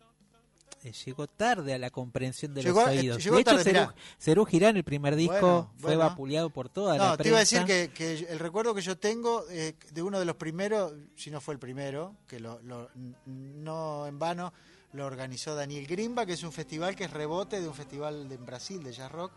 eh, 0.84 0.92
llegó 1.06 1.26
tarde 1.26 1.74
a 1.74 1.80
la 1.80 1.90
comprensión 1.90 2.54
de 2.54 2.62
Llegó- 2.62 2.82
los 2.82 2.90
eh, 2.94 3.00
oídos. 3.00 3.24
llegó 3.24 3.36
de 3.38 3.42
hecho, 3.42 3.52
tarde, 3.52 3.64
Cerú, 3.64 3.80
mirá. 3.80 3.96
Cerú 4.20 4.46
Girán, 4.46 4.78
el 4.78 4.84
primer 4.84 5.16
disco, 5.16 5.40
Bueno, 5.40 5.72
fue 5.78 5.96
bueno. 5.96 6.10
vapuleado 6.10 6.50
por 6.52 6.70
toda 6.70 6.98
la 6.98 7.10
No, 7.12 7.18
prensa. 7.18 7.24
te 7.24 7.30
iba 7.30 7.38
a 7.38 7.40
decir 7.40 7.66
que, 7.66 7.90
que 7.92 8.32
el 8.32 8.38
recuerdo 8.38 8.76
que 8.76 8.82
yo 8.82 8.96
tengo 8.96 9.44
eh, 9.50 9.74
de 9.92 10.02
uno 10.04 10.20
de 10.20 10.26
los 10.26 10.36
primeros, 10.36 10.94
si 11.16 11.32
no 11.32 11.42
fue 11.42 11.56
el 11.56 11.60
primero, 11.60 12.16
que 12.28 12.40
lo, 12.40 12.62
lo- 12.62 12.90
no 13.26 14.06
en 14.06 14.20
vano 14.20 14.54
lo 14.96 15.06
organizó 15.06 15.56
Daniel 15.56 15.86
Grimba, 15.88 16.26
que 16.26 16.34
es 16.34 16.44
un 16.44 16.52
festival 16.52 16.96
que 16.96 17.06
es 17.06 17.12
rebote 17.12 17.60
de 17.62 17.68
un 17.68 17.74
festival 17.74 18.32
en 18.32 18.46
Brasil 18.46 18.84
de 18.84 18.94
jazz 18.94 19.12
rock. 19.12 19.32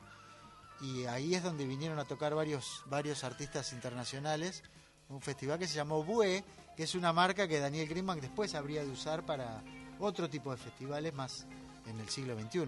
Y 0.80 1.04
ahí 1.06 1.34
es 1.34 1.42
donde 1.42 1.66
vinieron 1.66 1.98
a 1.98 2.04
tocar 2.04 2.34
varios, 2.34 2.82
varios 2.86 3.24
artistas 3.24 3.72
internacionales. 3.72 4.62
Un 5.08 5.20
festival 5.20 5.58
que 5.58 5.66
se 5.66 5.74
llamó 5.74 6.04
BUE, 6.04 6.44
que 6.76 6.84
es 6.84 6.94
una 6.94 7.12
marca 7.12 7.48
que 7.48 7.58
Daniel 7.58 7.88
Grimban 7.88 8.20
después 8.20 8.54
habría 8.54 8.84
de 8.84 8.90
usar 8.90 9.26
para 9.26 9.62
otro 9.98 10.30
tipo 10.30 10.50
de 10.52 10.56
festivales 10.58 11.12
más 11.14 11.46
en 11.86 11.98
el 11.98 12.08
siglo 12.08 12.38
XXI. 12.38 12.60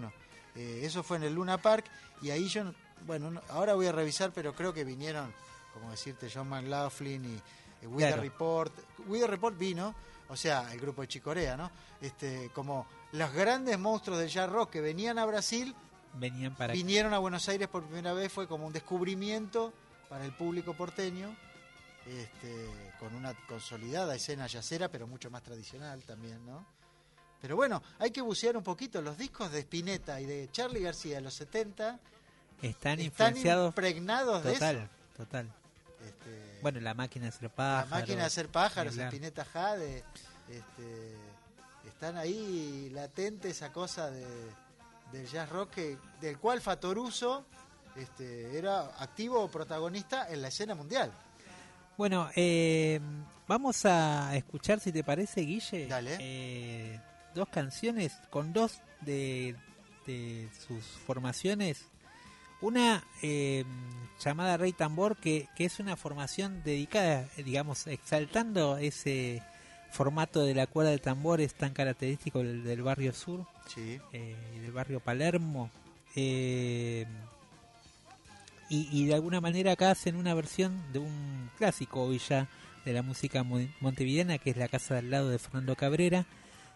Eh, 0.55 0.81
eso 0.83 1.01
fue 1.03 1.17
en 1.17 1.23
el 1.23 1.33
Luna 1.35 1.57
Park 1.61 1.85
y 2.21 2.29
ahí 2.31 2.49
yo, 2.49 2.73
bueno, 3.05 3.31
no- 3.31 3.41
ahora 3.49 3.73
voy 3.75 3.85
a 3.87 3.93
revisar, 3.93 4.31
pero 4.33 4.53
creo 4.53 4.73
que 4.73 4.83
vinieron, 4.83 5.33
como 5.73 5.89
decirte, 5.91 6.29
John 6.33 6.49
McLaughlin 6.49 7.23
y 7.23 7.35
eh, 7.83 7.87
With 7.87 8.03
the 8.03 8.07
Claro. 8.07 8.21
Report. 8.21 8.73
With 9.07 9.21
the 9.21 9.27
Report 9.27 9.57
vino, 9.57 9.95
o 10.31 10.37
sea, 10.37 10.71
el 10.71 10.79
grupo 10.79 11.01
de 11.01 11.09
Chicorea, 11.09 11.57
¿no? 11.57 11.69
Este, 11.99 12.49
como 12.53 12.87
los 13.11 13.33
grandes 13.33 13.77
monstruos 13.77 14.17
del 14.17 14.29
jazz 14.29 14.49
rock 14.49 14.69
que 14.71 14.81
venían 14.81 15.19
a 15.19 15.25
Brasil, 15.25 15.75
Venían 16.13 16.55
para 16.55 16.73
vinieron 16.73 17.13
a 17.13 17.19
Buenos 17.19 17.47
Aires 17.49 17.67
por 17.67 17.83
primera 17.83 18.13
vez, 18.13 18.31
fue 18.31 18.47
como 18.47 18.65
un 18.65 18.73
descubrimiento 18.73 19.73
para 20.09 20.23
el 20.25 20.31
público 20.31 20.73
porteño, 20.73 21.35
este, 22.05 22.65
con 22.97 23.13
una 23.13 23.33
consolidada 23.45 24.15
escena 24.15 24.47
yacera, 24.47 24.89
pero 24.89 25.05
mucho 25.05 25.29
más 25.29 25.43
tradicional 25.43 26.01
también, 26.03 26.45
¿no? 26.45 26.65
Pero 27.41 27.57
bueno, 27.57 27.83
hay 27.99 28.11
que 28.11 28.21
bucear 28.21 28.55
un 28.55 28.63
poquito. 28.63 29.01
Los 29.01 29.17
discos 29.17 29.51
de 29.51 29.59
Spinetta 29.59 30.21
y 30.21 30.25
de 30.25 30.49
Charlie 30.51 30.81
García 30.81 31.15
de 31.15 31.21
los 31.21 31.33
70 31.33 31.99
están 32.61 32.99
están 32.99 32.99
influenciados 33.01 33.67
impregnados 33.69 34.43
de 34.45 34.53
total, 34.53 34.75
eso. 34.77 34.87
total. 35.17 35.53
Este, 36.05 36.59
Bueno, 36.61 36.79
la 36.79 36.93
máquina 36.93 37.25
de 37.25 37.29
hacer 37.29 37.43
la 37.43 37.55
pájaros. 37.55 37.89
máquina 37.89 38.17
de 38.19 38.23
hacer 38.25 38.49
pájaros. 38.49 38.97
Spinetta 38.97 39.45
Jade, 39.45 40.03
este, 40.49 41.15
están 41.87 42.17
ahí 42.17 42.89
latente 42.93 43.49
esa 43.49 43.71
cosa 43.71 44.09
de, 44.09 44.25
del 45.11 45.27
jazz 45.27 45.49
rock 45.49 45.71
que- 45.71 45.97
del 46.19 46.37
cual 46.39 46.61
Fatoruso 46.61 47.45
este, 47.95 48.57
era 48.57 48.81
activo 49.01 49.49
protagonista 49.49 50.29
en 50.29 50.41
la 50.41 50.47
escena 50.47 50.75
mundial. 50.75 51.11
Bueno, 51.97 52.29
eh, 52.35 52.99
vamos 53.47 53.85
a 53.85 54.35
escuchar, 54.35 54.79
si 54.79 54.91
te 54.91 55.03
parece, 55.03 55.41
Guille, 55.41 55.87
Dale. 55.87 56.17
eh, 56.19 56.99
dos 57.35 57.49
canciones 57.49 58.13
con 58.29 58.53
dos 58.53 58.79
de, 59.01 59.55
de 60.07 60.49
sus 60.67 60.83
formaciones. 61.05 61.85
Una 62.61 63.03
eh, 63.21 63.65
llamada 64.23 64.57
Rey 64.57 64.71
Tambor, 64.73 65.17
que, 65.17 65.47
que 65.55 65.65
es 65.65 65.79
una 65.79 65.95
formación 65.97 66.61
dedicada, 66.63 67.27
digamos, 67.37 67.87
exaltando 67.87 68.77
ese 68.77 69.41
formato 69.91 70.43
de 70.45 70.53
la 70.53 70.67
cuerda 70.67 70.91
de 70.91 70.99
tambores 70.99 71.53
tan 71.53 71.73
característico 71.73 72.39
del, 72.39 72.63
del 72.63 72.81
barrio 72.83 73.13
sur 73.13 73.45
Sí. 73.67 73.99
eh, 74.13 74.35
y 74.55 74.59
del 74.59 74.71
barrio 74.71 74.99
Palermo. 74.99 75.69
eh, 76.15 77.05
y, 78.69 78.87
y 78.91 79.05
de 79.05 79.15
alguna 79.15 79.41
manera 79.41 79.73
acá 79.73 79.91
hacen 79.91 80.15
una 80.15 80.33
versión 80.33 80.81
de 80.93 80.99
un 80.99 81.49
clásico 81.57 82.03
hoy 82.03 82.19
ya 82.19 82.47
de 82.85 82.93
la 82.93 83.01
música 83.01 83.43
mon- 83.43 83.73
montevideana, 83.81 84.37
que 84.37 84.51
es 84.51 84.57
La 84.57 84.69
Casa 84.69 84.95
del 84.95 85.09
Lado 85.09 85.29
de 85.29 85.39
Fernando 85.39 85.75
Cabrera, 85.75 86.25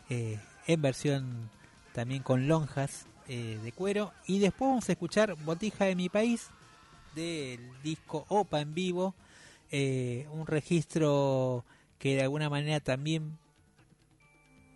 eh, 0.10 0.38
en 0.68 0.82
versión 0.82 1.50
también 1.94 2.22
con 2.22 2.48
lonjas 2.50 3.06
eh, 3.28 3.60
de 3.64 3.72
cuero. 3.72 4.12
Y 4.28 4.40
después 4.40 4.70
vamos 4.70 4.90
a 4.90 4.92
escuchar 4.94 5.36
Botija 5.44 5.86
de 5.86 5.96
mi 5.96 6.10
país, 6.10 6.48
del 7.16 7.60
disco 7.84 8.26
Opa 8.30 8.60
en 8.62 8.74
vivo, 8.74 9.16
eh, 9.72 10.28
un 10.32 10.46
registro 10.48 11.66
que 11.98 12.16
de 12.16 12.22
alguna 12.24 12.50
manera 12.50 12.80
también 12.80 13.38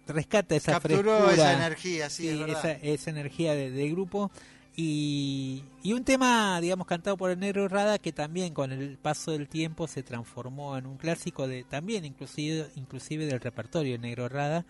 rescata 0.07 0.55
esa 0.55 0.73
Capturó 0.73 1.03
frescura 1.27 1.33
esa 1.33 1.53
energía, 1.53 2.09
sí, 2.09 2.23
Sí, 2.23 2.29
es 2.29 2.39
verdad. 2.39 2.57
esa, 2.57 2.71
esa 2.71 3.09
energía 3.11 3.53
de- 3.53 3.69
del 3.71 3.91
grupo 3.91 4.31
y, 4.75 5.63
y 5.83 5.93
un 5.93 6.03
tema 6.03 6.59
digamos 6.61 6.87
cantado 6.87 7.15
por 7.17 7.29
el 7.29 7.39
negro 7.39 7.67
Rada 7.67 7.99
que 7.99 8.11
también 8.11 8.53
con 8.53 8.71
el 8.71 8.97
paso 8.97 9.31
del 9.31 9.47
tiempo 9.47 9.87
se 9.87 10.01
transformó 10.01 10.77
en 10.77 10.85
un 10.87 10.97
clásico 10.97 11.47
de 11.47 11.63
también 11.63 12.05
inclusive 12.05 12.67
inclusive 12.75 13.25
del 13.27 13.39
repertorio 13.39 13.93
del 13.93 14.01
negro 14.01 14.29
Rada 14.29 14.65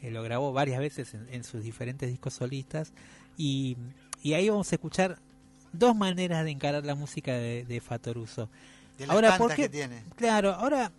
Eh, 0.00 0.12
lo 0.12 0.22
grabó 0.22 0.52
varias 0.52 0.78
veces 0.78 1.12
en, 1.14 1.26
en 1.32 1.42
sus 1.42 1.62
diferentes 1.64 2.08
discos 2.08 2.34
solistas 2.34 2.92
y, 3.38 3.78
y 4.22 4.34
ahí 4.34 4.50
vamos 4.50 4.70
a 4.70 4.74
escuchar 4.74 5.18
dos 5.72 5.96
maneras 5.96 6.44
de 6.44 6.50
encarar 6.50 6.84
la 6.84 6.94
música 6.94 7.32
de, 7.32 7.64
de 7.64 7.80
Fatoruso 7.80 8.50
De 8.98 9.04
Ahora, 9.04 9.30
tantas 9.30 9.38
¿por 9.38 9.54
qué? 9.54 9.62
que 9.62 9.68
tiene. 9.68 10.04
Claro, 10.16 10.52
ahora 10.52 10.92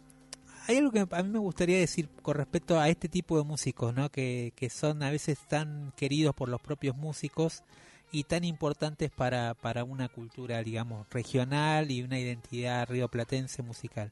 hay 0.68 0.78
algo 0.78 0.92
que 0.92 1.06
a 1.10 1.24
mí 1.24 1.30
me 1.30 1.40
gustaría 1.40 1.80
decir 1.80 2.08
con 2.22 2.36
respecto 2.36 2.80
a 2.80 2.90
este 2.90 3.10
tipo 3.10 3.38
de 3.38 3.44
músicos, 3.44 3.94
¿no? 3.94 4.10
Que, 4.10 4.54
que 4.56 4.70
son 4.70 5.04
a 5.04 5.12
veces 5.12 5.38
tan 5.48 5.92
queridos 5.96 6.34
por 6.34 6.48
los 6.50 6.62
propios 6.62 6.96
músicos 6.96 7.64
y 8.12 8.24
tan 8.24 8.44
importantes 8.44 9.12
para, 9.12 9.54
para 9.54 9.84
una 9.84 10.10
cultura, 10.10 10.64
digamos, 10.64 11.08
regional 11.12 11.92
y 11.92 12.02
una 12.02 12.20
identidad 12.20 12.88
rioplatense 12.88 13.62
musical. 13.62 14.12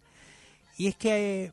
Y 0.78 0.88
es 0.88 0.95
que 0.95 1.45
eh, 1.45 1.51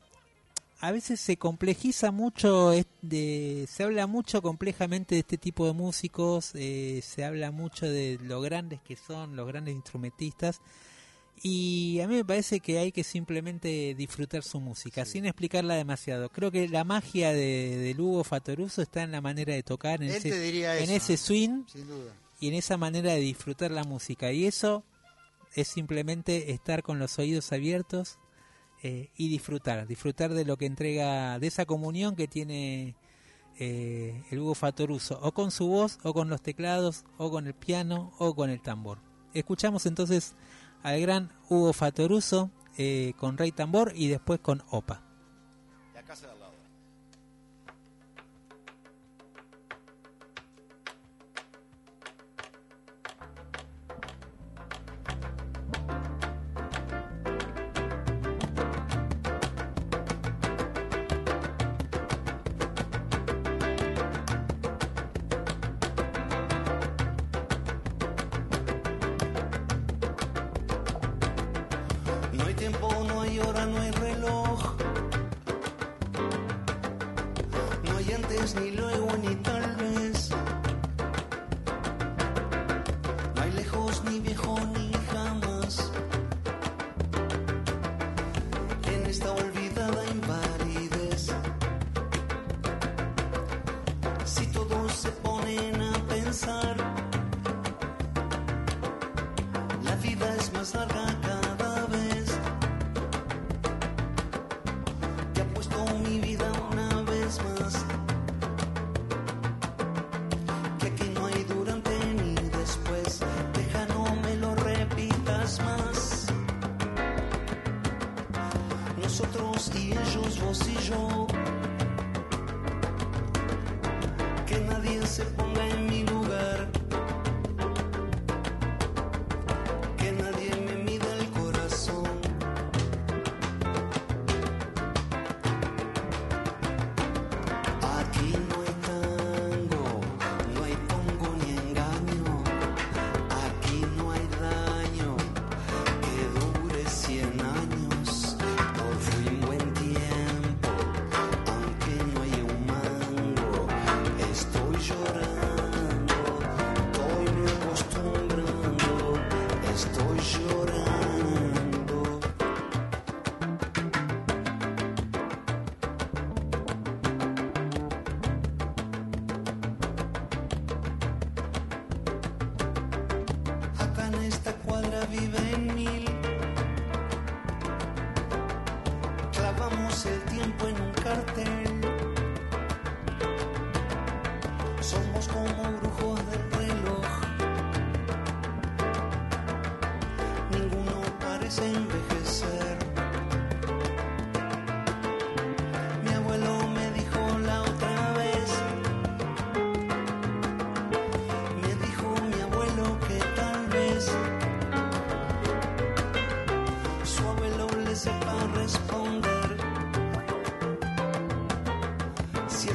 a 0.81 0.93
veces 0.93 1.21
se 1.21 1.37
complejiza 1.37 2.11
mucho, 2.11 2.73
de, 3.03 3.67
se 3.71 3.83
habla 3.83 4.07
mucho 4.07 4.43
complejamente 4.43 5.15
de 5.15 5.21
este 5.21 5.39
tipo 5.39 5.67
de 5.67 5.73
músicos, 5.73 6.51
eh, 6.55 7.01
se 7.03 7.25
habla 7.25 7.51
mucho 7.51 7.87
de 7.87 8.19
lo 8.23 8.41
grandes 8.41 8.81
que 8.83 8.97
son, 8.97 9.37
los 9.37 9.47
grandes 9.47 9.75
instrumentistas, 9.75 10.61
y 11.43 12.01
a 12.01 12.09
mí 12.09 12.17
me 12.17 12.25
parece 12.25 12.61
que 12.61 12.79
hay 12.79 12.93
que 12.93 13.05
simplemente 13.05 13.95
disfrutar 13.95 14.43
su 14.43 14.61
música, 14.61 15.05
sin 15.05 15.27
explicarla 15.27 15.75
demasiado. 15.75 16.29
Creo 16.31 16.51
que 16.51 16.69
la 16.69 16.85
magia 16.85 17.33
de, 17.33 17.77
de 17.77 17.95
Lugo 17.95 18.25
Fatoruso 18.25 18.83
está 18.83 19.03
en 19.03 19.13
la 19.13 19.21
manera 19.21 19.55
de 19.55 19.63
tocar, 19.63 20.03
en, 20.03 20.11
Él 20.11 20.17
ese, 20.17 20.31
te 20.31 20.41
diría 20.41 20.79
en 20.79 20.85
eso, 20.85 21.13
ese 21.13 21.17
swing 21.17 21.65
Sin 21.67 21.87
duda. 21.89 22.13
y 22.41 22.49
en 22.49 22.55
esa 22.55 22.77
manera 22.77 23.13
de 23.13 23.21
disfrutar 23.21 23.71
la 23.71 23.85
música. 23.85 24.33
Y 24.33 24.47
eso 24.47 24.85
es 25.55 25.69
simplemente 25.69 26.53
estar 26.53 26.83
con 26.83 26.99
los 26.99 27.19
oídos 27.19 27.53
abiertos 27.53 28.19
eh, 28.87 29.09
y 29.17 29.29
disfrutar, 29.31 29.87
disfrutar 29.87 30.35
de 30.35 30.45
lo 30.45 30.59
que 30.59 30.67
entrega, 30.67 31.39
de 31.39 31.47
esa 31.47 31.65
comunión 31.65 32.17
que 32.17 32.29
tiene 32.29 32.95
eh, 33.59 34.23
el 34.31 34.41
Hugo 34.41 34.55
Fatoruso, 34.55 35.19
o 35.23 35.33
con 35.33 35.51
su 35.51 35.69
voz, 35.69 35.99
o 36.03 36.13
con 36.13 36.29
los 36.29 36.43
teclados, 36.43 37.07
o 37.17 37.31
con 37.31 37.47
el 37.47 37.55
piano, 37.55 38.13
o 38.19 38.35
con 38.35 38.51
el 38.51 38.61
tambor. 38.61 38.99
Escuchamos 39.33 39.87
entonces 39.87 40.37
al 40.83 41.01
gran 41.01 41.33
Hugo 41.49 41.73
Fatoruso 41.73 42.51
eh, 42.77 43.15
con 43.17 43.39
Rey 43.39 43.53
Tambor 43.53 43.93
y 43.97 44.09
después 44.09 44.39
con 44.41 44.63
Opa. 44.69 45.03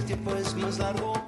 tiempo 0.10 0.34
es 0.34 0.55
más 0.55 0.80
largo. 0.80 1.18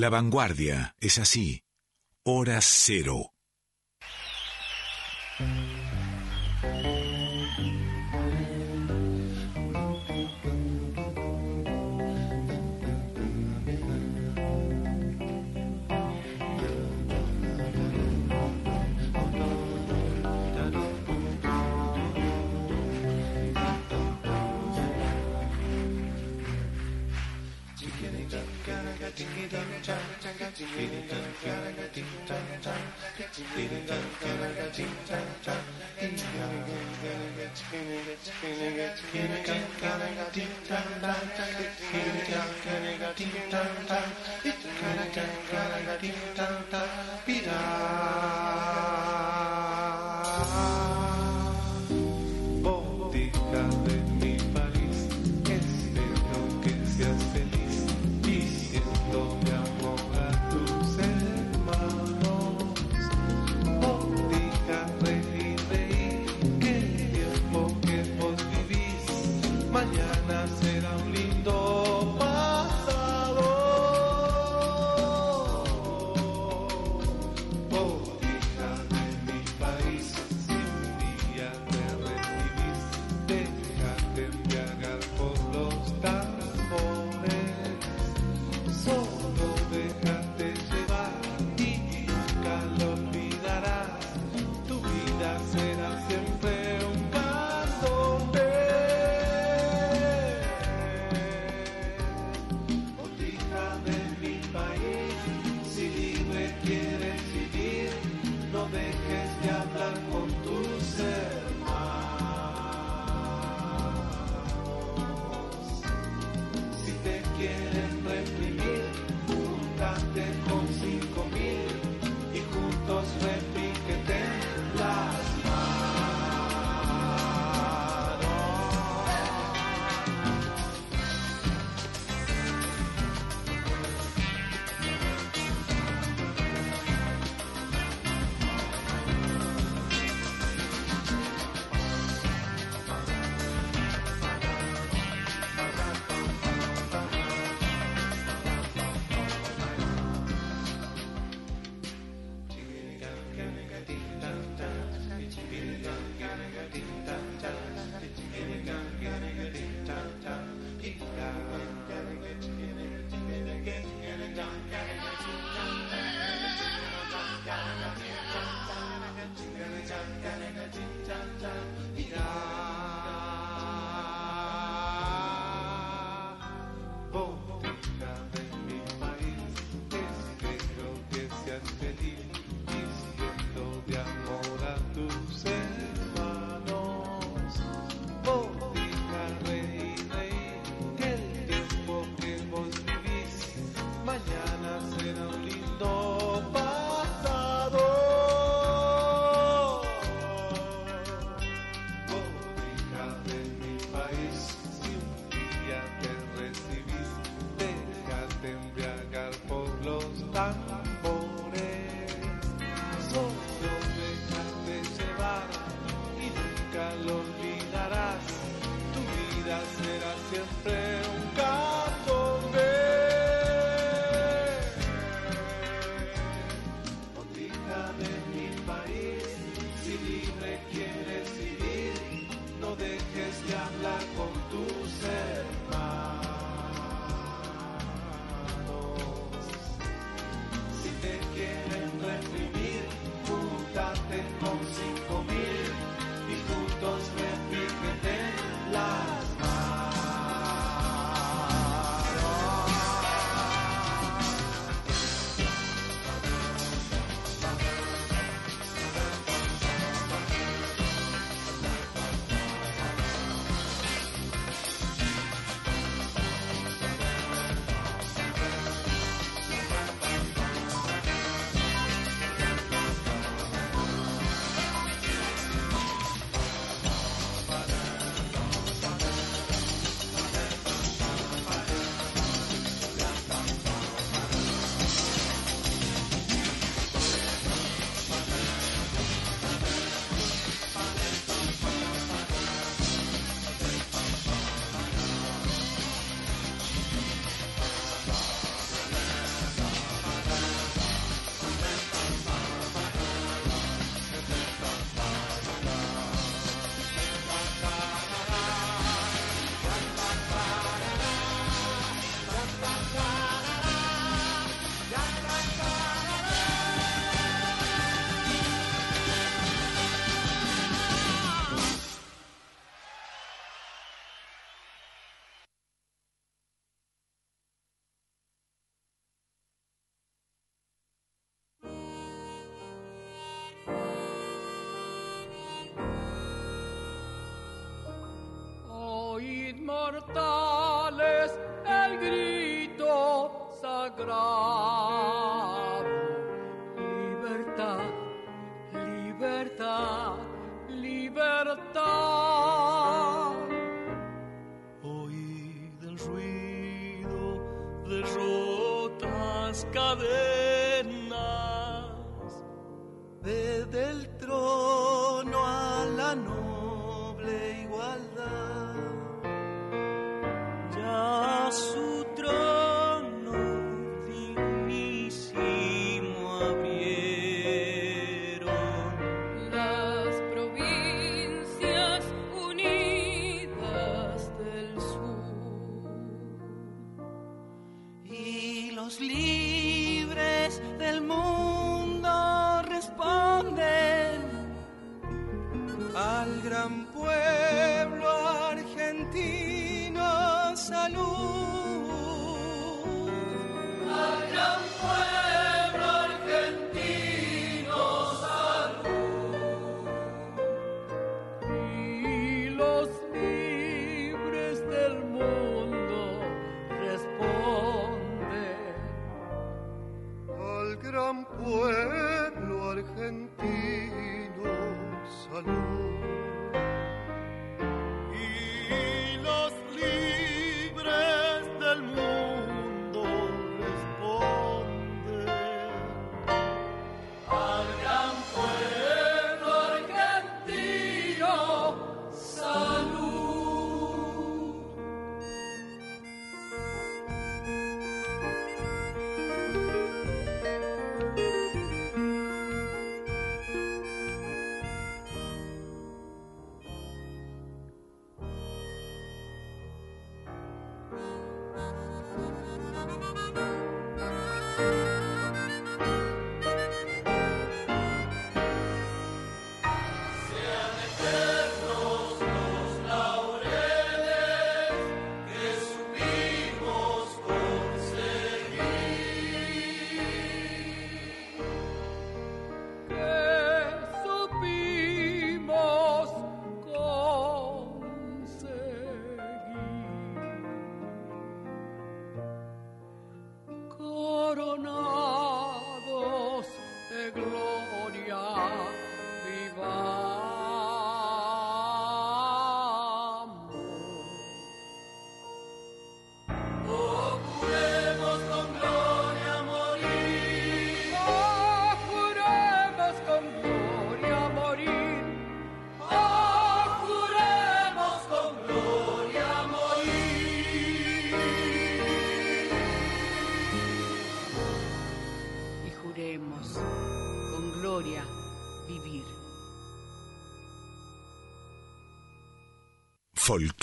La 0.00 0.10
vanguardia 0.10 0.94
es 1.00 1.18
así. 1.18 1.64
Hora 2.22 2.60
cero. 2.60 3.32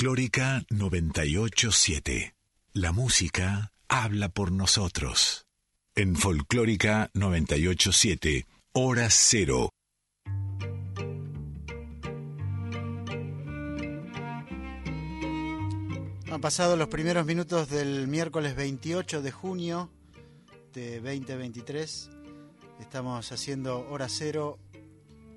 Folclórica 0.06 0.64
987. 0.70 2.36
La 2.74 2.92
música 2.92 3.72
habla 3.88 4.30
por 4.30 4.52
nosotros. 4.52 5.48
En 5.96 6.16
Folclórica 6.16 7.10
987, 7.16 8.46
hora 8.74 9.08
cero. 9.10 9.72
Han 16.32 16.40
pasado 16.40 16.78
los 16.78 16.90
primeros 16.90 17.26
minutos 17.26 17.68
del 17.72 18.08
miércoles 18.08 18.56
28 18.56 19.24
de 19.24 19.32
junio 19.32 19.90
de 20.72 21.02
2023. 21.02 22.12
Estamos 22.80 23.32
haciendo 23.32 23.90
hora 23.90 24.08
cero 24.08 24.60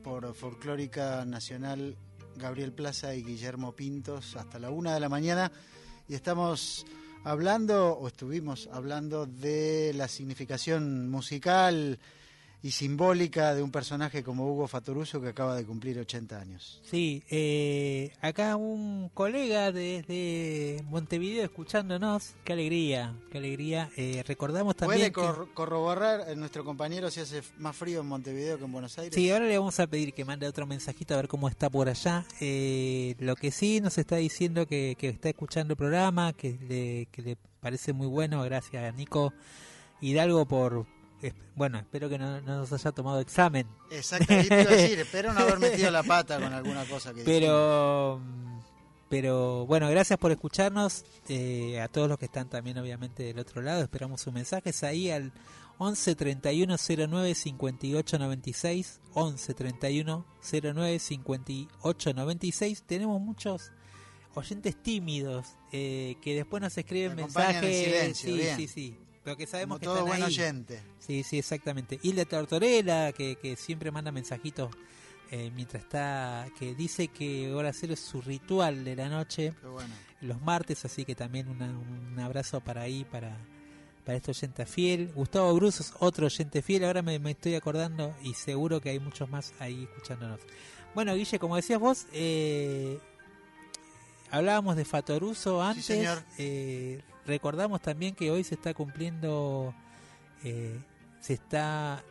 por 0.05 0.35
Folclórica 0.35 1.25
Nacional 1.25 1.97
Gabriel 2.39 2.73
Plaza 2.73 3.15
y 3.15 3.23
Guillermo 3.23 3.73
Pintos 3.73 4.37
hasta 4.37 4.59
la 4.59 4.71
una 4.71 4.95
de 4.95 5.01
la 5.01 5.09
mañana. 5.09 5.51
Y 6.09 6.15
estamos 6.15 6.87
hablando, 7.25 7.93
o 7.93 8.07
estuvimos 8.07 8.69
hablando, 8.73 9.27
de 9.27 9.93
la 9.95 10.09
significación 10.09 11.11
musical 11.11 11.99
y 12.61 12.73
simbólica 12.73 13.55
de 13.55 13.63
un 13.63 13.71
personaje 13.71 14.25
como 14.25 14.51
Hugo 14.53 14.67
Fatoruso 14.67 15.21
que 15.21 15.29
acaba 15.29 15.55
de 15.55 15.65
cumplir 15.65 15.97
80 15.99 16.41
años. 16.41 16.81
Sí, 16.83 17.23
eh, 17.31 18.11
acá 18.21 18.57
un 18.57 19.11
colega 19.15 19.71
desde 19.71 20.83
Montevideo 20.89 21.45
escuchándonos, 21.45 22.35
qué 22.43 22.55
alegría, 22.55 23.15
qué 23.31 23.39
alegría. 23.39 23.91
Eh, 23.97 24.25
recordamos 24.27 24.75
también 24.75 25.13
¿Puede 25.13 25.13
cor- 25.13 25.49
corroborar 25.55 26.29
eh, 26.29 26.35
nuestro 26.35 26.65
compañero 26.65 27.11
si 27.13 27.21
hace 27.21 27.43
más 27.59 27.77
frío 27.77 28.01
en 28.01 28.07
Montevideo 28.07 28.59
que 28.59 28.65
en 28.65 28.73
Buenos 28.73 28.99
Aires? 28.99 29.15
Sí, 29.15 29.31
ahora 29.31 29.47
le 29.47 29.57
vamos 29.57 29.79
a 29.79 29.87
pedir 29.87 30.13
que 30.13 30.25
mande 30.25 30.49
otro 30.49 30.67
mensajito 30.67 31.15
a 31.15 31.19
ver 31.19 31.29
cómo 31.29 31.49
está 31.49 31.71
por 31.71 31.89
allá. 31.89 32.25
Eh, 32.41 33.15
lo 33.21 33.37
que 33.37 33.53
sí 33.53 33.81
nos 33.81 33.99
está 33.99 34.17
diciendo 34.17 34.67
que, 34.67 34.97
que 34.99 35.09
está 35.11 35.29
escuchando 35.29 35.75
el 35.75 35.77
programa, 35.79 36.33
que 36.33 36.59
le, 36.69 37.07
que 37.13 37.23
le 37.23 37.37
parece 37.61 37.93
muy 37.93 38.09
bueno, 38.09 38.43
gracias 38.43 38.83
a 38.83 38.91
Nico 38.97 39.33
Hidalgo 40.01 40.45
por... 40.47 40.87
Bueno, 41.57 41.79
espero 41.79 42.09
que 42.09 42.19
no, 42.19 42.41
no 42.43 42.59
nos 42.59 42.73
haya 42.73 42.93
tomado 42.93 43.21
examen. 43.21 43.67
Exactamente, 43.91 44.55
decir, 44.65 44.99
espero 45.01 45.33
no 45.33 45.41
haber 45.41 45.59
metido 45.59 45.91
la 45.91 46.03
pata 46.05 46.39
con 46.41 46.53
alguna 46.53 46.85
cosa 46.85 47.13
que 47.13 47.25
Pero, 47.25 48.21
pero 49.09 49.67
bueno, 49.67 49.89
gracias 49.91 50.19
por 50.19 50.31
escucharnos. 50.31 51.05
eh, 51.29 51.81
a 51.81 51.89
todos 51.89 52.09
los 52.09 52.19
que 52.19 52.27
están 52.27 52.49
también, 52.49 52.79
obviamente, 52.79 53.23
del 53.25 53.39
otro 53.39 53.61
lado. 53.63 53.83
Esperamos 53.83 54.21
sus 54.21 54.33
mensajes 54.33 54.83
ahí 54.85 55.11
al 55.11 55.33
11 55.79 56.15
31 56.15 56.77
09 56.77 57.35
58 57.35 58.19
96. 58.19 59.01
11 59.15 59.55
31 59.55 60.25
09 60.75 60.99
58 60.99 62.15
96. 62.15 62.83
Tenemos 62.87 63.21
muchos 63.21 63.73
oyentes 64.35 64.81
tímidos 64.81 65.47
eh, 65.73 66.17
que 66.23 66.35
después 66.37 66.63
nos 66.63 66.77
escriben 66.79 67.17
Me 67.17 67.23
acompañan 67.23 67.65
en 67.65 67.71
mensajes. 67.71 67.85
silencio, 68.19 68.31
sí, 68.31 68.37
bien. 68.39 68.57
sí, 68.57 68.69
sí. 68.69 68.99
Pero 69.25 69.37
que 69.37 69.47
sabemos 69.47 69.79
Como 69.79 69.81
que 69.81 69.85
todo 69.87 69.95
están 69.97 70.09
buen 70.09 70.23
ahí. 70.23 70.29
oyente. 70.29 70.83
Sí, 70.99 71.23
sí, 71.23 71.39
exactamente. 71.39 71.99
Hilda 72.03 72.25
Tortorella, 72.25 73.13
que, 73.13 73.37
que 73.37 73.57
siempre 73.57 73.91
manda 73.91 74.11
mensajitos 74.13 74.71
eh, 75.31 75.51
mientras 75.55 75.83
está, 75.83 76.47
que 76.59 76.75
dice 76.75 77.09
que 77.09 77.53
hora 77.53 77.73
cero 77.75 77.93
es 77.93 78.01
su 78.01 78.23
ritual 78.23 78.85
de 78.85 78.97
la 78.97 79.09
noche, 79.11 79.53
bueno. 79.63 79.93
los 80.23 80.41
martes, 80.41 80.85
así 80.87 81.05
que 81.05 81.15
también 81.15 81.49
una- 81.49 81.67
un 81.79 82.19
abrazo 82.19 82.61
para 82.63 82.81
ahí, 82.83 83.05
para, 83.05 83.37
para 84.07 84.17
este 84.17 84.31
oyente 84.31 84.65
fiel. 84.65 85.13
Gustavo 85.15 85.55
Bruso 85.55 85.83
es 85.83 85.93
otro 85.99 86.25
oyente 86.27 86.63
fiel, 86.63 86.85
ahora 86.85 87.03
me, 87.03 87.19
me 87.19 87.33
estoy 87.33 87.57
acordando 87.57 88.15
y 88.23 88.33
seguro 88.33 88.81
que 88.81 88.89
hay 88.89 89.01
muchos 89.01 89.29
más 89.29 89.53
ahí 89.59 89.83
escuchándonos. 89.85 90.41
Bueno, 90.95 91.15
Guille, 91.15 91.39
como 91.39 91.57
decías 91.57 91.79
vos, 91.79 92.07
eh, 92.15 92.99
hablábamos 94.31 94.77
de 94.77 94.85
Fatoruso 94.87 95.63
antes. 95.63 95.85
señor. 95.85 96.23
eh, 96.39 97.03
recordamos 97.29 97.81
también 97.83 98.15
que 98.15 98.31
hoy 98.31 98.43
se 98.43 98.55
está 98.55 98.75
cumpliendo, 98.75 99.75
eh, 100.43 100.81
se 101.21 101.35
está 101.35 102.03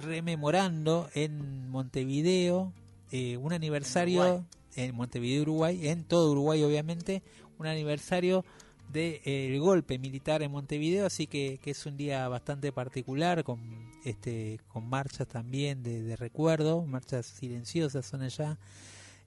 rememorando 0.00 1.08
en 1.14 1.70
Montevideo 1.70 2.72
eh, 3.12 3.36
un 3.36 3.52
aniversario 3.52 4.22
Uruguay. 4.22 4.46
en 4.76 4.94
Montevideo, 4.94 5.42
Uruguay, 5.42 5.88
en 5.88 6.04
todo 6.04 6.32
Uruguay 6.32 6.62
obviamente, 6.62 7.22
un 7.58 7.66
aniversario 7.66 8.44
del 8.92 9.60
golpe 9.60 9.98
militar 10.00 10.42
en 10.42 10.50
Montevideo, 10.50 11.06
así 11.06 11.28
que, 11.28 11.60
que 11.62 11.70
es 11.70 11.86
un 11.86 11.96
día 11.96 12.26
bastante 12.26 12.72
particular, 12.72 13.44
con 13.44 13.60
este 14.04 14.58
con 14.66 14.88
marchas 14.88 15.28
también 15.28 15.84
de, 15.84 16.02
de 16.02 16.16
recuerdo, 16.16 16.84
marchas 16.84 17.26
silenciosas 17.26 18.04
son 18.04 18.22
allá. 18.22 18.58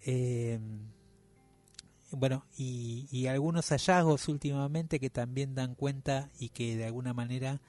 Eh, 0.05 0.59
bueno, 2.13 2.45
y, 2.57 3.07
y 3.11 3.27
algunos 3.27 3.69
hallazgos 3.69 4.27
últimamente 4.27 4.99
que 4.99 5.09
también 5.09 5.55
dan 5.55 5.75
cuenta 5.75 6.29
y 6.39 6.49
que 6.49 6.77
de 6.77 6.85
alguna 6.85 7.13
manera 7.13 7.59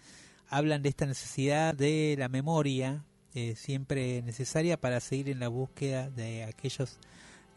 hablan 0.49 0.83
de 0.83 0.91
esta 0.91 1.07
necesidad 1.07 1.75
de 1.75 2.15
la 2.19 2.29
memoria 2.29 3.05
eh, 3.35 3.57
siempre 3.57 4.23
necesaria 4.23 4.81
para 4.81 5.01
seguir 5.01 5.29
en 5.29 5.41
la 5.41 5.49
búsqueda 5.49 6.09
de 6.09 6.45
aquellos 6.45 6.99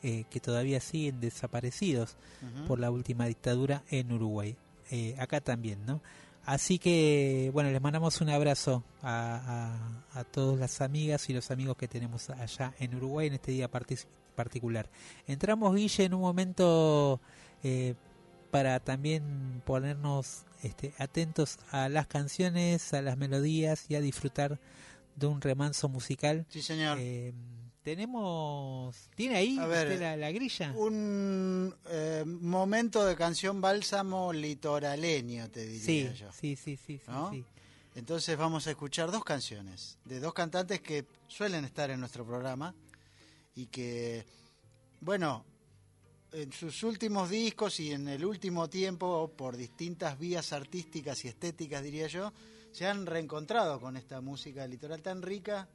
eh, 0.01 0.23
que 0.31 0.39
todavía 0.39 0.79
siguen 0.79 1.19
desaparecidos 1.19 2.17
por 2.67 2.79
la 2.79 2.89
última 2.89 3.27
dictadura 3.27 3.83
en 3.89 4.11
Uruguay. 4.11 4.55
Eh, 4.89 5.15
acá 5.19 5.39
también, 5.39 5.85
¿no? 5.85 6.01
Así 6.47 6.79
que, 6.79 7.51
bueno, 7.53 7.69
les 7.71 7.81
mandamos 7.81 8.21
un 8.21 8.29
abrazo 8.29 8.81
a, 9.01 10.01
a, 10.13 10.19
a 10.19 10.23
todas 10.23 10.57
las 10.57 10.79
amigas 10.79 11.29
y 11.29 11.33
los 11.33 11.51
amigos 11.51 11.75
que 11.75 11.89
tenemos 11.89 12.29
allá 12.29 12.73
en 12.79 12.95
Uruguay 12.95 13.27
en 13.27 13.33
este 13.33 13.51
día 13.51 13.69
partic- 13.69 14.07
particular. 14.33 14.89
Entramos, 15.27 15.75
Guille, 15.75 16.05
en 16.05 16.13
un 16.13 16.21
momento 16.21 17.19
eh, 17.63 17.95
para 18.49 18.79
también 18.79 19.61
ponernos 19.65 20.45
este, 20.63 20.93
atentos 20.97 21.59
a 21.69 21.89
las 21.89 22.07
canciones, 22.07 22.93
a 22.93 23.01
las 23.01 23.17
melodías 23.17 23.85
y 23.89 23.95
a 23.95 24.01
disfrutar 24.01 24.57
de 25.17 25.27
un 25.27 25.41
remanso 25.41 25.89
musical. 25.89 26.45
Sí, 26.47 26.61
señor. 26.61 26.97
Eh, 26.97 27.33
tenemos... 27.87 29.09
¿Tiene 29.15 29.37
ahí 29.37 29.57
ver, 29.59 29.97
la, 29.97 30.17
la 30.17 30.29
grilla? 30.31 30.73
Un 30.75 31.73
eh, 31.89 32.25
momento 32.25 33.05
de 33.05 33.15
canción 33.15 33.61
bálsamo 33.61 34.33
litoraleño, 34.33 35.49
te 35.49 35.65
diría 35.65 36.11
Sí, 36.11 36.19
yo. 36.19 36.29
sí, 36.33 36.57
sí, 36.57 36.75
sí, 36.75 36.97
sí, 36.97 37.01
¿No? 37.07 37.31
sí. 37.31 37.45
Entonces 37.95 38.37
vamos 38.37 38.67
a 38.67 38.71
escuchar 38.71 39.09
dos 39.09 39.23
canciones 39.23 39.97
de 40.03 40.19
dos 40.19 40.33
cantantes 40.33 40.81
que 40.81 41.05
suelen 41.27 41.63
estar 41.63 41.89
en 41.89 42.01
nuestro 42.01 42.25
programa 42.25 42.75
y 43.55 43.67
que, 43.67 44.25
bueno, 44.99 45.45
en 46.33 46.51
sus 46.51 46.83
últimos 46.83 47.29
discos 47.29 47.79
y 47.79 47.93
en 47.93 48.09
el 48.09 48.25
último 48.25 48.67
tiempo, 48.69 49.31
por 49.33 49.55
distintas 49.55 50.19
vías 50.19 50.51
artísticas 50.51 51.23
y 51.23 51.29
estéticas, 51.29 51.81
diría 51.83 52.07
yo, 52.07 52.33
se 52.73 52.85
han 52.85 53.05
reencontrado 53.05 53.79
con 53.79 53.95
esta 53.95 54.19
música 54.19 54.67
litoral 54.67 55.01
tan 55.01 55.21
rica 55.21 55.69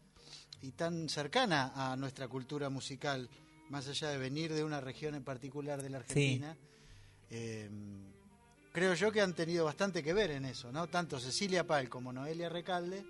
y 0.61 0.73
tan 0.73 1.09
cercana 1.09 1.73
a 1.75 1.97
nuestra 1.97 2.29
cultura 2.29 2.69
musical, 2.69 3.29
más 3.71 3.89
allá 3.89 4.11
de 4.11 4.19
venir 4.19 4.53
de 4.53 4.65
una 4.65 4.81
región 4.81 5.15
en 5.15 5.25
particular 5.25 5.83
de 5.83 5.91
la 5.91 5.99
Argentina. 5.99 6.57
Eh, 7.31 7.69
creo 8.73 8.95
yo 8.95 9.11
que 9.11 9.21
han 9.21 9.35
tenido 9.35 9.65
bastante 9.65 10.03
que 10.03 10.13
ver 10.13 10.31
en 10.31 10.45
eso, 10.45 10.71
¿no? 10.71 10.87
Tanto 10.89 11.19
Cecilia 11.19 11.67
Pal 11.67 11.89
como 11.89 12.13
Noelia 12.13 12.49
Recalde, 12.49 13.05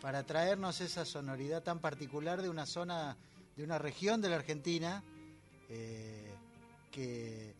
para 0.00 0.24
traernos 0.24 0.80
esa 0.80 1.04
sonoridad 1.04 1.62
tan 1.62 1.78
particular 1.78 2.42
de 2.42 2.48
una 2.48 2.66
zona, 2.66 3.16
de 3.56 3.64
una 3.64 3.78
región 3.78 4.20
de 4.20 4.30
la 4.30 4.36
Argentina, 4.36 5.02
eh, 5.68 6.34
que 6.90 7.54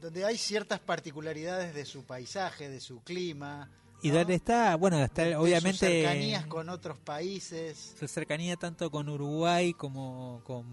donde 0.00 0.24
hay 0.24 0.36
ciertas 0.36 0.80
particularidades 0.80 1.74
de 1.74 1.84
su 1.84 2.04
paisaje, 2.04 2.68
de 2.68 2.80
su 2.80 3.02
clima, 3.02 3.70
Y 4.02 4.10
dónde 4.10 4.34
está, 4.34 4.76
bueno, 4.76 5.02
está 5.02 5.24
de 5.24 5.32
sus 5.34 5.42
obviamente 5.42 5.78
cercanías 6.02 6.46
con 6.46 6.68
otros 6.68 6.98
países. 6.98 7.94
su 7.98 8.06
cercanía 8.06 8.56
tanto 8.56 8.90
con 8.90 9.08
Uruguay 9.08 9.72
como 9.74 10.40
con 10.44 10.64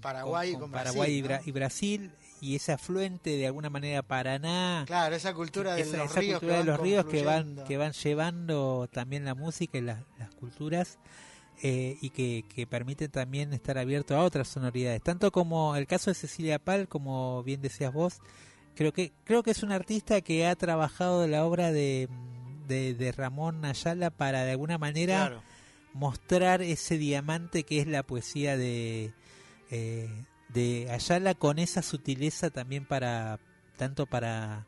Paraguay 0.00 0.50
y 0.50 0.52
con 0.52 0.60
con 0.62 0.70
Paraguay 0.72 1.12
y, 1.12 1.22
Brasil, 1.22 1.24
Bra- 1.24 1.42
¿no? 1.44 1.48
y 1.48 1.52
Brasil 1.52 2.10
y 2.40 2.56
ese 2.56 2.72
afluente 2.72 3.36
de 3.36 3.46
alguna 3.46 3.68
manera 3.68 4.02
Paraná. 4.02 4.84
Claro, 4.86 5.14
esa 5.14 5.34
cultura 5.34 5.74
de 5.74 5.82
esa, 5.82 5.98
los 5.98 6.10
esa 6.10 6.20
ríos 6.20 6.40
cultura 6.40 6.40
que 6.40 6.58
de 6.58 6.58
van 6.58 6.66
los 6.66 6.80
ríos 6.80 7.04
que 7.04 7.22
van 7.22 7.64
que 7.66 7.76
van 7.76 7.92
llevando 7.92 8.88
también 8.90 9.26
la 9.26 9.34
música 9.34 9.76
y 9.76 9.82
las, 9.82 9.98
las 10.18 10.30
culturas 10.36 10.98
eh, 11.62 11.98
y 12.00 12.08
que, 12.08 12.46
que 12.54 12.66
permiten 12.66 13.10
también 13.10 13.52
estar 13.52 13.76
abierto 13.76 14.16
a 14.16 14.24
otras 14.24 14.48
sonoridades 14.48 15.02
tanto 15.02 15.30
como 15.30 15.76
el 15.76 15.86
caso 15.86 16.10
de 16.10 16.14
Cecilia 16.14 16.58
Pal 16.58 16.88
como 16.88 17.42
bien 17.42 17.60
decías 17.60 17.92
vos 17.92 18.20
creo 18.74 18.94
que 18.94 19.12
creo 19.24 19.42
que 19.42 19.50
es 19.50 19.62
un 19.62 19.70
artista 19.70 20.22
que 20.22 20.46
ha 20.46 20.56
trabajado 20.56 21.26
la 21.28 21.44
obra 21.44 21.70
de, 21.72 22.08
de, 22.70 22.94
de 22.94 23.12
Ramón 23.12 23.64
Ayala 23.66 24.08
para 24.10 24.44
de 24.44 24.52
alguna 24.52 24.78
manera 24.78 25.26
Claro. 25.26 25.42
mostrar 25.92 26.62
ese 26.62 26.96
diamante 26.96 27.64
que 27.64 27.80
es 27.80 27.86
la 27.86 28.02
poesía 28.02 28.56
de, 28.56 29.12
eh, 29.70 30.08
de 30.48 30.88
Ayala 30.90 31.34
con 31.34 31.58
esa 31.58 31.82
sutileza 31.82 32.48
también 32.50 32.86
para 32.86 33.38
tanto 33.76 34.06
para 34.06 34.66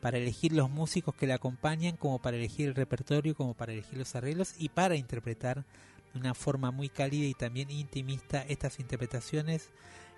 para 0.00 0.16
elegir 0.16 0.52
los 0.52 0.70
músicos 0.70 1.14
que 1.14 1.26
la 1.26 1.34
acompañan 1.34 1.96
como 1.98 2.20
para 2.20 2.38
elegir 2.38 2.68
el 2.68 2.74
repertorio 2.74 3.34
como 3.34 3.52
para 3.52 3.72
elegir 3.72 3.98
los 3.98 4.14
arreglos 4.14 4.54
y 4.58 4.70
para 4.70 4.96
interpretar 4.96 5.66
de 6.14 6.18
una 6.20 6.32
forma 6.32 6.70
muy 6.70 6.88
cálida 6.88 7.26
y 7.26 7.34
también 7.34 7.70
intimista 7.70 8.42
estas 8.48 8.80
interpretaciones 8.80 9.68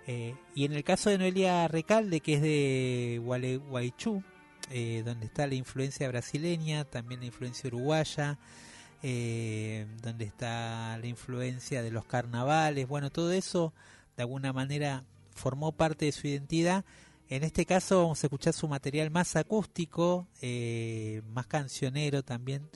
Eh, 0.05 0.35
y 0.53 0.65
en 0.65 0.73
el 0.73 0.83
caso 0.83 1.09
de 1.09 1.17
Noelia 1.17 1.65
Recalde 1.69 2.19
que 2.19 2.33
es 2.33 2.41
de 2.41 3.21
Gualeguaychú 3.23 4.21
eh, 4.71 5.03
donde 5.05 5.25
está 5.25 5.47
la 5.47 5.55
influencia 5.55 6.07
brasileña 6.07 6.85
también 6.85 7.19
la 7.19 7.27
influencia 7.27 7.67
uruguaya 7.67 8.37
eh, 9.05 9.85
donde 10.01 10.23
está 10.23 10.97
la 10.97 11.07
influencia 11.07 11.83
de 11.83 11.91
los 11.91 12.05
carnavales, 12.05 12.87
bueno, 12.87 13.09
todo 13.09 13.33
eso 13.33 13.73
de 14.15 14.23
alguna 14.23 14.53
manera 14.53 15.03
formó 15.35 15.73
parte 15.73 16.05
de 16.05 16.13
su 16.13 16.25
identidad. 16.25 16.85
En 17.27 17.43
este 17.43 17.65
caso 17.65 18.03
vamos 18.03 18.23
a 18.23 18.27
escuchar 18.27 18.53
su 18.53 18.65
material 18.69 19.11
más 19.11 19.35
acústico, 19.35 20.29
eh, 20.41 21.21
más 21.33 21.47
cancionero 21.47 22.23
también, 22.23 22.69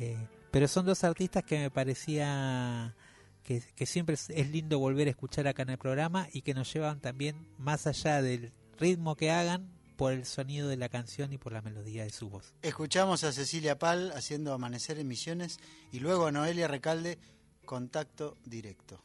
eh, 0.00 0.18
pero 0.50 0.66
son 0.66 0.84
dos 0.84 1.04
artistas 1.04 1.44
que 1.44 1.60
me 1.60 1.70
parecía 1.70 2.96
que, 3.44 3.62
que 3.76 3.86
siempre 3.86 4.16
es, 4.16 4.30
es 4.30 4.50
lindo 4.50 4.80
volver 4.80 5.06
a 5.06 5.10
escuchar 5.10 5.46
acá 5.46 5.62
en 5.62 5.70
el 5.70 5.78
programa 5.78 6.26
y 6.32 6.42
que 6.42 6.54
nos 6.54 6.72
llevan 6.72 6.98
también 6.98 7.46
más 7.56 7.86
allá 7.86 8.20
del 8.20 8.52
ritmo 8.80 9.14
que 9.14 9.30
hagan 9.30 9.77
por 9.98 10.12
el 10.12 10.24
sonido 10.26 10.68
de 10.68 10.76
la 10.76 10.88
canción 10.88 11.32
y 11.32 11.38
por 11.38 11.52
la 11.52 11.60
melodía 11.60 12.04
de 12.04 12.10
su 12.10 12.30
voz. 12.30 12.54
Escuchamos 12.62 13.24
a 13.24 13.32
Cecilia 13.32 13.80
Pal 13.80 14.12
haciendo 14.12 14.52
Amanecer 14.52 14.96
en 15.00 15.08
Misiones 15.08 15.58
y 15.90 15.98
luego 15.98 16.26
a 16.26 16.32
Noelia 16.32 16.68
Recalde, 16.68 17.18
Contacto 17.64 18.36
Directo. 18.44 19.02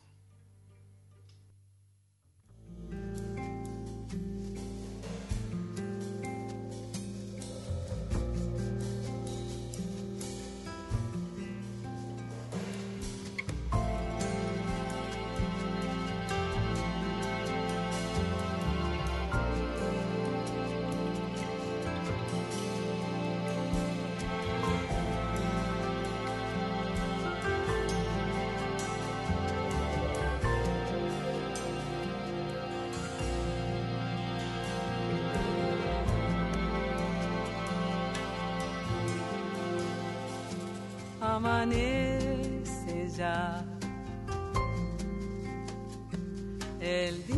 El 46.83 47.25
día 47.27 47.37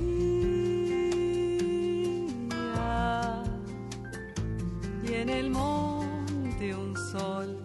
y 5.03 5.13
en 5.13 5.29
el 5.29 5.51
monte 5.51 6.73
un 6.73 6.95
sol 7.11 7.55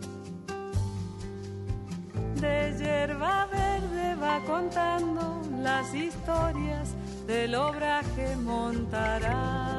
de 2.38 2.74
hierba 2.78 3.46
verde 3.46 4.14
va 4.16 4.40
con 4.40 4.60
contando 4.60 5.40
las 5.62 5.94
historias 5.94 6.94
del 7.26 7.54
obraje 7.54 8.36
montarás. 8.36 9.69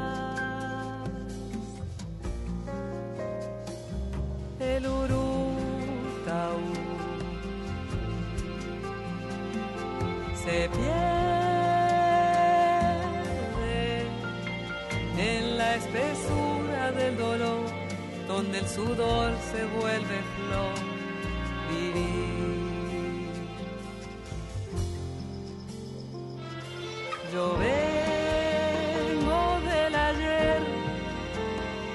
El 18.61 18.67
sudor 18.67 19.31
se 19.51 19.65
vuelve 19.79 20.17
flor. 20.35 20.75
Vivir. 21.69 23.29
Yo 27.33 27.45
vengo 27.65 29.43
del 29.69 29.95
ayer, 29.95 30.61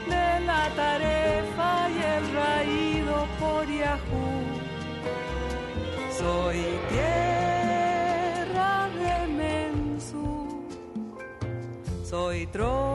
de 0.09 0.29
la 0.47 0.65
tarefa 0.75 1.71
y 1.91 1.99
el 2.17 2.25
raído 2.35 3.15
por 3.39 3.63
Yahoo. 3.67 4.39
Soy 6.19 6.61
tierra 6.89 8.73
de 9.03 9.15
Mensú, 9.41 10.29
soy 12.03 12.47
tronco 12.47 12.86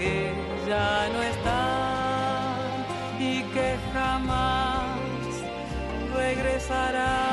que 0.00 0.32
ya 0.66 1.10
no 1.12 1.22
están 1.22 2.86
y 3.20 3.42
que 3.52 3.76
jamás 3.92 4.96
regresarán. 6.16 7.29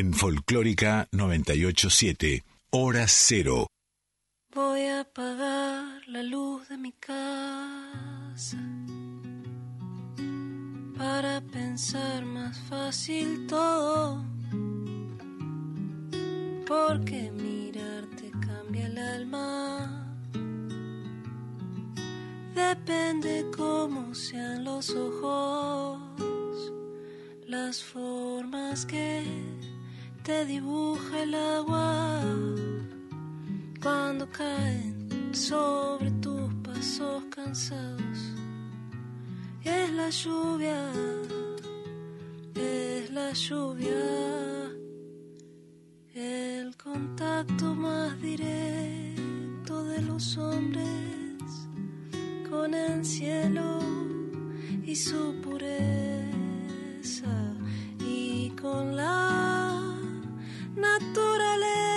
En 0.00 0.14
Folclórica 0.14 1.08
987, 1.10 2.44
Hora 2.70 3.06
Cero. 3.08 3.66
Voy 4.54 4.82
a 4.82 5.00
apagar 5.00 6.06
la 6.06 6.22
luz 6.22 6.68
de 6.68 6.78
mi 6.78 6.92
casa 6.92 8.58
para 10.96 11.40
pensar 11.40 12.24
más 12.24 12.56
fácil 12.70 13.48
todo. 13.48 14.24
Porque 16.64 17.32
mirarte 17.32 18.30
cambia 18.46 18.86
el 18.86 18.98
alma. 18.98 20.14
Depende 22.54 23.46
cómo 23.56 24.14
sean 24.14 24.62
los 24.62 24.90
ojos, 24.90 26.72
las 27.48 27.82
formas 27.82 28.86
que 28.86 29.24
te 30.28 30.44
dibuja 30.44 31.22
el 31.22 31.34
agua 31.34 32.20
cuando 33.82 34.28
caen 34.30 35.30
sobre 35.32 36.10
tus 36.20 36.52
pasos 36.62 37.22
cansados. 37.30 38.18
Es 39.64 39.90
la 39.90 40.10
lluvia, 40.10 40.92
es 42.54 43.10
la 43.10 43.32
lluvia, 43.32 44.70
el 46.14 46.76
contacto 46.76 47.74
más 47.74 48.20
directo 48.20 49.82
de 49.84 50.02
los 50.02 50.36
hombres 50.36 51.50
con 52.50 52.74
el 52.74 53.02
cielo 53.02 53.78
y 54.84 54.94
su 54.94 55.40
pureza 55.40 56.26
y 58.00 58.50
con 58.60 58.94
la 58.94 59.47
naturaleza. 60.80 61.87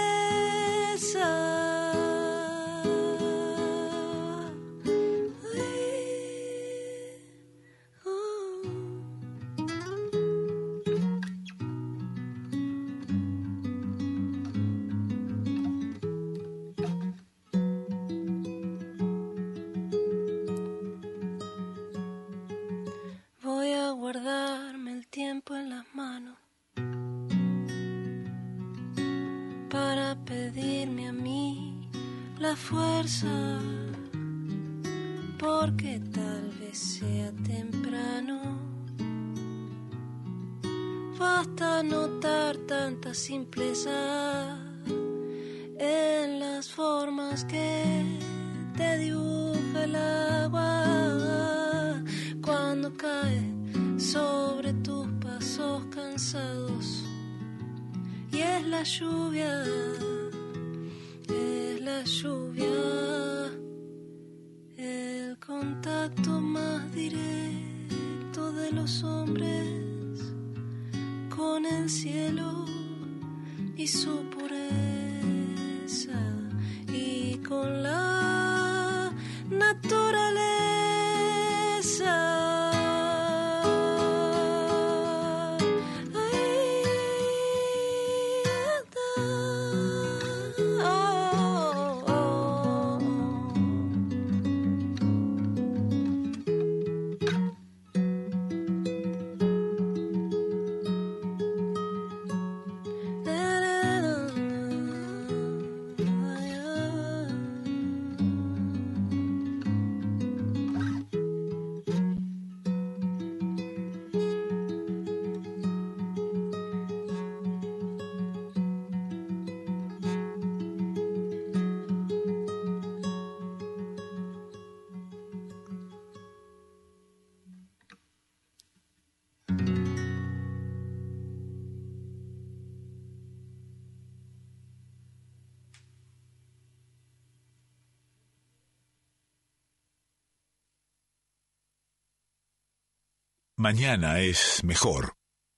Mañana 143.62 144.22
es 144.22 144.64
mejor. 144.64 145.14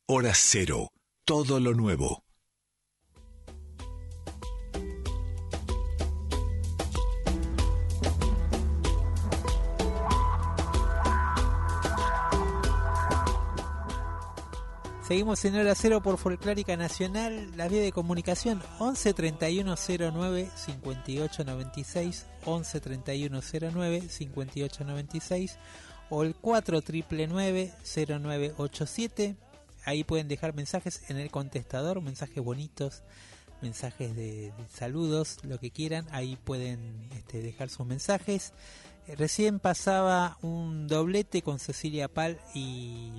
Hora 0.07 0.33
cero. 0.35 0.89
Todo 1.23 1.61
lo 1.61 1.73
nuevo. 1.73 2.21
Seguimos 15.07 15.45
en 15.45 15.55
hora 15.55 15.73
cero 15.73 16.01
por 16.01 16.17
Folclórica 16.17 16.75
Nacional, 16.75 17.55
la 17.55 17.69
vía 17.69 17.81
de 17.81 17.93
comunicación 17.93 18.61
11 18.79 19.13
31 19.13 19.75
09 19.77 20.51
58 20.53 21.45
96, 21.45 22.25
11 22.43 22.79
31 22.81 23.39
09 23.73 24.01
58 24.09 24.83
96 24.83 25.57
o 26.13 26.23
el 26.23 26.35
4 26.35 26.81
999 26.81 27.73
0987. 27.85 29.35
Ahí 29.85 30.03
pueden 30.03 30.27
dejar 30.27 30.53
mensajes 30.53 31.09
en 31.09 31.17
el 31.17 31.29
contestador, 31.31 32.01
mensajes 32.01 32.41
bonitos, 32.43 33.03
mensajes 33.61 34.15
de, 34.15 34.51
de 34.51 34.53
saludos, 34.73 35.37
lo 35.43 35.59
que 35.59 35.71
quieran. 35.71 36.05
Ahí 36.11 36.37
pueden 36.37 37.09
este, 37.15 37.41
dejar 37.41 37.69
sus 37.69 37.85
mensajes. 37.85 38.53
Eh, 39.07 39.15
Recién 39.15 39.59
pasaba 39.59 40.37
un 40.41 40.87
doblete 40.87 41.41
con 41.41 41.59
Cecilia 41.59 42.07
Pal 42.07 42.39
y 42.53 43.11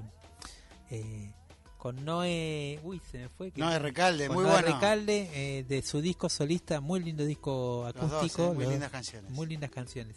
eh, 0.90 1.32
con 1.76 2.02
Noé. 2.04 2.80
Uy, 2.82 3.00
se 3.10 3.18
me 3.18 3.28
fue. 3.28 3.50
que- 3.50 3.60
Noé 3.60 3.78
Recalde, 3.78 4.30
muy 4.30 4.44
Noé 4.44 4.52
bueno. 4.62 4.74
Recalde, 4.74 5.28
eh, 5.34 5.64
de 5.64 5.82
su 5.82 6.00
disco 6.00 6.30
solista, 6.30 6.80
muy 6.80 7.00
lindo 7.00 7.24
disco 7.26 7.82
Los 7.94 8.10
dos, 8.10 8.12
acústico. 8.20 8.52
eh, 8.52 8.54
muy 8.54 8.64
los- 8.64 8.72
lindas 8.72 8.90
canciones. 8.90 9.30
Muy 9.32 9.46
lindas 9.48 9.70
canciones. 9.70 10.16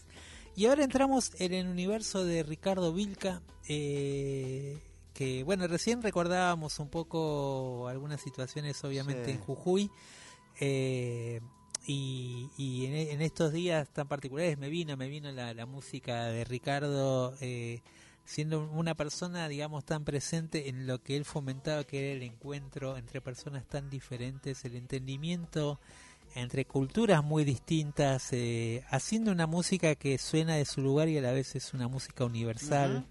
Y 0.57 0.65
ahora 0.65 0.83
entramos 0.83 1.31
en 1.39 1.53
el 1.53 1.67
universo 1.67 2.25
de 2.25 2.41
Ricardo 2.41 2.91
Vilca, 2.91 3.43
eh, 3.69 4.79
que 5.13 5.43
bueno, 5.43 5.67
recién 5.67 6.01
recordábamos 6.01 6.79
un 6.79 6.89
poco 6.89 7.87
algunas 7.87 8.19
situaciones 8.21 8.83
obviamente 8.83 9.25
Sí. 9.25 9.31
en 9.33 9.37
Jujuy, 9.39 9.91
eh, 10.59 11.41
y, 11.85 12.49
y 12.57 12.85
en, 12.87 12.95
en 12.95 13.21
estos 13.21 13.53
días 13.53 13.87
tan 13.93 14.07
particulares 14.07 14.57
me 14.57 14.69
vino, 14.69 14.97
me 14.97 15.07
vino 15.07 15.31
la, 15.31 15.53
la 15.53 15.67
música 15.67 16.25
de 16.25 16.43
Ricardo, 16.43 17.35
eh, 17.39 17.81
siendo 18.25 18.67
una 18.71 18.95
persona, 18.95 19.47
digamos, 19.47 19.85
tan 19.85 20.03
presente 20.05 20.69
en 20.69 20.87
lo 20.87 21.03
que 21.03 21.17
él 21.17 21.23
fomentaba, 21.23 21.83
que 21.83 21.99
era 21.99 22.17
el 22.17 22.23
encuentro 22.23 22.97
entre 22.97 23.21
personas 23.21 23.67
tan 23.67 23.91
diferentes, 23.91 24.65
el 24.65 24.75
entendimiento 24.75 25.79
entre 26.37 26.65
culturas 26.65 27.23
muy 27.23 27.43
distintas, 27.43 28.31
eh, 28.31 28.83
haciendo 28.89 29.31
una 29.31 29.47
música 29.47 29.95
que 29.95 30.17
suena 30.17 30.55
de 30.55 30.65
su 30.65 30.81
lugar 30.81 31.09
y 31.09 31.17
a 31.17 31.21
la 31.21 31.31
vez 31.31 31.55
es 31.55 31.73
una 31.73 31.87
música 31.87 32.25
universal. 32.25 33.05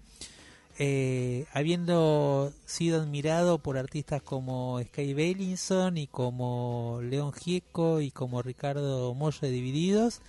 Eh, 0.79 1.45
habiendo 1.53 2.53
sido 2.65 3.01
admirado 3.01 3.57
por 3.57 3.77
artistas 3.77 4.21
como 4.21 4.79
Sky 4.79 5.13
Bailinson 5.15 5.97
y 5.97 6.05
como 6.05 6.99
León 7.01 7.33
Gieco 7.33 7.99
y 7.99 8.11
como 8.11 8.43
Ricardo 8.43 9.13
Moyo 9.15 9.39
de 9.41 9.49
Divididos 9.49 10.21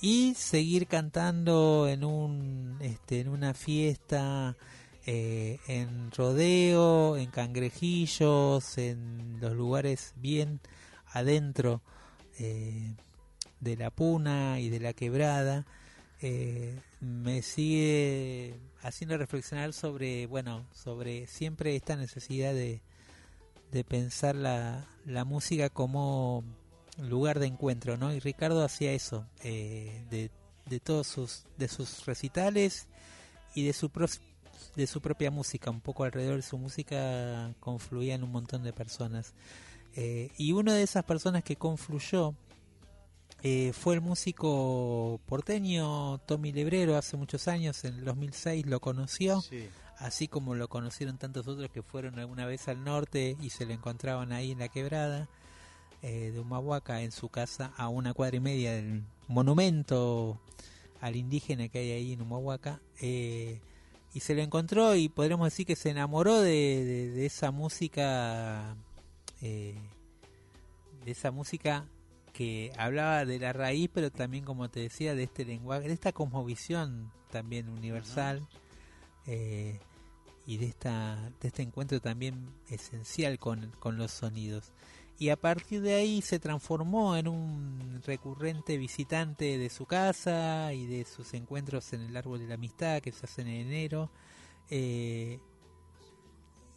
y 0.00 0.34
seguir 0.36 0.86
cantando 0.86 1.86
en 1.86 2.02
un 2.02 2.78
este, 2.80 3.20
en 3.20 3.28
una 3.28 3.52
fiesta 3.52 4.56
eh, 5.04 5.58
en 5.68 6.10
rodeo 6.12 7.18
en 7.18 7.30
cangrejillos 7.30 8.78
en 8.78 9.36
los 9.38 9.52
lugares 9.52 10.14
bien 10.16 10.60
adentro 11.12 11.82
eh, 12.38 12.94
de 13.60 13.76
la 13.76 13.90
puna 13.90 14.60
y 14.60 14.68
de 14.68 14.80
la 14.80 14.92
quebrada 14.92 15.66
eh, 16.20 16.78
me 17.00 17.42
sigue 17.42 18.54
haciendo 18.82 19.16
reflexionar 19.18 19.72
sobre 19.72 20.26
bueno 20.26 20.66
sobre 20.72 21.26
siempre 21.26 21.76
esta 21.76 21.96
necesidad 21.96 22.52
de, 22.54 22.80
de 23.72 23.84
pensar 23.84 24.34
la, 24.34 24.86
la 25.06 25.24
música 25.24 25.68
como 25.70 26.44
lugar 26.98 27.38
de 27.40 27.46
encuentro 27.46 27.96
no 27.96 28.12
y 28.12 28.20
Ricardo 28.20 28.62
hacía 28.64 28.92
eso 28.92 29.26
eh, 29.42 30.04
de, 30.10 30.30
de 30.66 30.80
todos 30.80 31.06
sus 31.06 31.44
de 31.58 31.68
sus 31.68 32.06
recitales 32.06 32.86
y 33.54 33.64
de 33.64 33.72
su 33.72 33.90
pros- 33.90 34.20
de 34.76 34.86
su 34.86 35.00
propia 35.00 35.30
música. 35.30 35.70
Un 35.70 35.80
poco 35.80 36.04
alrededor 36.04 36.36
de 36.36 36.42
su 36.42 36.58
música 36.58 37.52
confluían 37.60 38.22
un 38.24 38.32
montón 38.32 38.62
de 38.62 38.72
personas 38.72 39.32
Eh, 39.96 40.30
y 40.36 40.52
una 40.52 40.74
de 40.74 40.82
esas 40.82 41.04
personas 41.04 41.44
que 41.44 41.56
confluyó 41.56 42.34
eh, 43.42 43.72
fue 43.72 43.94
el 43.94 44.00
músico 44.00 45.20
porteño 45.26 46.18
Tommy 46.26 46.52
Lebrero 46.52 46.96
hace 46.96 47.16
muchos 47.16 47.46
años, 47.46 47.84
en 47.84 47.94
el 47.96 48.04
2006 48.04 48.66
lo 48.66 48.80
conoció, 48.80 49.40
Sí. 49.42 49.68
así 49.98 50.28
como 50.28 50.54
lo 50.54 50.68
conocieron 50.68 51.18
tantos 51.18 51.46
otros 51.46 51.70
que 51.70 51.82
fueron 51.82 52.18
alguna 52.18 52.46
vez 52.46 52.66
al 52.68 52.82
norte 52.82 53.36
y 53.40 53.50
se 53.50 53.66
lo 53.66 53.72
encontraban 53.74 54.32
ahí 54.32 54.50
en 54.52 54.58
la 54.60 54.68
quebrada 54.68 55.28
eh, 56.02 56.30
de 56.32 56.40
Humahuaca, 56.40 57.02
en 57.02 57.12
su 57.12 57.28
casa, 57.28 57.72
a 57.76 57.88
una 57.88 58.12
cuadra 58.14 58.36
y 58.36 58.40
media 58.40 58.72
del 58.72 59.04
monumento 59.28 60.38
al 61.00 61.16
indígena 61.16 61.68
que 61.68 61.78
hay 61.78 61.90
ahí 61.92 62.12
en 62.14 62.22
Humahuaca. 62.22 62.80
eh, 63.00 63.60
y 64.12 64.20
se 64.20 64.34
lo 64.36 64.42
encontró 64.42 64.94
y 64.94 65.08
podríamos 65.08 65.46
decir 65.48 65.66
que 65.66 65.74
se 65.76 65.90
enamoró 65.90 66.40
de, 66.40 66.50
de- 66.84 67.10
de 67.10 67.26
esa 67.26 67.50
música 67.50 68.76
eh, 69.44 69.74
de 71.04 71.10
esa 71.10 71.30
música 71.30 71.86
que 72.32 72.72
hablaba 72.78 73.26
de 73.26 73.38
la 73.38 73.52
raíz, 73.52 73.90
pero 73.92 74.10
también, 74.10 74.42
como 74.42 74.70
te 74.70 74.80
decía, 74.80 75.14
de 75.14 75.24
este 75.24 75.44
lenguaje, 75.44 75.86
de 75.86 75.92
esta 75.92 76.12
cosmovisión 76.12 77.12
también 77.30 77.68
universal 77.68 78.48
eh, 79.26 79.80
y 80.46 80.56
de, 80.56 80.66
esta, 80.66 81.30
de 81.42 81.48
este 81.48 81.62
encuentro 81.62 82.00
también 82.00 82.48
esencial 82.70 83.38
con, 83.38 83.70
con 83.78 83.98
los 83.98 84.12
sonidos. 84.12 84.72
Y 85.18 85.28
a 85.28 85.36
partir 85.36 85.82
de 85.82 85.94
ahí 85.94 86.22
se 86.22 86.38
transformó 86.38 87.14
en 87.14 87.28
un 87.28 88.00
recurrente 88.06 88.78
visitante 88.78 89.58
de 89.58 89.68
su 89.68 89.84
casa 89.84 90.72
y 90.72 90.86
de 90.86 91.04
sus 91.04 91.34
encuentros 91.34 91.92
en 91.92 92.00
el 92.00 92.16
árbol 92.16 92.38
de 92.38 92.48
la 92.48 92.54
amistad 92.54 93.02
que 93.02 93.12
se 93.12 93.26
hacen 93.26 93.46
en 93.46 93.66
enero. 93.66 94.10
Eh, 94.70 95.38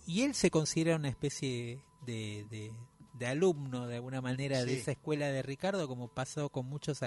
y 0.05 0.23
él 0.23 0.35
se 0.35 0.51
considera 0.51 0.97
una 0.97 1.07
especie 1.07 1.81
de, 2.07 2.47
de, 2.49 2.71
de 3.13 3.27
alumno 3.27 3.85
de 3.85 3.97
alguna 3.97 4.21
manera 4.21 4.63
de 4.65 4.79
esa 4.79 4.91
escuela 4.91 5.27
de 5.27 5.43
Ricardo, 5.43 5.87
como 5.87 6.07
pasó 6.07 6.49
con 6.49 6.65
muchos 6.65 7.01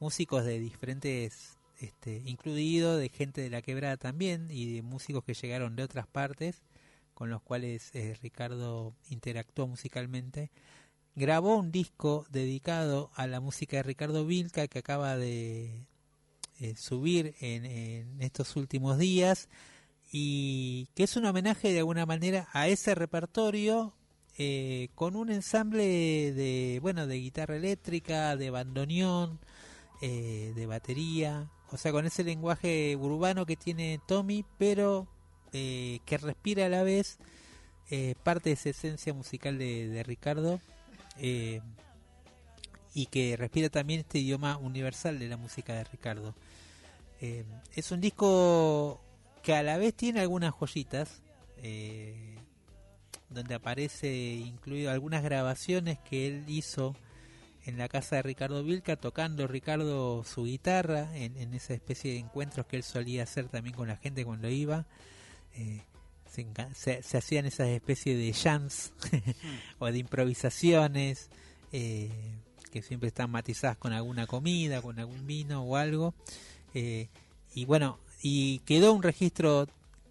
músicos 0.00 0.44
de 0.44 0.58
diferentes, 0.58 1.56
este, 1.78 2.22
incluido 2.26 2.96
de 2.96 3.08
gente 3.08 3.40
de 3.40 3.50
la 3.50 3.62
quebrada 3.62 3.96
también 3.96 4.48
y 4.50 4.74
de 4.74 4.82
músicos 4.82 5.24
que 5.24 5.34
llegaron 5.34 5.76
de 5.76 5.84
otras 5.84 6.06
partes, 6.06 6.62
con 7.14 7.30
los 7.30 7.40
cuales 7.40 7.90
eh, 7.94 8.16
Ricardo 8.20 8.94
interactuó 9.08 9.66
musicalmente, 9.66 10.50
grabó 11.14 11.56
un 11.56 11.72
disco 11.72 12.26
dedicado 12.30 13.10
a 13.14 13.26
la 13.26 13.40
música 13.40 13.78
de 13.78 13.82
Ricardo 13.84 14.26
Vilca 14.26 14.68
que 14.68 14.80
acaba 14.80 15.16
de 15.16 15.86
eh, 16.60 16.76
subir 16.76 17.34
en, 17.40 17.64
en 17.64 18.22
estos 18.22 18.56
últimos 18.56 18.98
días 18.98 19.48
y 20.10 20.88
que 20.94 21.04
es 21.04 21.16
un 21.16 21.26
homenaje 21.26 21.72
de 21.72 21.80
alguna 21.80 22.06
manera 22.06 22.48
a 22.52 22.68
ese 22.68 22.94
repertorio 22.94 23.97
eh, 24.38 24.88
con 24.94 25.16
un 25.16 25.30
ensamble 25.30 26.32
de 26.32 26.78
bueno 26.80 27.06
de 27.06 27.18
guitarra 27.18 27.56
eléctrica, 27.56 28.36
de 28.36 28.50
bandoneón, 28.50 29.38
eh, 30.00 30.52
de 30.54 30.66
batería, 30.66 31.50
o 31.70 31.76
sea 31.76 31.92
con 31.92 32.06
ese 32.06 32.24
lenguaje 32.24 32.96
urbano 32.96 33.46
que 33.46 33.56
tiene 33.56 34.00
Tommy, 34.06 34.44
pero 34.58 35.08
eh, 35.52 36.00
que 36.06 36.18
respira 36.18 36.66
a 36.66 36.68
la 36.68 36.82
vez 36.82 37.18
eh, 37.90 38.14
parte 38.22 38.50
de 38.50 38.54
esa 38.54 38.70
esencia 38.70 39.12
musical 39.14 39.58
de, 39.58 39.88
de 39.88 40.02
Ricardo 40.02 40.60
eh, 41.18 41.60
y 42.94 43.06
que 43.06 43.36
respira 43.36 43.68
también 43.68 44.00
este 44.00 44.18
idioma 44.18 44.56
universal 44.56 45.18
de 45.18 45.28
la 45.28 45.36
música 45.36 45.74
de 45.74 45.84
Ricardo. 45.84 46.34
Eh, 47.20 47.44
es 47.74 47.90
un 47.90 48.00
disco 48.00 49.00
que 49.42 49.54
a 49.54 49.62
la 49.62 49.78
vez 49.78 49.94
tiene 49.94 50.20
algunas 50.20 50.54
joyitas, 50.54 51.22
eh, 51.62 52.37
donde 53.30 53.54
aparece 53.54 54.34
incluido 54.34 54.90
algunas 54.90 55.22
grabaciones 55.22 55.98
que 55.98 56.26
él 56.26 56.44
hizo 56.48 56.96
en 57.64 57.76
la 57.76 57.88
casa 57.88 58.16
de 58.16 58.22
Ricardo 58.22 58.62
Vilca, 58.64 58.96
tocando 58.96 59.46
Ricardo 59.46 60.24
su 60.24 60.44
guitarra, 60.44 61.14
en, 61.14 61.52
esa 61.52 61.74
especie 61.74 62.12
de 62.12 62.18
encuentros 62.18 62.64
que 62.66 62.76
él 62.76 62.82
solía 62.82 63.24
hacer 63.24 63.48
también 63.48 63.76
con 63.76 63.88
la 63.88 63.96
gente 63.96 64.24
cuando 64.24 64.48
iba. 64.48 64.86
Eh, 65.54 65.82
se- 66.74 67.02
se 67.02 67.18
hacían 67.18 67.46
esas 67.46 67.68
especies 67.68 68.16
de 68.16 68.32
jams 68.32 68.92
o 69.78 69.86
de 69.90 69.98
improvisaciones 69.98 71.28
eh, 71.72 72.10
que 72.70 72.80
siempre 72.82 73.08
están 73.08 73.30
matizadas 73.30 73.76
con 73.76 73.92
alguna 73.92 74.26
comida, 74.26 74.80
con 74.80 74.98
algún 74.98 75.26
vino 75.26 75.62
o 75.64 75.76
algo. 75.76 76.14
Eh, 76.74 77.08
y 77.54 77.64
bueno, 77.66 77.98
y 78.22 78.60
quedó 78.60 78.92
un 78.92 79.02
registro 79.02 79.66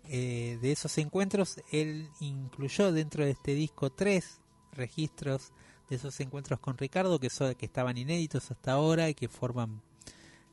eh, 0.10 0.58
de 0.62 0.72
esos 0.72 0.98
encuentros. 0.98 1.62
Él 1.72 2.10
incluyó 2.20 2.92
dentro 2.92 3.24
de 3.26 3.32
este 3.32 3.54
disco 3.54 3.92
tres 3.92 4.42
registros 4.72 5.52
de 5.90 5.96
esos 5.96 6.20
encuentros 6.20 6.60
con 6.60 6.78
Ricardo 6.78 7.20
que, 7.20 7.30
son, 7.30 7.56
que 7.56 7.66
estaban 7.66 7.98
inéditos 7.98 8.52
hasta 8.52 8.74
ahora 8.74 9.10
y 9.10 9.14
que 9.14 9.28
forman 9.28 9.82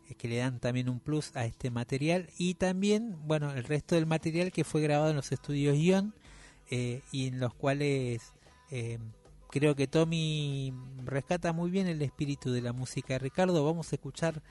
eh, 0.08 0.14
que 0.14 0.28
le 0.28 0.38
dan 0.38 0.60
también 0.60 0.88
un 0.88 1.00
plus 1.00 1.34
a 1.34 1.44
este 1.44 1.70
material 1.70 2.30
y 2.38 2.54
también 2.54 3.16
bueno 3.26 3.52
el 3.52 3.64
resto 3.64 3.96
del 3.96 4.06
material 4.06 4.52
que 4.52 4.64
fue 4.64 4.80
grabado 4.80 5.10
en 5.10 5.16
los 5.16 5.32
estudios 5.32 5.76
Ion 5.76 6.14
eh, 6.70 7.02
y 7.12 7.26
en 7.28 7.40
los 7.40 7.52
cuales 7.54 8.32
eh, 8.70 8.98
creo 9.50 9.74
que 9.74 9.86
Tommy 9.86 10.72
rescata 11.04 11.52
muy 11.52 11.70
bien 11.70 11.86
el 11.86 12.02
espíritu 12.02 12.52
de 12.52 12.62
la 12.62 12.72
música 12.72 13.14
de 13.14 13.18
Ricardo 13.18 13.64
vamos 13.64 13.92
a 13.92 13.96
escuchar 13.96 14.42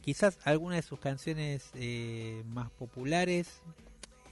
quizás 0.00 0.38
algunas 0.44 0.76
de 0.76 0.82
sus 0.82 0.98
canciones 0.98 1.70
eh, 1.74 2.42
más 2.46 2.70
populares 2.70 3.62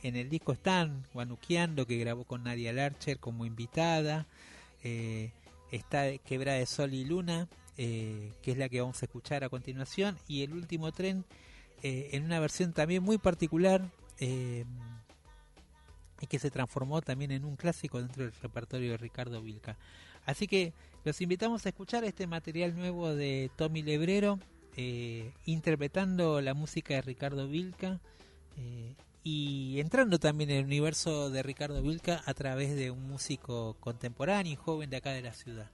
en 0.03 0.17
el 0.17 0.29
disco 0.29 0.53
están 0.53 1.05
Guanuqueando 1.15 1.87
que 1.87 1.97
grabó 1.99 2.25
con 2.25 2.45
Nadia 2.45 2.73
Larcher 2.73 3.19
como 3.19 3.47
invitada 3.47 4.27
eh, 4.83 5.31
está 5.71 6.19
Quebrada 6.19 6.59
de 6.59 6.67
Sol 6.67 6.93
y 6.93 7.05
Luna 7.05 7.49
eh, 7.79 8.33
que 8.43 8.53
es 8.53 8.59
la 8.59 8.69
que 8.69 8.81
vamos 8.81 9.01
a 9.03 9.07
escuchar 9.07 9.45
a 9.45 9.49
continuación 9.49 10.19
y 10.29 10.43
el 10.43 10.53
último 10.53 10.93
tren 10.93 11.25
eh, 11.83 12.11
en 12.13 12.25
una 12.25 12.41
versión 12.41 12.73
también 12.73 13.03
muy 13.03 13.19
particular 13.19 13.89
y 14.21 14.65
que 16.29 16.39
se 16.39 16.53
transformó 16.53 17.03
también 17.03 17.33
en 17.33 17.45
un 17.45 17.57
clásico 17.57 17.99
dentro 17.99 18.23
del 18.23 18.33
repertorio 18.41 18.93
de 18.93 18.97
Ricardo 18.97 19.43
Vilca. 19.43 19.77
Así 20.25 20.47
que 20.47 20.73
los 21.03 21.21
invitamos 21.21 21.67
a 21.67 21.71
escuchar 21.71 22.05
este 22.05 22.29
material 22.29 22.77
nuevo 22.77 23.13
de 23.13 23.51
Tommy 23.57 23.83
Lebrero 23.83 24.39
interpretando 25.45 26.41
la 26.41 26.55
música 26.55 26.95
de 26.95 27.03
Ricardo 27.03 27.49
Vilca 27.49 27.99
y 29.25 29.79
entrando 29.81 30.19
también 30.19 30.51
en 30.51 30.59
el 30.59 30.65
universo 30.65 31.31
de 31.31 31.43
Ricardo 31.43 31.81
Vilca 31.83 32.23
a 32.27 32.35
través 32.35 32.75
de 32.75 32.91
un 32.91 33.07
músico 33.07 33.77
contemporáneo 33.81 34.53
y 34.53 34.57
joven 34.57 34.91
de 34.91 34.97
acá 34.97 35.11
de 35.11 35.23
la 35.23 35.33
ciudad. 35.33 35.71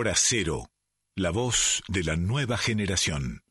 Hora 0.00 0.14
Cero, 0.14 0.70
la 1.16 1.30
voz 1.30 1.82
de 1.88 2.04
la 2.04 2.14
nueva 2.14 2.56
generación. 2.56 3.42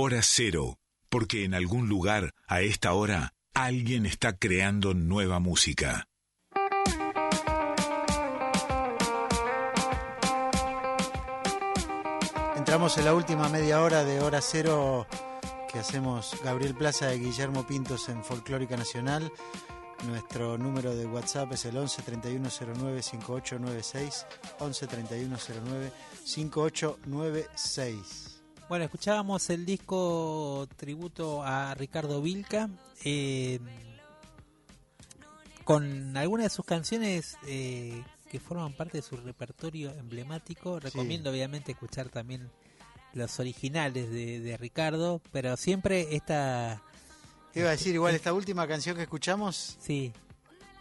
Hora 0.00 0.22
cero, 0.22 0.78
porque 1.08 1.42
en 1.42 1.54
algún 1.54 1.88
lugar, 1.88 2.32
a 2.46 2.60
esta 2.60 2.92
hora, 2.92 3.34
alguien 3.52 4.06
está 4.06 4.38
creando 4.38 4.94
nueva 4.94 5.40
música. 5.40 6.06
Entramos 12.56 12.96
en 12.96 13.06
la 13.06 13.12
última 13.12 13.48
media 13.48 13.82
hora 13.82 14.04
de 14.04 14.20
Hora 14.20 14.40
Cero 14.40 15.08
que 15.72 15.80
hacemos 15.80 16.36
Gabriel 16.44 16.76
Plaza 16.76 17.12
y 17.12 17.18
Guillermo 17.18 17.66
Pintos 17.66 18.08
en 18.08 18.22
Folclórica 18.22 18.76
Nacional. 18.76 19.32
Nuestro 20.06 20.58
número 20.58 20.94
de 20.94 21.06
WhatsApp 21.06 21.54
es 21.54 21.64
el 21.64 21.76
11 21.76 22.02
3109 22.02 23.02
5896. 23.02 24.26
11 24.60 24.86
3109 24.86 25.92
5896. 26.22 28.27
Bueno, 28.68 28.84
escuchábamos 28.84 29.48
el 29.50 29.64
disco 29.64 30.68
tributo 30.76 31.42
a 31.42 31.74
Ricardo 31.74 32.20
Vilca. 32.20 32.68
eh, 33.04 33.60
con 35.64 36.16
algunas 36.16 36.44
de 36.46 36.50
sus 36.50 36.64
canciones 36.64 37.36
eh, 37.46 38.02
que 38.30 38.40
forman 38.40 38.72
parte 38.72 38.98
de 38.98 39.02
su 39.02 39.18
repertorio 39.18 39.90
emblemático. 39.92 40.80
Recomiendo 40.80 41.30
obviamente 41.30 41.72
escuchar 41.72 42.08
también 42.08 42.50
los 43.12 43.38
originales 43.38 44.10
de, 44.10 44.40
de 44.40 44.56
Ricardo, 44.56 45.20
pero 45.30 45.56
siempre 45.58 46.14
esta... 46.16 46.80
Te 47.52 47.60
iba 47.60 47.68
a 47.68 47.72
decir, 47.72 47.94
igual 47.94 48.14
esta 48.14 48.32
última 48.32 48.66
canción 48.66 48.96
que 48.96 49.02
escuchamos 49.02 49.76
Sí, 49.80 50.10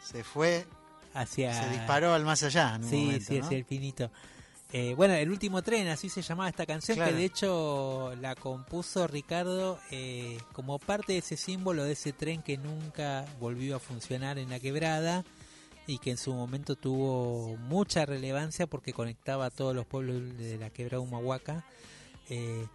se 0.02 0.24
fue, 0.24 0.66
hacia... 1.14 1.64
se 1.64 1.70
disparó 1.72 2.14
al 2.14 2.24
más 2.24 2.44
allá. 2.44 2.76
En 2.76 2.84
un 2.86 2.90
Sí, 2.90 2.96
momento, 3.06 3.26
sí, 3.28 3.40
¿no? 3.40 3.46
hacia 3.46 3.58
el 3.58 3.66
finito. 3.66 4.10
Eh, 4.74 4.94
bueno, 4.96 5.14
el 5.14 5.32
último 5.32 5.62
tren, 5.62 5.88
así 5.88 6.10
se 6.10 6.22
llamaba 6.22 6.50
esta 6.50 6.66
canción, 6.66 6.98
Claro. 6.98 7.12
que 7.12 7.18
de 7.18 7.26
hecho 7.26 8.14
la 8.20 8.36
compuso 8.36 9.08
Ricardo 9.08 9.80
eh, 9.92 10.38
como 10.52 10.78
parte 10.78 11.14
de 11.14 11.20
ese 11.20 11.38
símbolo 11.38 11.86
de 11.86 11.94
ese 11.94 12.12
tren 12.12 12.42
que 12.42 12.58
nunca 12.58 13.26
volvió 13.40 13.78
a 13.78 13.80
funcionar 13.80 14.38
en 14.38 14.50
la 14.50 14.60
quebrada 14.60 15.24
y 15.88 16.00
que 16.00 16.12
en 16.12 16.18
su 16.18 16.34
momento 16.34 16.76
tuvo 16.76 17.56
mucha 17.56 18.06
relevancia 18.06 18.68
porque 18.68 18.92
conectaba 18.92 19.46
a 19.46 19.50
todos 19.52 19.74
los 19.74 19.86
pueblos 19.86 20.38
de 20.38 20.58
la 20.58 20.70
quebrada 20.70 21.00
Humahuaca 21.00 21.64
eh, 22.30 22.68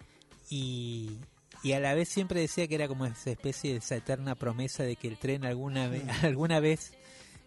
y, 0.49 1.19
y 1.63 1.73
a 1.73 1.81
la 1.81 1.93
vez 1.93 2.09
siempre 2.09 2.41
decía 2.41 2.67
que 2.69 2.75
era 2.77 2.89
como 2.89 3.05
esa 3.05 3.31
especie 3.31 3.73
de 3.73 3.79
esa 3.81 3.97
eterna 3.97 4.35
promesa 4.35 4.83
de 4.83 4.97
que 4.97 5.09
el 5.09 5.19
tren 5.19 5.45
alguna, 5.45 5.89
ve- 5.89 6.07
alguna 6.23 6.59
vez 6.59 6.95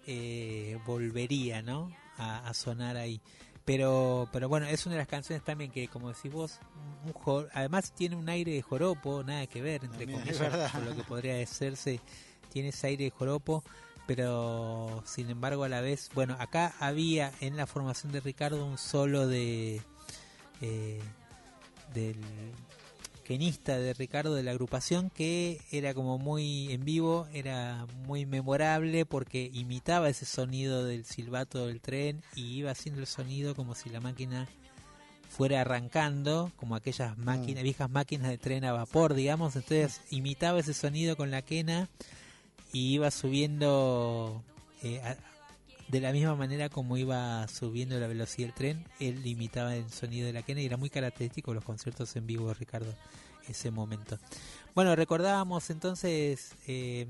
eh, 0.06 0.78
volvería 0.86 1.64
¿no? 1.64 1.92
a, 2.18 2.48
a 2.48 2.54
sonar 2.54 2.96
ahí. 2.96 3.20
Pero, 3.66 4.30
pero 4.32 4.48
bueno, 4.48 4.68
es 4.68 4.86
una 4.86 4.94
de 4.94 5.00
las 5.02 5.08
canciones 5.08 5.44
también 5.44 5.72
que, 5.72 5.88
como 5.88 6.10
decís 6.14 6.32
vos, 6.32 6.60
un 7.06 7.14
jo- 7.14 7.48
además 7.54 7.92
tiene 7.94 8.16
un 8.16 8.30
aire 8.30 8.52
de 8.54 8.62
joropo, 8.62 9.24
nada 9.24 9.48
que 9.48 9.62
ver, 9.62 9.84
entre 9.84 10.06
También, 10.06 10.22
comillas, 10.22 10.72
con 10.72 10.86
lo 10.86 10.96
que 10.96 11.04
podría 11.04 11.34
decirse, 11.34 12.00
tiene 12.54 12.70
ese 12.70 12.88
aire 12.88 13.06
de 13.06 13.10
joropo, 13.10 13.64
pero 14.06 15.02
sin 15.08 15.32
embargo 15.32 15.64
a 15.64 15.70
la 15.70 15.82
vez, 15.82 16.12
bueno, 16.14 16.36
acá 16.40 16.76
había 16.80 17.32
en 17.42 17.58
la 17.58 17.66
formación 17.66 18.12
de 18.12 18.20
Ricardo 18.20 18.64
un 18.64 18.78
solo 18.78 19.28
de 19.28 19.82
eh, 20.62 21.02
del 21.96 22.22
quenista 23.26 23.78
de 23.78 23.94
Ricardo 23.94 24.36
de 24.36 24.44
la 24.44 24.52
agrupación 24.52 25.10
que 25.10 25.60
era 25.72 25.94
como 25.94 26.18
muy 26.18 26.72
en 26.72 26.86
vivo, 26.86 27.28
era 27.34 27.86
muy 28.06 28.26
memorable 28.26 29.06
porque 29.06 29.50
imitaba 29.54 30.08
ese 30.10 30.26
sonido 30.26 30.86
del 30.86 31.06
silbato 31.06 31.66
del 31.68 31.82
tren 31.82 32.22
y 32.36 32.44
iba 32.54 32.72
haciendo 32.72 33.02
el 33.02 33.08
sonido 33.08 33.56
como 33.56 33.76
si 33.76 33.90
la 33.90 34.00
máquina 34.00 34.48
fuera 35.28 35.62
arrancando, 35.62 36.52
como 36.56 36.76
aquellas 36.76 37.18
máquinas, 37.18 37.64
viejas 37.64 37.90
máquinas 37.90 38.30
de 38.30 38.38
tren 38.38 38.64
a 38.64 38.72
vapor, 38.72 39.14
digamos, 39.16 39.56
entonces 39.56 40.00
imitaba 40.12 40.60
ese 40.60 40.74
sonido 40.74 41.18
con 41.18 41.30
la 41.32 41.42
quena 41.42 41.90
y 42.72 42.94
iba 42.94 43.12
subiendo 43.12 44.44
eh, 44.84 45.02
a- 45.02 45.18
de 45.88 46.00
la 46.02 46.12
misma 46.12 46.36
manera 46.36 46.70
como 46.70 46.98
iba 46.98 47.48
subiendo 47.48 48.00
la 48.00 48.08
velocidad 48.08 48.48
del 48.48 48.56
tren, 48.56 48.86
él 49.00 49.26
imitaba 49.26 49.76
el 49.76 49.90
sonido 49.92 50.26
de 50.26 50.34
la 50.34 50.42
quena 50.42 50.62
y 50.62 50.66
era 50.66 50.78
muy 50.78 50.90
característico 50.90 51.54
los 51.54 51.64
conciertos 51.64 52.16
en 52.16 52.26
vivo 52.26 52.48
de 52.48 52.56
Ricardo 52.56 52.94
ese 53.48 53.70
momento. 53.72 54.18
Bueno, 54.74 54.96
recordábamos 54.96 55.70
entonces 55.70 56.54
eh, 56.68 57.06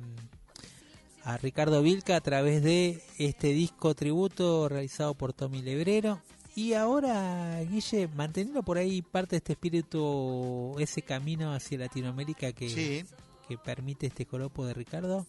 a 1.24 1.38
Ricardo 1.38 1.82
Vilca 1.82 2.18
a 2.18 2.22
través 2.22 2.62
de 2.62 3.02
este 3.18 3.48
disco 3.54 3.96
tributo 3.96 4.68
realizado 4.70 5.14
por 5.16 5.34
Tommy 5.34 5.62
Lebrero. 5.62 6.22
Y 6.58 6.74
ahora, 6.74 7.62
Guille, 7.64 8.08
manteniendo 8.16 8.64
por 8.64 8.78
ahí 8.78 9.02
parte 9.02 9.32
de 9.32 9.38
este 9.38 9.54
espíritu, 9.54 10.76
ese 10.80 11.02
camino 11.02 11.54
hacia 11.54 11.78
Latinoamérica 11.80 12.52
que, 12.54 12.70
Sí. 12.70 13.06
que 13.48 13.58
permite 13.58 14.08
este 14.08 14.26
joropo 14.26 14.66
de 14.66 14.74
Ricardo, 14.74 15.26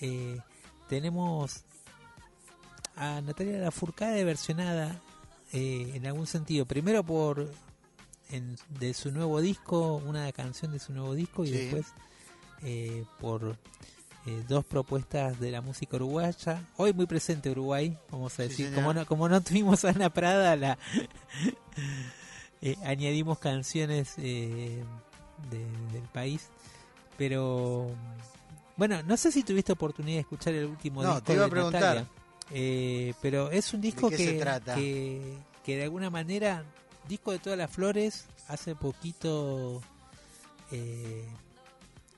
eh, 0.00 0.38
tenemos 0.88 1.64
a 2.96 3.20
Natalia 3.20 3.58
Lafourcade 3.58 4.24
versionada 4.24 5.00
eh, 5.52 5.92
en 5.94 6.06
algún 6.06 6.26
sentido. 6.26 6.66
Primero 6.66 7.02
por 7.04 7.48
en- 8.30 8.56
de 8.80 8.94
su 8.94 9.10
nuevo 9.12 9.40
disco, 9.40 10.02
una 10.06 10.30
canción 10.32 10.72
de 10.72 10.78
su 10.78 10.92
nuevo 10.92 11.14
disco 11.14 11.44
y 11.44 11.48
Sí. 11.48 11.52
después 11.54 11.86
eh, 12.62 13.04
por 13.20 13.56
eh, 14.26 14.42
dos 14.48 14.64
propuestas 14.64 15.38
de 15.38 15.50
la 15.50 15.60
música 15.60 15.96
uruguaya. 15.96 16.64
Hoy 16.78 16.94
muy 16.94 17.04
presente 17.06 17.50
Uruguay, 17.50 17.96
vamos 18.10 18.38
a 18.38 18.44
decir. 18.44 18.72
como, 18.74 18.94
no, 18.94 19.04
como 19.04 19.28
no 19.28 19.40
tuvimos 19.42 19.84
a 19.84 19.90
Ana 19.90 20.08
Prada, 20.08 20.56
la 20.56 20.78
eh, 22.62 22.76
añadimos 22.84 23.38
canciones 23.38 24.14
eh, 24.18 24.82
de- 25.50 25.92
del 25.92 26.08
país. 26.12 26.48
Pero 27.18 27.90
bueno, 28.76 29.02
no 29.02 29.16
sé 29.16 29.30
si 29.30 29.42
tuviste 29.42 29.72
oportunidad 29.72 30.16
de 30.16 30.20
escuchar 30.20 30.54
el 30.54 30.64
último 30.66 31.02
No, 31.02 31.10
disco 31.10 31.24
te 31.26 31.34
iba 31.34 31.42
a 31.42 31.44
de 31.46 31.50
preguntar. 31.50 31.80
Natalia. 31.82 32.08
Eh, 32.52 33.14
pero 33.22 33.50
es 33.50 33.72
un 33.72 33.80
disco 33.80 34.10
qué 34.10 34.16
se 34.16 34.32
que, 34.32 34.38
trata? 34.38 34.74
que 34.74 35.38
que 35.64 35.76
de 35.76 35.84
alguna 35.84 36.10
manera 36.10 36.64
disco 37.08 37.32
de 37.32 37.38
todas 37.38 37.58
las 37.58 37.70
flores 37.70 38.26
hace 38.48 38.76
poquito 38.76 39.82
eh, 40.70 41.24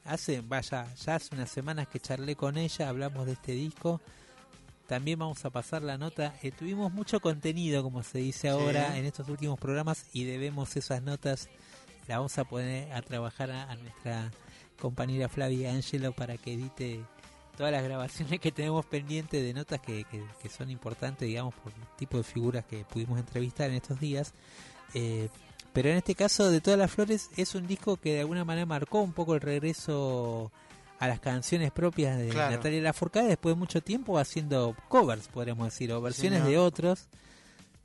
hace 0.04 0.40
vaya 0.40 0.92
ya 0.96 1.14
hace 1.14 1.34
unas 1.34 1.50
semanas 1.50 1.88
que 1.88 2.00
charlé 2.00 2.34
con 2.34 2.58
ella 2.58 2.88
hablamos 2.88 3.26
de 3.26 3.32
este 3.32 3.52
disco. 3.52 4.00
También 4.88 5.18
vamos 5.18 5.44
a 5.44 5.50
pasar 5.50 5.82
la 5.82 5.98
nota. 5.98 6.34
Eh, 6.42 6.52
tuvimos 6.52 6.92
mucho 6.92 7.18
contenido 7.18 7.82
como 7.82 8.04
se 8.04 8.18
dice 8.18 8.48
ahora 8.48 8.96
en 8.96 9.04
estos 9.04 9.28
últimos 9.28 9.58
programas 9.58 10.06
y 10.12 10.24
debemos 10.24 10.76
esas 10.76 11.02
notas. 11.02 11.48
La 12.06 12.18
vamos 12.18 12.38
a 12.38 12.44
poner 12.44 12.92
a 12.92 13.02
trabajar 13.02 13.50
a, 13.50 13.68
a 13.68 13.74
nuestra 13.74 14.30
compañera 14.80 15.28
Flavia 15.28 15.72
Angelo 15.72 16.12
para 16.12 16.36
que 16.36 16.52
edite 16.52 17.04
todas 17.56 17.72
las 17.72 17.82
grabaciones 17.82 18.38
que 18.40 18.52
tenemos 18.52 18.84
pendientes 18.86 19.42
de 19.42 19.54
notas 19.54 19.80
que, 19.80 20.04
que- 20.04 20.24
que 20.42 20.48
son 20.48 20.70
importantes, 20.70 21.26
digamos, 21.26 21.54
por 21.54 21.72
el 21.72 21.96
tipo 21.96 22.16
de 22.18 22.22
figuras 22.24 22.64
que 22.64 22.84
pudimos 22.84 23.18
entrevistar 23.18 23.70
en 23.70 23.76
estos 23.76 23.98
días. 23.98 24.32
Eh, 24.94 25.28
pero 25.72 25.90
en 25.90 25.96
este 25.96 26.14
caso, 26.14 26.50
de 26.50 26.60
todas 26.60 26.78
las 26.78 26.90
flores, 26.90 27.28
es 27.36 27.54
un 27.54 27.66
disco 27.66 27.96
que 27.96 28.14
de 28.14 28.20
alguna 28.20 28.44
manera 28.44 28.64
marcó 28.66 29.00
un 29.02 29.12
poco 29.12 29.34
el 29.34 29.40
regreso 29.40 30.50
a 30.98 31.08
las 31.08 31.20
canciones 31.20 31.70
propias 31.72 32.16
de 32.18 32.28
Claro. 32.28 32.56
Natalia 32.56 32.80
Lafourcade 32.80 33.28
después 33.28 33.54
de 33.54 33.58
mucho 33.58 33.82
tiempo 33.82 34.18
haciendo 34.18 34.74
covers, 34.88 35.28
podríamos 35.28 35.66
decir, 35.66 35.92
o 35.92 36.00
versiones 36.00 36.38
Señor. 36.38 36.50
de 36.50 36.58
otros. 36.58 37.08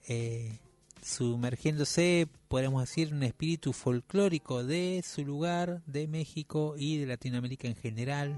Eh, 0.07 0.57
sumergiéndose, 1.03 2.27
podemos 2.47 2.81
decir, 2.83 3.13
un 3.13 3.23
espíritu 3.23 3.73
folclórico 3.73 4.63
de 4.63 5.03
su 5.05 5.25
lugar, 5.25 5.81
de 5.85 6.07
México 6.07 6.75
y 6.77 6.97
de 6.97 7.05
Latinoamérica 7.07 7.67
en 7.67 7.75
general. 7.75 8.35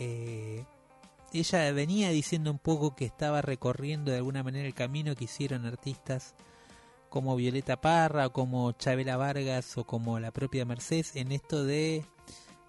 Eh, 0.00 0.64
ella 1.32 1.70
venía 1.72 2.10
diciendo 2.10 2.50
un 2.50 2.58
poco 2.58 2.96
que 2.96 3.04
estaba 3.04 3.42
recorriendo 3.42 4.10
de 4.10 4.16
alguna 4.16 4.42
manera 4.42 4.66
el 4.66 4.74
camino 4.74 5.14
que 5.14 5.24
hicieron 5.24 5.66
artistas 5.66 6.34
como 7.08 7.36
Violeta 7.36 7.80
Parra, 7.80 8.26
o 8.26 8.32
como 8.32 8.72
Chabela 8.72 9.16
Vargas 9.16 9.76
o 9.76 9.84
como 9.84 10.18
la 10.18 10.32
propia 10.32 10.64
Mercedes 10.64 11.14
en 11.16 11.32
esto 11.32 11.64
de 11.64 12.04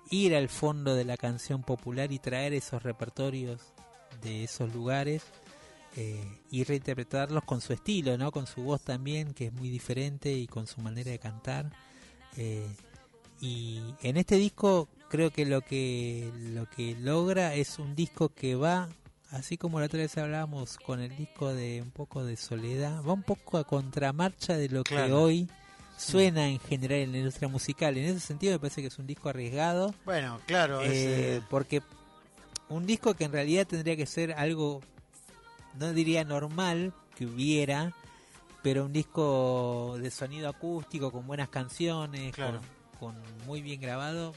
ir 0.10 0.36
al 0.36 0.50
fondo 0.50 0.94
de 0.94 1.06
la 1.06 1.16
canción 1.16 1.64
popular 1.64 2.12
y 2.12 2.20
traer 2.20 2.54
esos 2.54 2.84
repertorios 2.84 3.74
de 4.22 4.44
esos 4.44 4.74
lugares 4.74 5.24
eh, 5.96 6.40
y 6.50 6.64
reinterpretarlos 6.64 7.44
con 7.46 7.62
su 7.62 7.74
estilo, 7.74 8.18
¿no? 8.18 8.32
Con 8.32 8.46
su 8.46 8.62
voz 8.62 8.82
también, 8.82 9.34
que 9.34 9.48
es 9.48 9.54
muy 9.54 9.70
diferente 9.70 10.32
y 10.34 10.48
con 10.48 10.68
su 10.68 10.82
manera 10.82 11.12
de 11.12 11.20
cantar. 11.20 11.72
Eh, 12.38 12.68
y 13.42 13.82
en 14.04 14.18
este 14.18 14.36
disco 14.36 14.88
creo 15.10 15.32
que 15.32 15.46
lo 15.46 15.62
que 15.62 16.32
lo 16.54 16.70
que 16.70 16.96
logra 17.00 17.54
es 17.56 17.80
un 17.80 17.96
disco 17.96 18.30
que 18.30 18.56
va 18.56 18.88
así 19.32 19.58
como 19.58 19.80
la 19.80 19.88
otra 19.88 20.00
vez 20.00 20.18
hablábamos 20.18 20.78
con 20.78 21.00
el 21.02 21.16
disco 21.18 21.54
de 21.54 21.82
un 21.82 21.92
poco 21.92 22.24
de 22.24 22.38
soledad 22.38 23.02
va 23.04 23.14
un 23.14 23.24
poco 23.24 23.58
a 23.58 23.64
contramarcha 23.64 24.56
de 24.58 24.70
lo 24.70 24.84
que 24.84 25.12
hoy 25.12 25.50
suena 25.98 26.48
en 26.50 26.60
general 26.60 27.00
en 27.00 27.12
la 27.12 27.18
industria 27.20 27.48
musical. 27.48 27.96
En 27.98 28.06
ese 28.06 28.20
sentido 28.20 28.54
me 28.54 28.60
parece 28.60 28.82
que 28.82 28.88
es 28.88 28.98
un 28.98 29.06
disco 29.06 29.30
arriesgado. 29.30 29.94
Bueno, 30.04 30.40
claro, 30.48 30.82
es, 30.82 30.92
eh, 30.94 31.42
porque 31.50 31.82
un 32.70 32.86
disco 32.88 33.14
que 33.14 33.26
en 33.26 33.32
realidad 33.32 33.68
tendría 33.68 33.96
que 33.96 34.06
ser 34.06 34.34
algo 34.34 34.82
no 35.80 35.94
diría 35.94 36.24
normal 36.24 36.94
que 37.16 37.26
hubiera 37.26 37.94
pero 38.64 38.86
un 38.86 38.94
disco 38.94 39.98
de 40.00 40.12
sonido 40.12 40.48
acústico 40.50 41.12
con 41.12 41.26
buenas 41.26 41.50
canciones 41.50 42.34
Claro. 42.36 42.60
con, 42.60 42.81
con 43.02 43.16
muy 43.48 43.62
bien 43.64 43.82
grabado 43.82 44.34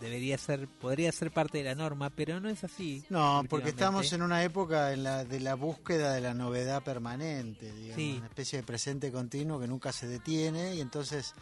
debería 0.00 0.38
ser 0.38 0.68
podría 0.68 1.10
ser 1.10 1.32
parte 1.32 1.58
de 1.58 1.64
la 1.64 1.74
norma 1.74 2.08
pero 2.10 2.38
no 2.38 2.48
es 2.48 2.62
así 2.62 3.02
No, 3.10 3.42
porque 3.50 3.70
estamos 3.70 4.12
en 4.12 4.22
una 4.22 4.44
época 4.44 4.92
en 4.92 5.02
la, 5.02 5.24
de 5.24 5.40
la 5.40 5.54
búsqueda 5.56 6.12
de 6.12 6.20
la 6.20 6.32
novedad 6.34 6.82
permanente, 6.84 7.66
digamos, 7.72 7.96
Sí. 7.96 8.14
una 8.18 8.28
especie 8.28 8.60
de 8.60 8.62
presente 8.64 9.10
continuo 9.10 9.58
que 9.58 9.66
nunca 9.66 9.90
se 9.90 10.06
detiene 10.06 10.76
y 10.76 10.80
entonces 10.80 11.34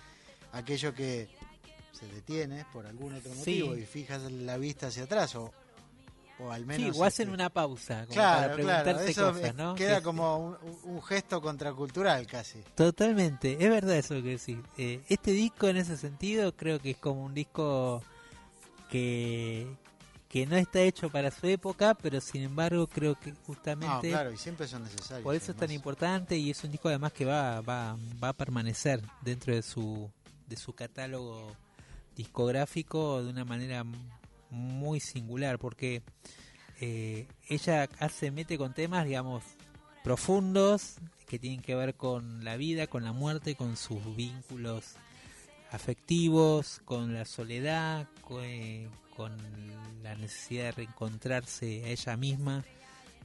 aquello 0.53 0.95
que 0.95 1.29
se 1.93 2.07
detiene 2.09 2.65
por 2.73 2.87
algún 2.87 3.15
otro 3.15 3.31
Sí. 3.33 3.39
motivo 3.61 3.77
y 3.77 3.85
fijas 3.85 4.23
la 4.33 4.57
vista 4.57 4.87
hacia 4.87 5.03
atrás 5.05 5.35
o, 5.37 5.53
o 6.39 6.51
al 6.53 6.67
menos... 6.67 6.95
sí 6.95 7.01
o 7.01 7.05
hacen 7.05 7.29
este, 7.29 7.35
una 7.35 7.49
pausa 7.51 8.03
como 8.03 8.15
Claro, 8.15 8.41
para 8.43 8.55
preguntarse 8.55 8.93
claro, 8.93 9.01
eso 9.33 9.33
cosas 9.41 9.55
¿no? 9.55 9.75
queda 9.75 9.97
Que- 9.99 10.03
como 10.03 10.37
un, 10.39 10.57
un 10.85 11.03
gesto 11.03 11.41
contracultural 11.41 12.27
casi. 12.27 12.61
Totalmente, 12.75 13.53
es 13.53 13.71
verdad 13.71 13.97
eso 13.97 14.15
que 14.17 14.37
decís. 14.39 14.59
Eh, 14.77 15.01
este 15.09 15.33
disco 15.33 15.69
en 15.69 15.79
ese 15.79 15.97
sentido 15.97 16.55
creo 16.55 16.79
que 16.79 16.91
es 16.91 16.97
como 16.99 17.25
un 17.25 17.33
disco 17.35 18.03
que, 18.91 19.67
que 20.29 20.47
no 20.47 20.57
está 20.57 20.81
hecho 20.81 21.11
para 21.11 21.31
su 21.31 21.47
época, 21.47 21.95
pero 21.95 22.21
sin 22.21 22.43
embargo 22.43 22.87
creo 22.87 23.15
que 23.19 23.31
No, 23.33 23.37
justamente 23.47 24.09
claro, 24.11 24.33
y 24.33 24.37
siempre 24.37 24.69
son 24.69 24.83
necesarios. 24.85 25.25
por 25.25 25.35
eso 25.35 25.53
es 25.53 25.57
tan 25.57 25.71
importante 25.71 26.37
y 26.37 26.51
es 26.51 26.63
un 26.65 26.71
disco 26.71 26.89
además 26.89 27.13
que 27.13 27.25
va, 27.25 27.61
va, 27.63 27.97
va 28.23 28.29
a 28.29 28.33
permanecer 28.33 29.03
dentro 29.23 29.55
de 29.55 29.63
su, 29.63 30.11
de 30.47 30.57
su 30.57 30.73
catálogo 30.75 31.51
discográfico 32.15 33.23
de 33.23 33.31
una 33.31 33.45
manera 33.45 33.85
muy 34.51 35.01
singular, 35.01 35.59
porque 35.59 36.03
eh, 36.81 37.27
ella 37.49 37.89
hace, 37.99 38.31
mete 38.31 38.59
con 38.59 38.75
temas, 38.75 39.05
digamos, 39.07 39.43
profundos 40.05 40.97
que 41.29 41.39
tienen 41.39 41.61
que 41.61 41.75
ver 41.75 41.95
con 41.95 42.45
la 42.45 42.57
vida, 42.57 42.87
con 42.87 43.03
la 43.05 43.13
muerte, 43.13 43.55
con 43.57 43.77
sus 43.77 44.15
vínculos 44.17 44.95
afectivos, 45.73 46.81
con 46.85 47.13
la 47.15 47.25
soledad, 47.25 48.07
co- 48.23 48.43
eh, 48.43 48.89
con 49.17 49.33
la 50.03 50.15
necesidad 50.15 50.65
de 50.67 50.73
reencontrarse 50.73 51.85
a 51.85 51.89
ella 51.89 52.17
misma 52.17 52.65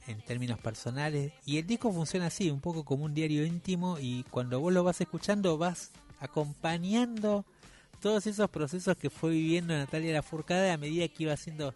en 0.08 0.20
términos 0.22 0.58
personales. 0.58 1.32
Y 1.46 1.58
el 1.58 1.66
disco 1.66 1.92
funciona 1.92 2.26
así, 2.26 2.50
un 2.50 2.60
poco 2.60 2.84
como 2.84 3.04
un 3.04 3.14
diario 3.14 3.44
íntimo 3.46 3.98
y 4.00 4.24
cuando 4.30 4.58
vos 4.58 4.72
lo 4.72 4.82
vas 4.82 5.00
escuchando 5.00 5.58
vas 5.58 5.90
acompañando 6.18 7.44
todos 8.02 8.26
esos 8.26 8.50
procesos 8.50 8.96
que 8.96 9.08
fue 9.08 9.30
viviendo 9.30 9.74
Natalia 9.74 10.12
Lafourcade 10.12 10.72
a 10.72 10.76
medida 10.76 11.06
que 11.06 11.22
iba 11.22 11.32
haciendo 11.32 11.72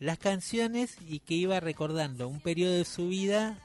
las 0.00 0.18
canciones 0.18 0.96
y 1.08 1.20
que 1.20 1.34
iba 1.34 1.60
recordando 1.60 2.26
un 2.26 2.40
periodo 2.40 2.74
de 2.74 2.84
su 2.84 3.08
vida, 3.08 3.56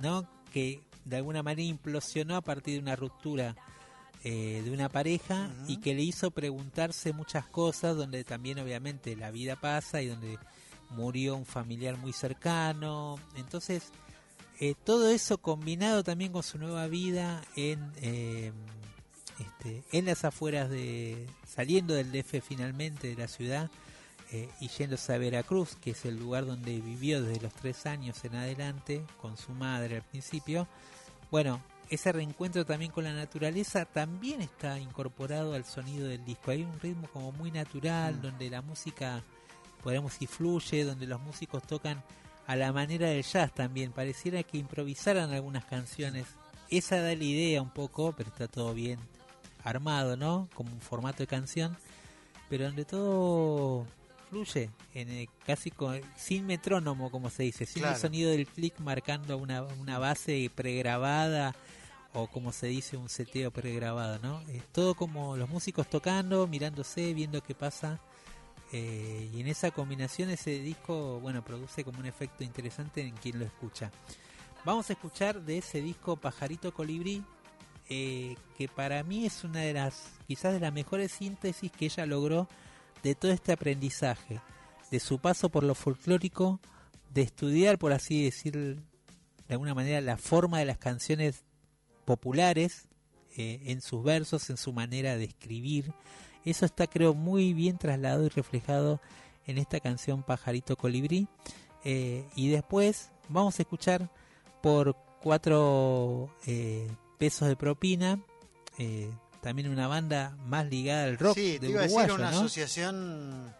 ¿no? 0.00 0.26
Que 0.50 0.80
de 1.04 1.16
alguna 1.16 1.42
manera 1.42 1.68
implosionó 1.68 2.36
a 2.36 2.40
partir 2.40 2.74
de 2.74 2.80
una 2.80 2.96
ruptura 2.96 3.54
eh, 4.24 4.62
de 4.64 4.70
una 4.70 4.88
pareja 4.88 5.50
y 5.68 5.76
que 5.78 5.94
le 5.94 6.02
hizo 6.02 6.30
preguntarse 6.30 7.12
muchas 7.12 7.44
cosas, 7.44 7.96
donde 7.96 8.24
también 8.24 8.58
obviamente 8.58 9.14
la 9.14 9.30
vida 9.30 9.56
pasa 9.56 10.00
y 10.00 10.06
donde 10.06 10.38
murió 10.90 11.36
un 11.36 11.44
familiar 11.44 11.98
muy 11.98 12.14
cercano. 12.14 13.18
Entonces, 13.36 13.92
eh, 14.58 14.74
todo 14.84 15.10
eso 15.10 15.36
combinado 15.36 16.02
también 16.02 16.32
con 16.32 16.42
su 16.42 16.56
nueva 16.56 16.86
vida 16.86 17.42
en, 17.56 17.92
eh, 18.00 18.52
este, 19.38 19.82
en 19.92 20.06
las 20.06 20.24
afueras 20.24 20.70
de, 20.70 21.26
saliendo 21.46 21.94
del 21.94 22.12
DF 22.12 22.42
finalmente 22.42 23.08
de 23.08 23.16
la 23.16 23.28
ciudad 23.28 23.70
eh, 24.30 24.48
y 24.60 24.68
yéndose 24.68 25.12
a 25.12 25.18
Veracruz, 25.18 25.76
que 25.76 25.90
es 25.90 26.04
el 26.04 26.18
lugar 26.18 26.46
donde 26.46 26.80
vivió 26.80 27.22
desde 27.22 27.42
los 27.42 27.52
tres 27.52 27.86
años 27.86 28.24
en 28.24 28.34
adelante, 28.34 29.04
con 29.20 29.36
su 29.36 29.52
madre 29.52 29.96
al 29.96 30.02
principio. 30.02 30.66
Bueno, 31.30 31.60
ese 31.88 32.12
reencuentro 32.12 32.64
también 32.64 32.90
con 32.90 33.04
la 33.04 33.12
naturaleza 33.12 33.84
también 33.84 34.40
está 34.40 34.78
incorporado 34.78 35.54
al 35.54 35.64
sonido 35.64 36.08
del 36.08 36.24
disco. 36.24 36.50
Hay 36.50 36.62
un 36.62 36.80
ritmo 36.80 37.08
como 37.12 37.32
muy 37.32 37.50
natural, 37.50 38.20
donde 38.22 38.48
la 38.48 38.62
música, 38.62 39.22
podemos 39.82 40.12
decir, 40.12 40.28
fluye, 40.28 40.84
donde 40.84 41.06
los 41.06 41.20
músicos 41.20 41.62
tocan 41.66 42.02
a 42.46 42.56
la 42.56 42.72
manera 42.72 43.08
del 43.08 43.22
jazz 43.22 43.52
también. 43.52 43.92
Pareciera 43.92 44.42
que 44.42 44.58
improvisaran 44.58 45.32
algunas 45.32 45.64
canciones. 45.66 46.26
Esa 46.70 46.96
da 46.96 47.14
la 47.14 47.24
idea 47.24 47.60
un 47.60 47.70
poco, 47.70 48.14
pero 48.16 48.30
está 48.30 48.48
todo 48.48 48.72
bien 48.72 48.98
armado, 49.64 50.16
¿no? 50.16 50.48
Como 50.54 50.72
un 50.72 50.80
formato 50.80 51.18
de 51.22 51.26
canción, 51.26 51.76
pero 52.48 52.64
donde 52.64 52.84
todo 52.84 53.86
fluye, 54.30 54.70
en 54.94 55.08
el- 55.10 55.28
casi 55.46 55.70
con- 55.70 56.00
sin 56.16 56.46
metrónomo, 56.46 57.10
como 57.10 57.30
se 57.30 57.42
dice, 57.44 57.66
sin 57.66 57.82
el 57.84 57.96
sonido 58.00 58.30
del 58.30 58.46
clic 58.46 58.78
marcando 58.80 59.36
una, 59.38 59.62
una 59.62 59.98
base 59.98 60.50
pregrabada 60.54 61.54
o 62.14 62.26
como 62.26 62.52
se 62.52 62.66
dice 62.66 62.96
un 62.96 63.08
seteo 63.08 63.50
pregrabado, 63.50 64.18
¿no? 64.22 64.40
Es 64.50 64.64
todo 64.72 64.94
como 64.94 65.36
los 65.36 65.48
músicos 65.48 65.88
tocando, 65.88 66.46
mirándose, 66.46 67.14
viendo 67.14 67.42
qué 67.42 67.54
pasa. 67.54 68.00
eh, 68.74 69.28
y 69.34 69.40
en 69.42 69.48
esa 69.48 69.70
combinación 69.70 70.30
ese 70.30 70.58
disco, 70.60 71.20
bueno, 71.20 71.44
produce 71.44 71.84
como 71.84 71.98
un 71.98 72.06
efecto 72.06 72.42
interesante 72.42 73.02
en 73.02 73.14
quien 73.16 73.38
lo 73.38 73.44
escucha. 73.44 73.90
Vamos 74.64 74.88
a 74.88 74.94
escuchar 74.94 75.42
de 75.42 75.58
ese 75.58 75.82
disco 75.82 76.16
Pajarito 76.16 76.72
Colibrí, 76.72 77.22
eh, 77.94 78.36
que 78.56 78.68
para 78.68 79.02
mí 79.02 79.26
es 79.26 79.44
una 79.44 79.60
de 79.60 79.74
las, 79.74 80.14
quizás 80.26 80.54
de 80.54 80.60
las 80.60 80.72
mejores 80.72 81.12
síntesis 81.12 81.70
que 81.70 81.84
ella 81.84 82.06
logró 82.06 82.48
de 83.02 83.14
todo 83.14 83.32
este 83.32 83.52
aprendizaje, 83.52 84.40
de 84.90 84.98
su 84.98 85.18
paso 85.18 85.50
por 85.50 85.62
lo 85.62 85.74
folclórico, 85.74 86.58
de 87.12 87.20
estudiar, 87.20 87.78
por 87.78 87.92
así 87.92 88.24
decir, 88.24 88.54
de 88.56 88.82
alguna 89.50 89.74
manera, 89.74 90.00
la 90.00 90.16
forma 90.16 90.58
de 90.58 90.64
las 90.64 90.78
canciones 90.78 91.44
populares 92.06 92.88
eh, 93.36 93.60
en 93.66 93.82
sus 93.82 94.02
versos, 94.02 94.48
en 94.48 94.56
su 94.56 94.72
manera 94.72 95.18
de 95.18 95.24
escribir. 95.24 95.92
Eso 96.46 96.64
está, 96.64 96.86
creo, 96.86 97.12
muy 97.12 97.52
bien 97.52 97.76
trasladado 97.76 98.24
y 98.24 98.30
reflejado 98.30 99.02
en 99.46 99.58
esta 99.58 99.80
canción 99.80 100.22
Pajarito 100.22 100.76
Colibrí. 100.76 101.28
Eh, 101.84 102.24
y 102.36 102.48
después 102.48 103.10
vamos 103.28 103.58
a 103.58 103.62
escuchar 103.62 104.10
por 104.62 104.96
cuatro 105.20 106.30
pesos 107.22 107.46
de 107.46 107.54
propina. 107.54 108.18
eh, 108.78 109.08
también 109.40 109.68
una 109.68 109.86
banda 109.86 110.36
más 110.46 110.66
ligada 110.66 111.04
al 111.04 111.18
rock 111.18 111.34
Sí, 111.36 111.58
te 111.60 111.66
de 111.66 111.70
iba 111.72 111.80
a 111.80 111.82
decir 111.84 112.10
una 112.12 112.30
¿no? 112.32 112.38
asociación 112.38 113.54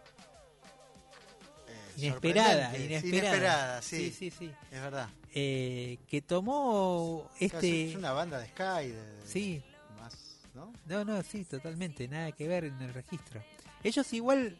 eh, 1.67 1.93
Inesperada, 1.97 2.77
inesperada. 2.77 3.81
sí. 3.81 4.11
Sí, 4.11 4.31
sí, 4.31 4.31
sí. 4.31 4.51
Es 4.71 4.81
verdad. 4.81 5.07
Eh, 5.33 5.97
que 6.07 6.21
tomó 6.21 7.29
este 7.39 7.89
Es 7.91 7.95
una 7.95 8.11
banda 8.11 8.39
de 8.39 8.47
Sky. 8.47 8.87
De, 8.89 9.05
de- 9.17 9.27
Sí. 9.27 9.63
Más, 9.99 10.39
¿no? 10.53 10.73
No, 10.85 11.05
no, 11.05 11.21
sí, 11.23 11.45
totalmente, 11.45 12.07
nada 12.07 12.31
que 12.33 12.47
ver 12.47 12.65
en 12.65 12.81
el 12.81 12.93
registro. 12.93 13.41
Ellos 13.83 14.11
igual, 14.13 14.57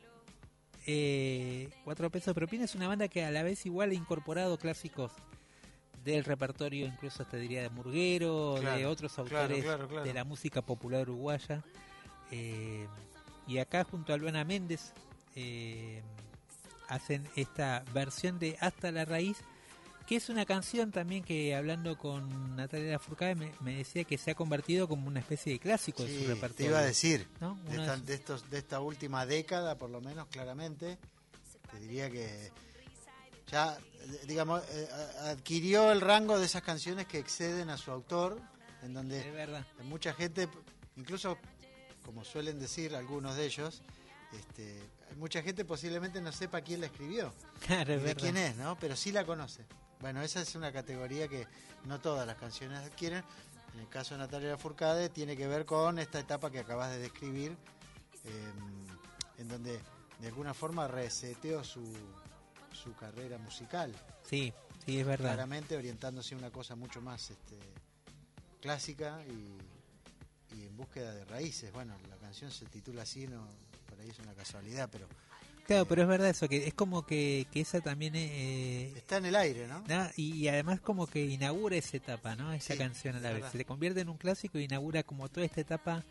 eh, 0.85 1.69
Cuatro 1.83 2.09
Pesos 2.09 2.27
de 2.27 2.33
Propina 2.35 2.65
es 2.65 2.75
una 2.75 2.87
banda 2.87 3.07
que 3.07 3.23
a 3.25 3.31
la 3.31 3.43
vez 3.43 3.65
igual 3.65 3.91
ha 3.91 3.93
incorporado 3.95 4.57
clásicos 4.57 5.11
del 6.03 6.23
repertorio, 6.23 6.85
incluso 6.85 7.25
te 7.25 7.37
diría 7.37 7.61
de 7.61 7.69
Murguero, 7.69 8.55
de 8.59 8.85
otros 8.85 9.17
autores 9.19 9.63
claro, 9.63 9.87
claro. 9.87 10.03
de 10.03 10.13
la 10.13 10.23
música 10.23 10.61
popular 10.61 11.09
uruguaya. 11.09 11.63
Eh, 12.31 12.87
y 13.47 13.57
acá 13.59 13.83
junto 13.83 14.13
a 14.13 14.17
Luana 14.17 14.43
Méndez 14.43 14.93
eh, 15.35 16.01
hacen 16.87 17.27
esta 17.35 17.83
versión 17.93 18.39
de 18.39 18.57
Hasta 18.59 18.91
la 18.91 19.05
Raíz, 19.05 19.37
que 20.07 20.17
es 20.17 20.29
una 20.29 20.45
canción 20.45 20.91
también 20.91 21.23
que 21.23 21.55
hablando 21.55 21.97
con 21.97 22.55
Natalia 22.57 22.91
Lafourcade 22.91 23.35
me, 23.35 23.51
me 23.61 23.75
decía 23.77 24.03
que 24.03 24.17
se 24.17 24.31
ha 24.31 24.35
convertido 24.35 24.87
como 24.87 25.07
una 25.07 25.19
especie 25.21 25.53
de 25.53 25.59
clásico 25.59 26.03
de 26.03 26.09
Sí, 26.09 26.23
su 26.23 26.27
repertorio. 26.27 26.55
te 26.57 26.65
iba 26.65 26.79
a 26.79 26.83
decir. 26.83 27.27
¿no? 27.39 27.55
De, 27.69 27.77
esta, 27.77 27.95
de 27.97 28.01
de 28.03 28.13
estos, 28.13 28.49
de 28.49 28.57
esta 28.57 28.79
última 28.81 29.25
década, 29.25 29.77
por 29.77 29.89
lo 29.89 30.01
menos, 30.01 30.27
claramente, 30.27 30.97
te 31.71 31.79
diría 31.79 32.09
que 32.09 32.51
ya, 33.49 33.77
digamos, 34.27 34.61
eh, 34.69 34.87
adquirió 35.21 35.91
el 35.91 36.01
rango 36.01 36.37
de 36.39 36.45
esas 36.45 36.61
canciones 36.61 37.07
que 37.07 37.19
exceden 37.19 37.69
a 37.69 37.77
su 37.77 37.91
autor, 37.91 38.39
en 38.81 38.93
donde 38.93 39.19
Es 39.19 39.33
verdad. 39.33 39.65
mucha 39.83 40.13
gente, 40.13 40.49
incluso 40.95 41.37
como 42.05 42.23
suelen 42.25 42.59
decir 42.59 42.95
algunos 42.95 43.35
de 43.35 43.45
ellos, 43.45 43.81
este, 44.33 44.81
mucha 45.17 45.41
gente 45.41 45.63
posiblemente 45.63 46.19
no 46.21 46.31
sepa 46.31 46.61
quién 46.61 46.81
la 46.81 46.87
escribió, 46.87 47.33
Claro, 47.65 47.93
y 47.93 47.97
es 47.97 48.03
de 48.03 48.15
quién 48.15 48.35
es, 48.37 48.55
¿no? 48.57 48.77
Pero 48.77 48.95
sí 48.95 49.11
la 49.11 49.25
conoce. 49.25 49.65
Bueno, 49.99 50.21
esa 50.21 50.41
es 50.41 50.55
una 50.55 50.71
categoría 50.73 51.27
que 51.27 51.47
no 51.85 51.99
todas 52.01 52.27
las 52.27 52.35
canciones 52.35 52.79
adquieren. 52.79 53.23
En 53.73 53.79
el 53.79 53.89
caso 53.89 54.15
de 54.15 54.19
Natalia 54.19 54.49
Lafourcade 54.49 55.09
tiene 55.09 55.37
que 55.37 55.47
ver 55.47 55.65
con 55.65 55.97
esta 55.97 56.19
etapa 56.19 56.51
que 56.51 56.59
acabas 56.59 56.91
de 56.91 56.99
describir, 56.99 57.55
eh, 58.25 58.51
en 59.37 59.47
donde 59.47 59.79
de 60.19 60.27
alguna 60.27 60.53
forma 60.53 60.87
reseteó 60.87 61.63
su, 61.63 61.81
su 62.75 62.93
carrera 62.95 63.37
musical. 63.37 63.93
Sí, 64.29 64.53
sí, 64.85 64.99
es 64.99 65.05
verdad. 65.05 65.29
Claramente 65.33 65.75
orientándose 65.77 66.35
a 66.35 66.37
una 66.37 66.49
cosa 66.49 66.75
mucho 66.75 67.01
más 67.01 67.29
este, 67.31 67.57
clásica 68.61 69.21
y, 69.27 70.57
y 70.57 70.65
en 70.65 70.77
búsqueda 70.77 71.13
de 71.13 71.25
raíces. 71.25 71.71
Bueno, 71.73 71.95
la 72.09 72.15
canción 72.17 72.51
se 72.51 72.65
titula 72.65 73.03
así, 73.03 73.27
no, 73.27 73.47
por 73.89 73.99
ahí 73.99 74.09
es 74.09 74.19
una 74.19 74.33
casualidad, 74.33 74.89
pero 74.91 75.07
Claro, 75.65 75.85
pero 75.85 76.01
es 76.01 76.07
verdad 76.09 76.27
eso, 76.29 76.49
que 76.49 76.67
es 76.67 76.73
como 76.73 77.05
que, 77.05 77.47
que 77.49 77.61
esa 77.61 77.79
también 77.79 78.15
eh, 78.17 78.91
está 78.97 79.15
en 79.17 79.27
el 79.27 79.35
aire, 79.35 79.65
¿no? 79.65 79.81
¿no? 79.87 80.09
Y, 80.17 80.35
y 80.35 80.47
además 80.49 80.81
como 80.81 81.07
que 81.07 81.23
inaugura 81.23 81.77
esa 81.77 81.95
etapa, 81.95 82.35
¿no? 82.35 82.51
Esa 82.51 82.73
Sí, 82.73 82.77
canción 82.79 83.15
a 83.15 83.21
la 83.21 83.31
vez. 83.31 83.45
Se 83.49 83.63
convierte 83.63 84.01
en 84.01 84.09
un 84.09 84.17
clásico 84.17 84.59
y 84.59 84.65
inaugura 84.65 85.03
como 85.03 85.29
toda 85.29 85.45
esta 85.45 85.61
etapa 85.61 86.03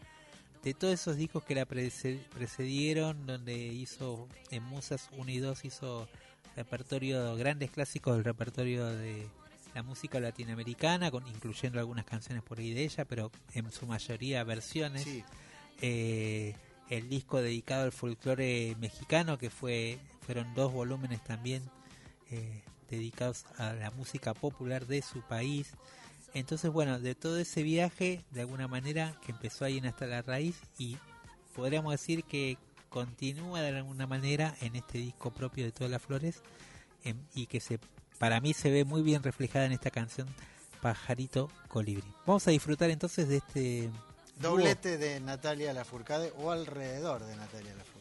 de 0.65 0.73
todos 0.73 0.95
esos 0.95 1.17
discos 1.19 1.45
que 1.45 1.55
la 1.55 1.67
prece- 1.69 2.25
precedieron, 2.31 3.27
donde 3.27 3.55
hizo 3.55 4.27
en 4.51 4.63
Musas 4.63 5.11
1 5.19 5.31
y 5.31 5.39
2 5.39 5.67
hizo 5.67 6.09
repertorio, 6.57 7.35
grandes 7.37 7.71
clásicos 7.71 8.17
del 8.17 8.25
repertorio 8.25 8.87
de 8.87 9.27
la 9.75 9.83
música 9.83 10.21
latinoamericana, 10.21 11.11
con, 11.11 11.27
incluyendo 11.27 11.79
algunas 11.81 12.05
canciones 12.05 12.43
por 12.43 12.59
ahí 12.59 12.75
de 12.75 12.85
ella, 12.85 13.05
pero 13.05 13.31
en 13.55 13.71
su 13.73 13.87
mayoría 13.87 14.45
versiones. 14.45 15.03
Sí. 15.03 15.25
Eh, 15.81 16.55
el 16.91 17.09
disco 17.09 17.41
dedicado 17.41 17.85
al 17.85 17.93
folclore 17.93 18.77
mexicano, 18.79 19.39
que 19.39 19.49
fue 19.49 19.99
fueron 20.27 20.55
dos 20.55 20.73
volúmenes 20.73 21.23
también 21.25 21.63
eh, 22.31 22.63
dedicados 22.91 23.45
a 23.59 23.73
la 23.73 23.91
música 23.91 24.35
popular 24.35 24.87
de 24.87 25.03
su 25.03 25.21
país. 25.23 25.73
Entonces, 26.35 26.71
bueno, 26.71 26.99
de 26.99 27.15
todo 27.15 27.39
ese 27.39 27.63
viaje, 27.63 28.25
de 28.31 28.43
alguna 28.43 28.69
manera, 28.69 29.15
que 29.25 29.33
empezó 29.33 29.65
ahí 29.65 29.79
en 29.79 29.87
Hasta 29.87 30.07
la 30.07 30.23
Raíz, 30.23 30.57
y 30.79 30.97
podríamos 31.55 31.93
decir 31.93 32.25
que 32.25 32.57
continúa 32.93 33.63
de 33.63 33.77
alguna 33.77 34.07
manera 34.07 34.55
en 34.61 34.77
este 34.77 34.99
disco 34.99 35.31
propio 35.31 35.65
de 35.65 35.73
todas 35.73 35.91
las 35.91 36.03
flores 36.03 36.43
em, 37.05 37.17
y 37.35 37.47
que 37.47 37.59
se 37.59 37.81
para 38.19 38.41
mí 38.41 38.53
se 38.53 38.71
ve 38.71 38.85
muy 38.85 39.03
bien 39.03 39.23
reflejada 39.23 39.65
en 39.65 39.73
esta 39.73 39.91
canción 39.91 40.29
Pajarito 40.81 41.51
Colibrí. 41.69 42.07
Vamos 42.27 42.47
a 42.47 42.51
disfrutar 42.51 42.91
entonces 42.91 43.29
de 43.29 43.39
este. 43.39 43.91
Doblete 44.41 44.99
de 44.99 45.21
Natalia 45.21 45.73
Lafourcade 45.73 46.33
o 46.39 46.51
alrededor 46.51 47.25
de 47.25 47.35
Natalia 47.37 47.75
Lafourcade. 47.75 47.92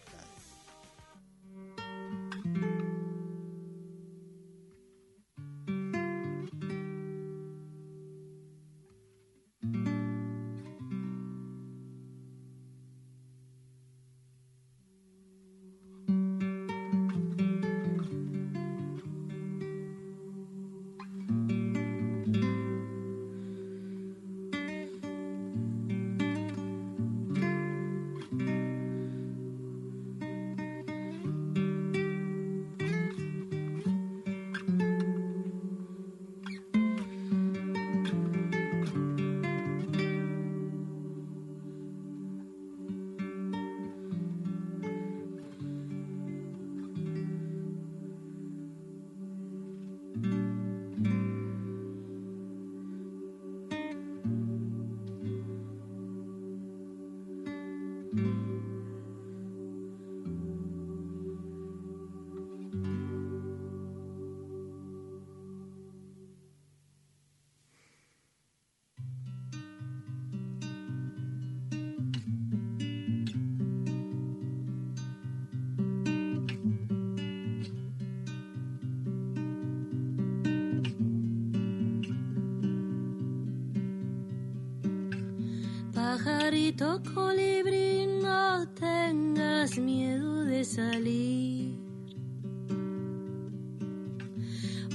Pajarito 86.81 87.13
colibrí, 87.13 88.07
no 88.07 88.67
tengas 88.69 89.77
miedo 89.77 90.45
de 90.45 90.65
salir. 90.65 91.79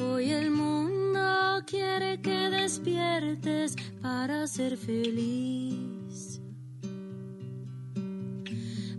Hoy 0.01 0.33
el 0.33 0.51
mundo 0.51 1.63
quiere 1.65 2.21
que 2.21 2.51
despiertes 2.51 3.77
para 4.03 4.49
ser 4.49 4.77
feliz. 4.77 6.41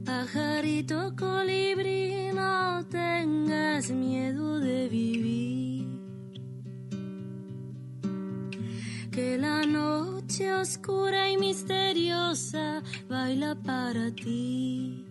Pajarito 0.05 1.13
para 13.87 14.11
ti. 14.11 15.05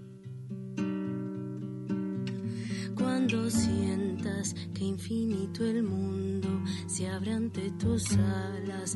Cuando 2.95 3.49
sientas 3.49 4.55
que 4.75 4.85
infinito 4.85 5.65
el 5.65 5.83
mundo 5.83 6.49
se 6.87 7.09
abre 7.09 7.33
ante 7.33 7.71
tus 7.83 8.13
alas, 8.13 8.95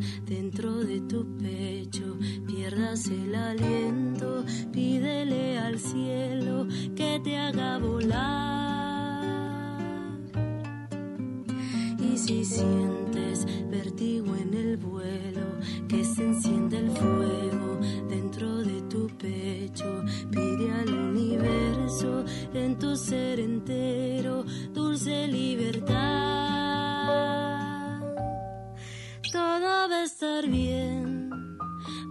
estar 30.10 30.44
bien, 30.46 31.30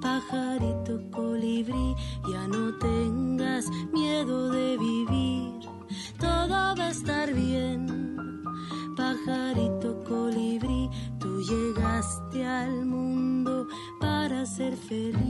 pajarito 0.01 0.93
colibrí, 1.11 1.95
ya 2.31 2.47
no 2.47 2.77
tengas 2.77 3.65
miedo 3.91 4.49
de 4.51 4.77
vivir. 4.77 5.59
Todo 6.17 6.47
va 6.49 6.85
a 6.87 6.89
estar 6.89 7.33
bien 7.33 7.99
pajarito 8.99 10.03
colibrí, 10.03 10.89
tú 11.19 11.41
llegaste 11.41 12.45
al 12.45 12.85
mundo 12.85 13.67
para 13.99 14.45
ser 14.45 14.75
feliz. 14.75 15.28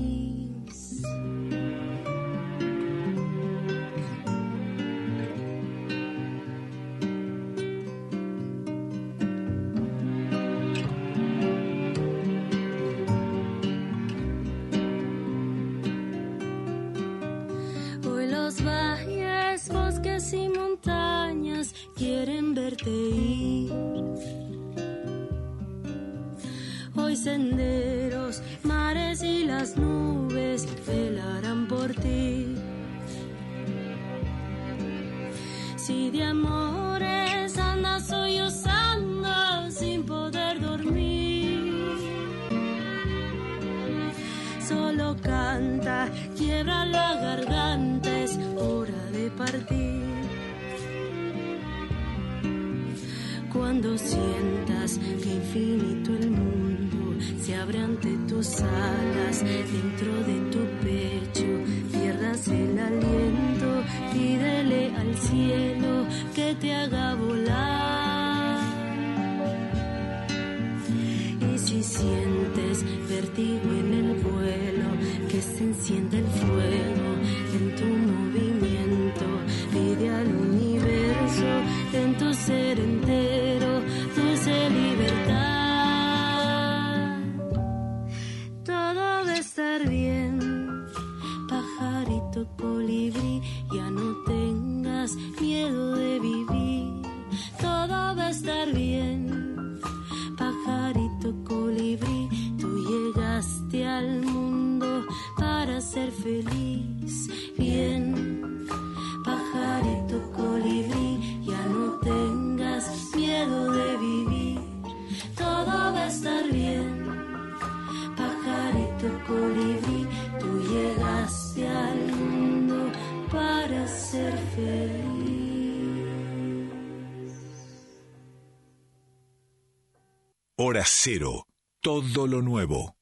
Cero. 130.89 131.47
Todo 131.81 132.27
lo 132.27 132.41
nuevo. 132.41 132.98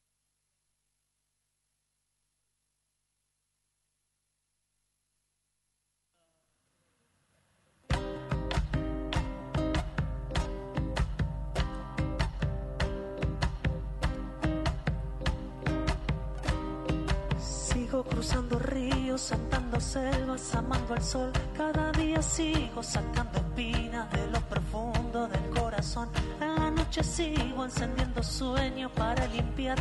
Encendiendo 27.68 28.24
sueños 28.24 28.90
para 28.94 29.28
limpiar 29.28 29.78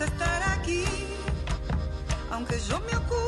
estar 0.00 0.42
aquí. 0.58 0.84
Aunque 2.30 2.58
yo 2.58 2.80
me 2.80 2.96
oculte 2.96 3.23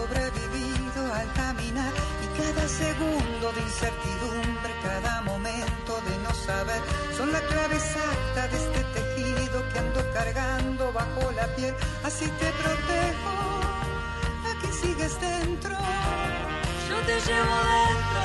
sobrevivido 0.00 1.14
al 1.14 1.32
caminar 1.34 1.92
y 2.24 2.26
cada 2.40 2.66
segundo 2.68 3.52
de 3.52 3.60
incertidumbre, 3.60 4.72
cada 4.82 5.22
momento 5.22 5.92
de 6.08 6.14
no 6.24 6.32
saber, 6.34 6.80
son 7.16 7.32
la 7.32 7.40
clave 7.40 7.76
exacta 7.76 8.48
de 8.48 8.56
este 8.56 8.80
tejido 8.94 9.56
que 9.70 9.78
ando 9.78 10.00
cargando 10.12 10.92
bajo 10.92 11.32
la 11.32 11.46
piel. 11.56 11.74
Así 12.04 12.26
te 12.40 12.48
protejo, 12.62 13.34
aquí 14.50 14.68
sigues 14.82 15.20
dentro. 15.20 15.76
Yo 16.88 16.96
te 17.08 17.16
llevo 17.26 17.56
dentro 17.78 18.24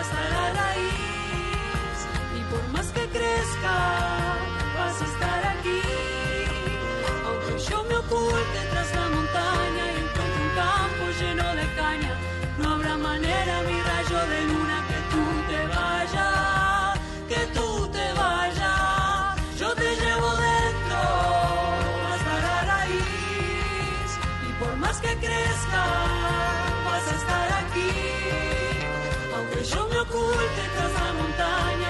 hasta 0.00 0.20
la 0.34 0.44
raíz 0.60 1.96
y 2.38 2.40
por 2.50 2.64
más 2.74 2.86
que 2.96 3.04
crezca 3.16 3.76
vas 4.76 5.02
a 5.02 5.04
estar 5.12 5.40
aquí. 5.54 5.82
Aunque 7.26 7.52
yo 7.68 7.84
me 7.84 7.96
oculte 7.96 8.58
tras 8.70 8.94
la 8.94 9.08
montaña 9.08 9.93
lleno 11.24 11.54
de 11.60 11.66
caña, 11.80 12.12
no 12.58 12.64
habrá 12.74 12.96
manera, 12.96 13.54
mi 13.68 13.76
rayo 13.90 14.20
de 14.32 14.40
luna, 14.50 14.78
que 14.90 14.98
tú 15.12 15.24
te 15.50 15.60
vayas, 15.76 16.98
que 17.30 17.42
tú 17.56 17.68
te 17.96 18.06
vayas. 18.22 19.58
Yo 19.60 19.68
te 19.82 19.88
llevo 20.02 20.30
dentro 20.50 21.00
hasta 22.12 22.34
la 22.46 22.56
raíz 22.72 24.08
y 24.48 24.50
por 24.60 24.76
más 24.76 24.96
que 25.04 25.12
crezca 25.24 25.84
vas 26.86 27.04
a 27.12 27.14
estar 27.20 27.48
aquí. 27.62 27.92
Aunque 29.36 29.60
yo 29.72 29.80
me 29.90 29.98
oculte 30.06 30.62
tras 30.74 30.92
la 31.00 31.10
montaña 31.20 31.88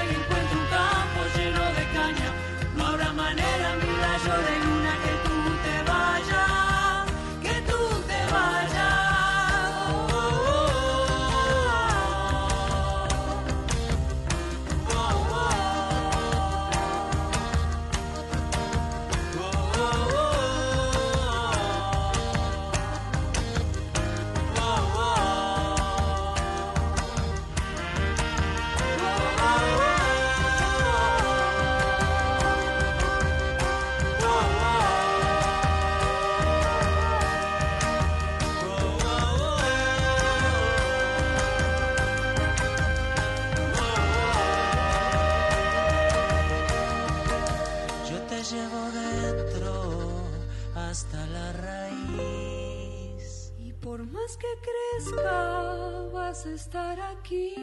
estar 56.55 57.01
aquí. 57.01 57.55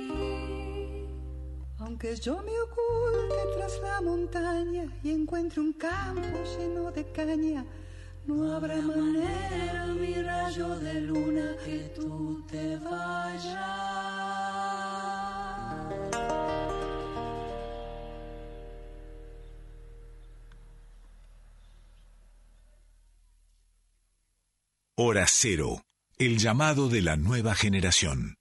Aunque 1.80 2.16
yo 2.16 2.42
me 2.44 2.52
oculte 2.62 3.58
tras 3.58 3.80
la 3.82 4.02
montaña 4.02 4.86
y 5.04 5.12
encuentre 5.12 5.62
un 5.62 5.74
campo 5.74 6.38
lleno 6.58 6.92
de 6.92 7.12
caña, 7.12 7.66
no 8.26 8.54
habrá 8.54 8.82
manera, 8.82 9.88
mi 9.88 10.14
rayo 10.14 10.70
de 10.80 11.02
luna, 11.02 11.56
que 11.66 11.92
tú 11.96 12.46
te 12.50 12.78
vayas. 12.78 13.82
Hora 24.96 25.26
cero. 25.28 25.82
El 26.20 26.38
llamado 26.38 26.90
de 26.90 27.02
la 27.02 27.16
nueva 27.16 27.56
generación. 27.56 28.36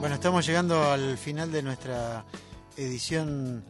Bueno, 0.00 0.14
estamos 0.14 0.46
llegando 0.46 0.82
al 0.90 1.18
final 1.18 1.52
de 1.52 1.62
nuestra 1.62 2.24
edición 2.76 3.62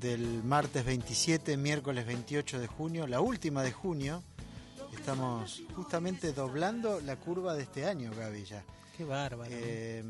del 0.00 0.42
martes 0.42 0.84
27, 0.84 1.56
miércoles 1.56 2.04
28 2.06 2.58
de 2.58 2.66
junio, 2.66 3.06
la 3.06 3.20
última 3.20 3.62
de 3.62 3.70
junio. 3.72 4.24
Estamos 4.92 5.62
justamente 5.76 6.32
doblando 6.32 7.00
la 7.00 7.16
curva 7.16 7.54
de 7.54 7.62
este 7.62 7.86
año, 7.86 8.10
Gaby, 8.16 8.44
ya. 8.44 8.64
Qué 8.96 9.04
bárbaro. 9.04 9.50
Eh, 9.54 10.02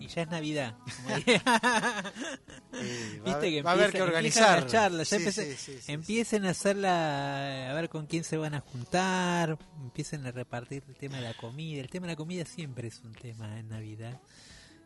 y 0.00 0.06
ya 0.06 0.22
es 0.22 0.28
Navidad. 0.30 0.76
eh, 1.26 1.40
va, 1.44 3.24
Viste 3.24 3.50
que 3.50 3.62
va 3.62 3.70
a 3.72 3.74
haber 3.74 3.92
que 3.92 4.00
organizar. 4.00 4.62
las 4.62 4.72
charlas, 4.72 5.10
ya 5.10 5.16
Sí, 5.18 5.24
empieza- 5.24 5.42
sí, 5.42 5.54
sí, 5.56 5.78
sí, 5.82 5.92
empiecen 5.92 6.46
a 6.46 6.50
hacerla, 6.50 7.70
a 7.70 7.74
ver 7.74 7.88
con 7.90 8.06
quién 8.06 8.24
se 8.24 8.36
van 8.38 8.54
a 8.54 8.60
juntar, 8.60 9.58
empiecen 9.82 10.24
a 10.24 10.30
repartir 10.30 10.82
el 10.88 10.96
tema 10.96 11.16
de 11.18 11.24
la 11.24 11.34
comida. 11.34 11.80
El 11.80 11.90
tema 11.90 12.06
de 12.06 12.12
la 12.12 12.16
comida 12.16 12.44
siempre 12.46 12.88
es 12.88 13.00
un 13.00 13.12
tema 13.12 13.58
en 13.58 13.68
Navidad. 13.68 14.18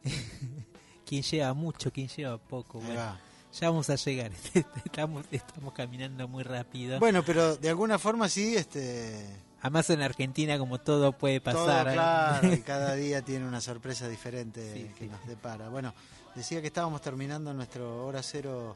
quién 1.06 1.22
lleva 1.22 1.52
mucho, 1.54 1.92
quién 1.92 2.08
lleva 2.08 2.38
poco. 2.38 2.80
Bueno, 2.80 3.18
ya 3.52 3.70
vamos 3.70 3.90
a 3.90 3.96
llegar. 3.96 4.32
estamos, 4.84 5.26
estamos 5.30 5.72
caminando 5.72 6.28
muy 6.28 6.42
rápido. 6.42 6.98
Bueno, 6.98 7.22
pero 7.24 7.56
de 7.56 7.68
alguna 7.68 7.98
forma 7.98 8.28
sí, 8.28 8.56
este, 8.56 9.26
Además 9.62 9.90
en 9.90 10.02
Argentina 10.02 10.58
como 10.58 10.80
todo 10.80 11.12
puede 11.12 11.38
todo 11.38 11.64
pasar. 11.64 11.88
¿eh? 11.88 11.92
claro, 11.92 12.52
y 12.52 12.60
cada 12.62 12.94
día 12.94 13.22
tiene 13.22 13.46
una 13.46 13.60
sorpresa 13.60 14.08
diferente 14.08 14.92
que 14.98 15.06
nos 15.06 15.24
depara. 15.24 15.68
Bueno, 15.68 15.94
decía 16.34 16.60
que 16.60 16.66
estábamos 16.66 17.00
terminando 17.00 17.54
nuestro 17.54 18.04
hora 18.04 18.24
cero 18.24 18.74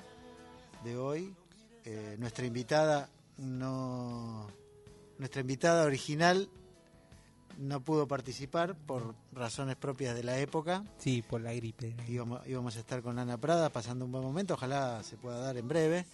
de 0.85 0.97
hoy. 0.97 1.35
Eh, 1.85 2.15
nuestra 2.19 2.47
invitada 2.47 3.09
no, 3.36 4.47
nuestra 5.19 5.40
invitada 5.40 5.85
original 5.85 6.48
no 7.59 7.81
pudo 7.81 8.07
participar 8.07 8.74
por 8.74 9.15
razones 9.33 9.77
propias 9.77 10.15
de 10.15 10.23
la 10.23 10.39
época. 10.39 10.85
Sí, 10.99 11.23
por 11.23 11.41
la 11.41 11.53
gripe. 11.53 11.95
Íbamos, 12.09 12.47
íbamos 12.47 12.77
a 12.77 12.81
estar 12.81 13.03
con 13.03 13.19
Ana 13.19 13.39
Prada 13.39 13.70
pasando 13.70 14.05
un 14.05 14.12
buen 14.12 14.24
momento, 14.24 14.55
ojalá 14.55 15.03
se 15.03 15.16
pueda 15.16 15.39
dar 15.39 15.57
en 15.57 15.69
breve. 15.69 16.07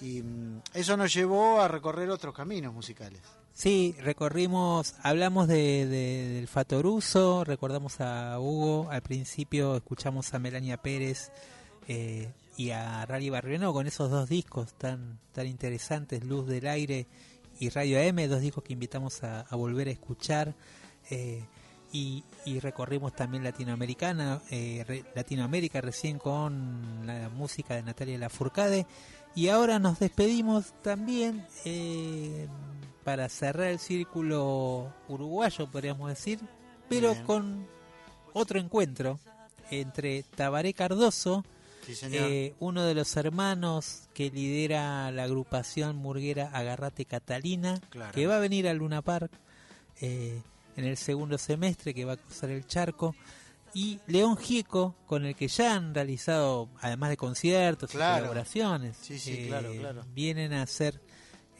Y 0.00 0.22
mm, 0.22 0.62
eso 0.74 0.96
nos 0.96 1.12
llevó 1.12 1.60
a 1.60 1.68
recorrer 1.68 2.08
otros 2.10 2.34
caminos 2.34 2.72
musicales. 2.72 3.20
Sí, 3.52 3.94
recorrimos, 4.00 4.94
hablamos 5.02 5.46
de, 5.48 5.86
de- 5.86 6.28
del 6.34 6.48
Fatoruso, 6.48 7.44
recordamos 7.44 8.00
a 8.00 8.38
Hugo, 8.40 8.88
al 8.90 9.02
principio 9.02 9.76
escuchamos 9.76 10.32
a 10.32 10.38
Melania 10.38 10.76
Pérez 10.78 11.30
eh, 11.88 12.32
y 12.56 12.70
a 12.70 13.04
Rally 13.04 13.28
Barrieno 13.28 13.72
con 13.72 13.86
esos 13.86 14.10
dos 14.10 14.28
discos 14.28 14.72
tan, 14.74 15.18
tan 15.32 15.46
interesantes, 15.46 16.24
Luz 16.24 16.46
del 16.46 16.66
Aire 16.68 17.06
y 17.58 17.68
Radio 17.68 17.98
AM, 18.00 18.26
dos 18.28 18.40
discos 18.40 18.64
que 18.64 18.72
invitamos 18.72 19.22
a, 19.24 19.40
a 19.42 19.56
volver 19.56 19.88
a 19.88 19.90
escuchar. 19.90 20.54
Eh, 21.10 21.44
y, 21.92 22.22
y 22.44 22.60
recorrimos 22.60 23.14
también 23.14 23.42
Latinoamericana, 23.44 24.40
eh, 24.50 24.84
re- 24.86 25.04
Latinoamérica 25.14 25.80
recién 25.80 26.18
con 26.18 27.04
la 27.06 27.28
música 27.30 27.74
de 27.74 27.82
Natalia 27.82 28.18
Lafourcade. 28.18 28.86
Y 29.34 29.48
ahora 29.48 29.78
nos 29.78 29.98
despedimos 29.98 30.72
también 30.82 31.44
eh, 31.64 32.46
para 33.04 33.28
cerrar 33.28 33.68
el 33.68 33.78
círculo 33.78 34.92
uruguayo, 35.08 35.66
podríamos 35.70 36.08
decir, 36.08 36.38
pero 36.88 37.12
Bien. 37.12 37.24
con 37.24 37.66
otro 38.32 38.58
encuentro 38.60 39.18
entre 39.70 40.22
Tabaré 40.22 40.74
Cardoso, 40.74 41.44
Sí, 41.86 41.94
eh, 42.12 42.54
uno 42.60 42.84
de 42.84 42.94
los 42.94 43.16
hermanos 43.16 44.02
que 44.14 44.30
lidera 44.30 45.10
la 45.10 45.24
agrupación 45.24 45.96
murguera 45.96 46.50
Agarrate 46.52 47.04
Catalina, 47.04 47.80
Claro. 47.88 48.12
que 48.12 48.26
va 48.28 48.36
a 48.36 48.38
venir 48.40 48.68
a 48.68 48.74
Luna 48.74 49.00
Park 49.02 49.32
eh, 50.00 50.40
en 50.80 50.86
el 50.90 50.96
segundo 50.96 51.38
semestre, 51.38 51.94
que 51.94 52.04
va 52.04 52.12
a 52.14 52.16
cruzar 52.16 52.50
el 52.50 52.66
charco, 52.66 53.14
y 53.72 54.00
León 54.08 54.36
Gieco, 54.36 54.96
con 55.06 55.24
el 55.24 55.36
que 55.36 55.46
ya 55.48 55.74
han 55.76 55.94
realizado, 55.94 56.68
además 56.80 57.10
de 57.10 57.16
conciertos 57.16 57.90
Claro. 57.90 58.16
y 58.16 58.28
colaboraciones, 58.28 58.96
Sí, 59.00 59.18
sí, 59.18 59.32
eh, 59.32 59.46
claro, 59.48 59.70
claro. 59.78 60.02
vienen 60.12 60.52
a 60.52 60.62
hacer 60.62 61.00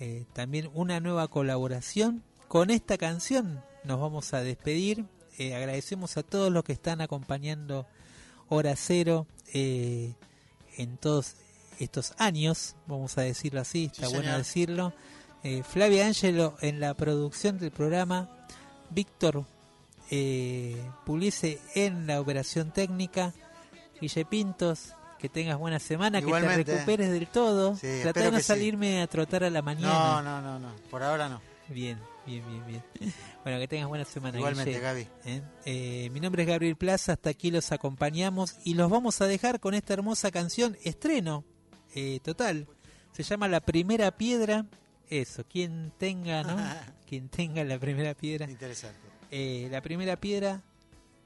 eh, 0.00 0.24
también 0.32 0.70
una 0.74 0.98
nueva 0.98 1.28
colaboración. 1.28 2.22
Con 2.48 2.70
esta 2.70 2.98
canción 2.98 3.62
nos 3.84 4.00
vamos 4.00 4.32
a 4.34 4.40
despedir. 4.42 5.04
Eh, 5.38 5.54
agradecemos 5.54 6.16
a 6.16 6.22
todos 6.22 6.50
los 6.50 6.64
que 6.64 6.72
están 6.72 7.00
acompañando 7.00 7.86
Hora 8.48 8.74
Cero 8.76 9.26
eh, 9.54 10.14
en 10.76 10.96
todos 10.96 11.34
estos 11.78 12.12
años, 12.18 12.74
vamos 12.86 13.16
a 13.18 13.22
decirlo 13.22 13.60
así, 13.60 13.84
está 13.86 14.06
Sí, 14.06 14.12
bueno 14.14 14.24
señor. 14.30 14.38
decirlo. 14.38 14.92
Eh, 15.44 15.62
Flavia 15.62 16.06
Ángelo 16.06 16.56
en 16.60 16.80
la 16.80 16.92
producción 16.94 17.58
del 17.58 17.70
programa, 17.70 18.28
Víctor 18.90 19.44
eh, 20.10 20.76
Puliese 21.04 21.60
en 21.74 22.06
la 22.06 22.20
operación 22.20 22.72
técnica, 22.72 23.32
Guille 24.00 24.24
Pintos, 24.24 24.94
que 25.18 25.28
tengas 25.28 25.58
buena 25.58 25.78
semana, 25.78 26.20
que 26.20 26.30
te 26.30 26.40
recuperes 26.64 27.10
del 27.10 27.28
todo. 27.28 27.76
Sí, 27.76 28.00
Tratá 28.02 28.20
de 28.20 28.32
no 28.32 28.38
sí. 28.38 28.44
salirme 28.44 29.02
a 29.02 29.06
trotar 29.06 29.44
a 29.44 29.50
la 29.50 29.62
mañana. 29.62 29.92
No, 29.92 30.22
no, 30.22 30.40
no, 30.40 30.58
no, 30.58 30.74
por 30.90 31.02
ahora 31.02 31.28
no. 31.28 31.40
Bien, 31.68 31.98
bien, 32.26 32.42
bien, 32.48 32.66
bien. 32.66 33.14
Bueno, 33.42 33.58
que 33.58 33.68
tengas 33.68 33.88
buena 33.88 34.04
semana. 34.04 34.36
Igualmente, 34.36 34.70
Guille. 34.70 34.82
Gaby. 34.82 35.08
¿Eh? 35.24 35.42
Eh, 35.64 36.10
mi 36.12 36.20
nombre 36.20 36.42
es 36.42 36.48
Gabriel 36.48 36.76
Plaza, 36.76 37.12
hasta 37.12 37.30
aquí 37.30 37.50
los 37.50 37.72
acompañamos 37.72 38.56
y 38.64 38.74
los 38.74 38.90
vamos 38.90 39.20
a 39.22 39.26
dejar 39.26 39.60
con 39.60 39.72
esta 39.72 39.94
hermosa 39.94 40.30
canción, 40.30 40.76
estreno, 40.84 41.44
eh, 41.94 42.20
total. 42.22 42.66
Se 43.12 43.22
llama 43.22 43.48
La 43.48 43.60
Primera 43.60 44.10
Piedra. 44.10 44.66
Eso, 45.10 45.44
quien 45.44 45.92
tenga, 45.98 46.42
¿no? 46.44 46.56
quien 47.08 47.28
tenga 47.28 47.62
la 47.64 47.78
primera 47.78 48.14
piedra. 48.14 48.48
Interesante. 48.48 48.98
Eh, 49.30 49.68
la 49.70 49.80
primera 49.82 50.16
piedra, 50.16 50.62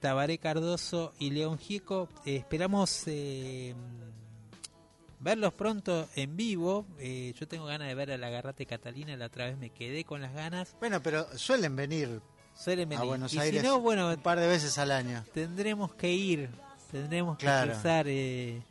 Tabaré 0.00 0.38
Cardoso 0.38 1.12
y 1.18 1.30
León 1.30 1.58
Gieco. 1.58 2.08
Eh, 2.24 2.36
esperamos 2.36 3.02
eh, 3.06 3.74
verlos 5.20 5.52
pronto 5.54 6.08
en 6.16 6.36
vivo. 6.36 6.86
Eh, 6.98 7.34
yo 7.38 7.46
tengo 7.48 7.66
ganas 7.66 7.88
de 7.88 7.94
ver 7.94 8.10
a 8.12 8.18
la 8.18 8.28
Garrate 8.30 8.66
Catalina, 8.66 9.16
la 9.16 9.26
otra 9.26 9.46
vez 9.46 9.56
me 9.58 9.70
quedé 9.70 10.04
con 10.04 10.20
las 10.22 10.32
ganas. 10.34 10.74
Bueno, 10.80 11.02
pero 11.02 11.26
suelen 11.38 11.76
venir 11.76 12.20
Suelen 12.56 12.86
a 12.88 12.90
venir. 12.96 13.06
Buenos 13.06 13.34
y 13.34 13.38
Aires 13.38 13.60
si 13.62 13.66
no, 13.66 13.80
bueno, 13.80 14.08
un 14.10 14.16
par 14.16 14.38
de 14.38 14.46
veces 14.46 14.78
al 14.78 14.92
año. 14.92 15.24
tendremos 15.34 15.94
que 15.94 16.12
ir, 16.12 16.48
tendremos 16.90 17.36
Claro. 17.38 17.68
que 17.68 17.72
cruzar 17.74 18.06
eh, 18.08 18.62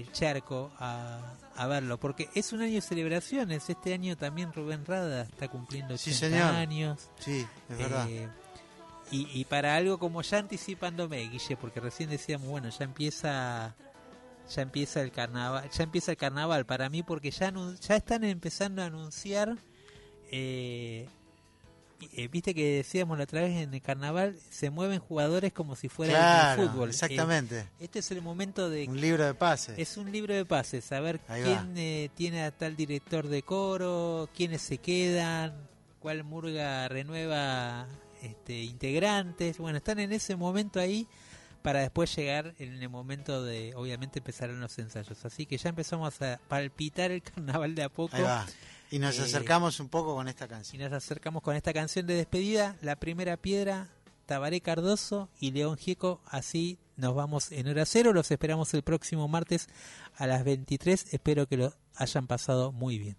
el 0.00 0.12
charco 0.12 0.70
a, 0.78 1.20
a 1.56 1.66
verlo, 1.66 1.98
porque 1.98 2.28
es 2.34 2.52
un 2.52 2.62
año 2.62 2.74
de 2.74 2.80
celebraciones. 2.80 3.68
Este 3.70 3.92
año 3.94 4.16
también 4.16 4.52
Rubén 4.52 4.84
Rada 4.86 5.22
está 5.22 5.48
cumpliendo 5.48 5.94
80 5.94 6.02
Sí, 6.04 6.14
señor. 6.14 6.54
años. 6.54 7.10
Sí, 7.18 7.46
es 7.68 7.78
verdad. 7.78 8.08
Eh, 8.08 8.28
y, 9.10 9.26
y 9.40 9.44
para 9.46 9.74
algo 9.76 9.98
como 9.98 10.20
ya 10.22 10.38
anticipándome, 10.38 11.18
Guille, 11.28 11.56
porque 11.56 11.80
recién 11.80 12.10
decíamos, 12.10 12.48
bueno, 12.48 12.68
ya 12.68 12.84
empieza 12.84 13.74
ya 14.54 14.62
empieza 14.62 15.02
el 15.02 15.12
carnaval, 15.12 15.68
ya 15.70 15.84
empieza 15.84 16.10
el 16.12 16.16
carnaval 16.16 16.64
para 16.64 16.88
mí 16.88 17.02
porque 17.02 17.30
ya 17.30 17.52
ya 17.80 17.96
están 17.96 18.24
empezando 18.24 18.82
a 18.82 18.86
anunciar 18.86 19.58
eh, 20.30 21.08
eh, 22.00 22.28
viste 22.28 22.54
que 22.54 22.76
decíamos 22.76 23.18
la 23.18 23.24
otra 23.24 23.40
vez 23.42 23.56
en 23.56 23.74
el 23.74 23.82
carnaval 23.82 24.36
se 24.50 24.70
mueven 24.70 24.98
jugadores 25.00 25.52
como 25.52 25.74
si 25.76 25.88
fuera 25.88 26.12
Claro, 26.14 26.62
el 26.62 26.68
fútbol. 26.70 26.88
exactamente. 26.90 27.60
Eh, 27.60 27.66
este 27.80 27.98
es 28.00 28.10
el 28.10 28.22
momento 28.22 28.70
de 28.70 28.86
Un 28.88 29.00
libro 29.00 29.24
de 29.24 29.34
pases. 29.34 29.78
es 29.78 29.96
un 29.96 30.10
libro 30.12 30.34
de 30.34 30.44
pases, 30.44 30.84
saber 30.84 31.20
quién 31.20 31.74
eh, 31.76 32.10
tiene 32.14 32.44
a 32.44 32.50
tal 32.50 32.76
director 32.76 33.28
de 33.28 33.42
coro, 33.42 34.28
quiénes 34.34 34.62
se 34.62 34.78
quedan, 34.78 35.54
cuál 35.98 36.22
murga 36.24 36.88
renueva 36.88 37.86
este, 38.22 38.62
integrantes. 38.62 39.58
Bueno, 39.58 39.78
están 39.78 39.98
en 39.98 40.12
ese 40.12 40.36
momento 40.36 40.80
ahí 40.80 41.06
para 41.62 41.80
después 41.80 42.14
llegar 42.14 42.54
en 42.58 42.80
el 42.80 42.88
momento 42.88 43.42
de, 43.44 43.74
obviamente, 43.74 44.20
empezarán 44.20 44.60
los 44.60 44.78
ensayos. 44.78 45.24
Así 45.24 45.44
que 45.44 45.58
ya 45.58 45.70
empezamos 45.70 46.22
a 46.22 46.40
palpitar 46.48 47.10
el 47.10 47.22
carnaval 47.34 47.74
de 47.74 47.82
a 47.82 47.88
poco. 47.88 48.14
Ahí 48.16 48.22
va. 48.22 48.46
Y 48.90 48.98
nos 48.98 49.18
Eh, 49.18 49.22
acercamos 49.22 49.80
un 49.80 49.88
poco 49.88 50.14
con 50.14 50.28
esta 50.28 50.46
Y 50.46 50.48
canción. 50.48 50.82
nos 50.82 50.92
acercamos 50.92 51.42
con 51.42 51.54
esta 51.56 51.72
canción 51.72 52.06
de 52.06 52.14
despedida, 52.14 52.76
La 52.80 52.96
Primera 52.96 53.36
Piedra, 53.36 53.88
Tabaré 54.26 54.60
Cardoso 54.60 55.28
y 55.38 55.50
León 55.52 55.76
Gieco. 55.76 56.20
Así 56.26 56.78
nos 56.96 57.14
vamos 57.14 57.52
en 57.52 57.68
hora 57.68 57.84
cero. 57.86 58.12
Los 58.12 58.30
esperamos 58.30 58.72
el 58.74 58.82
próximo 58.82 59.28
martes 59.28 59.68
a 60.16 60.26
las 60.26 60.44
23. 60.44 61.12
Espero 61.12 61.46
que 61.46 61.56
lo 61.56 61.74
hayan 61.96 62.26
pasado 62.26 62.72
muy 62.72 62.98
bien. 62.98 63.16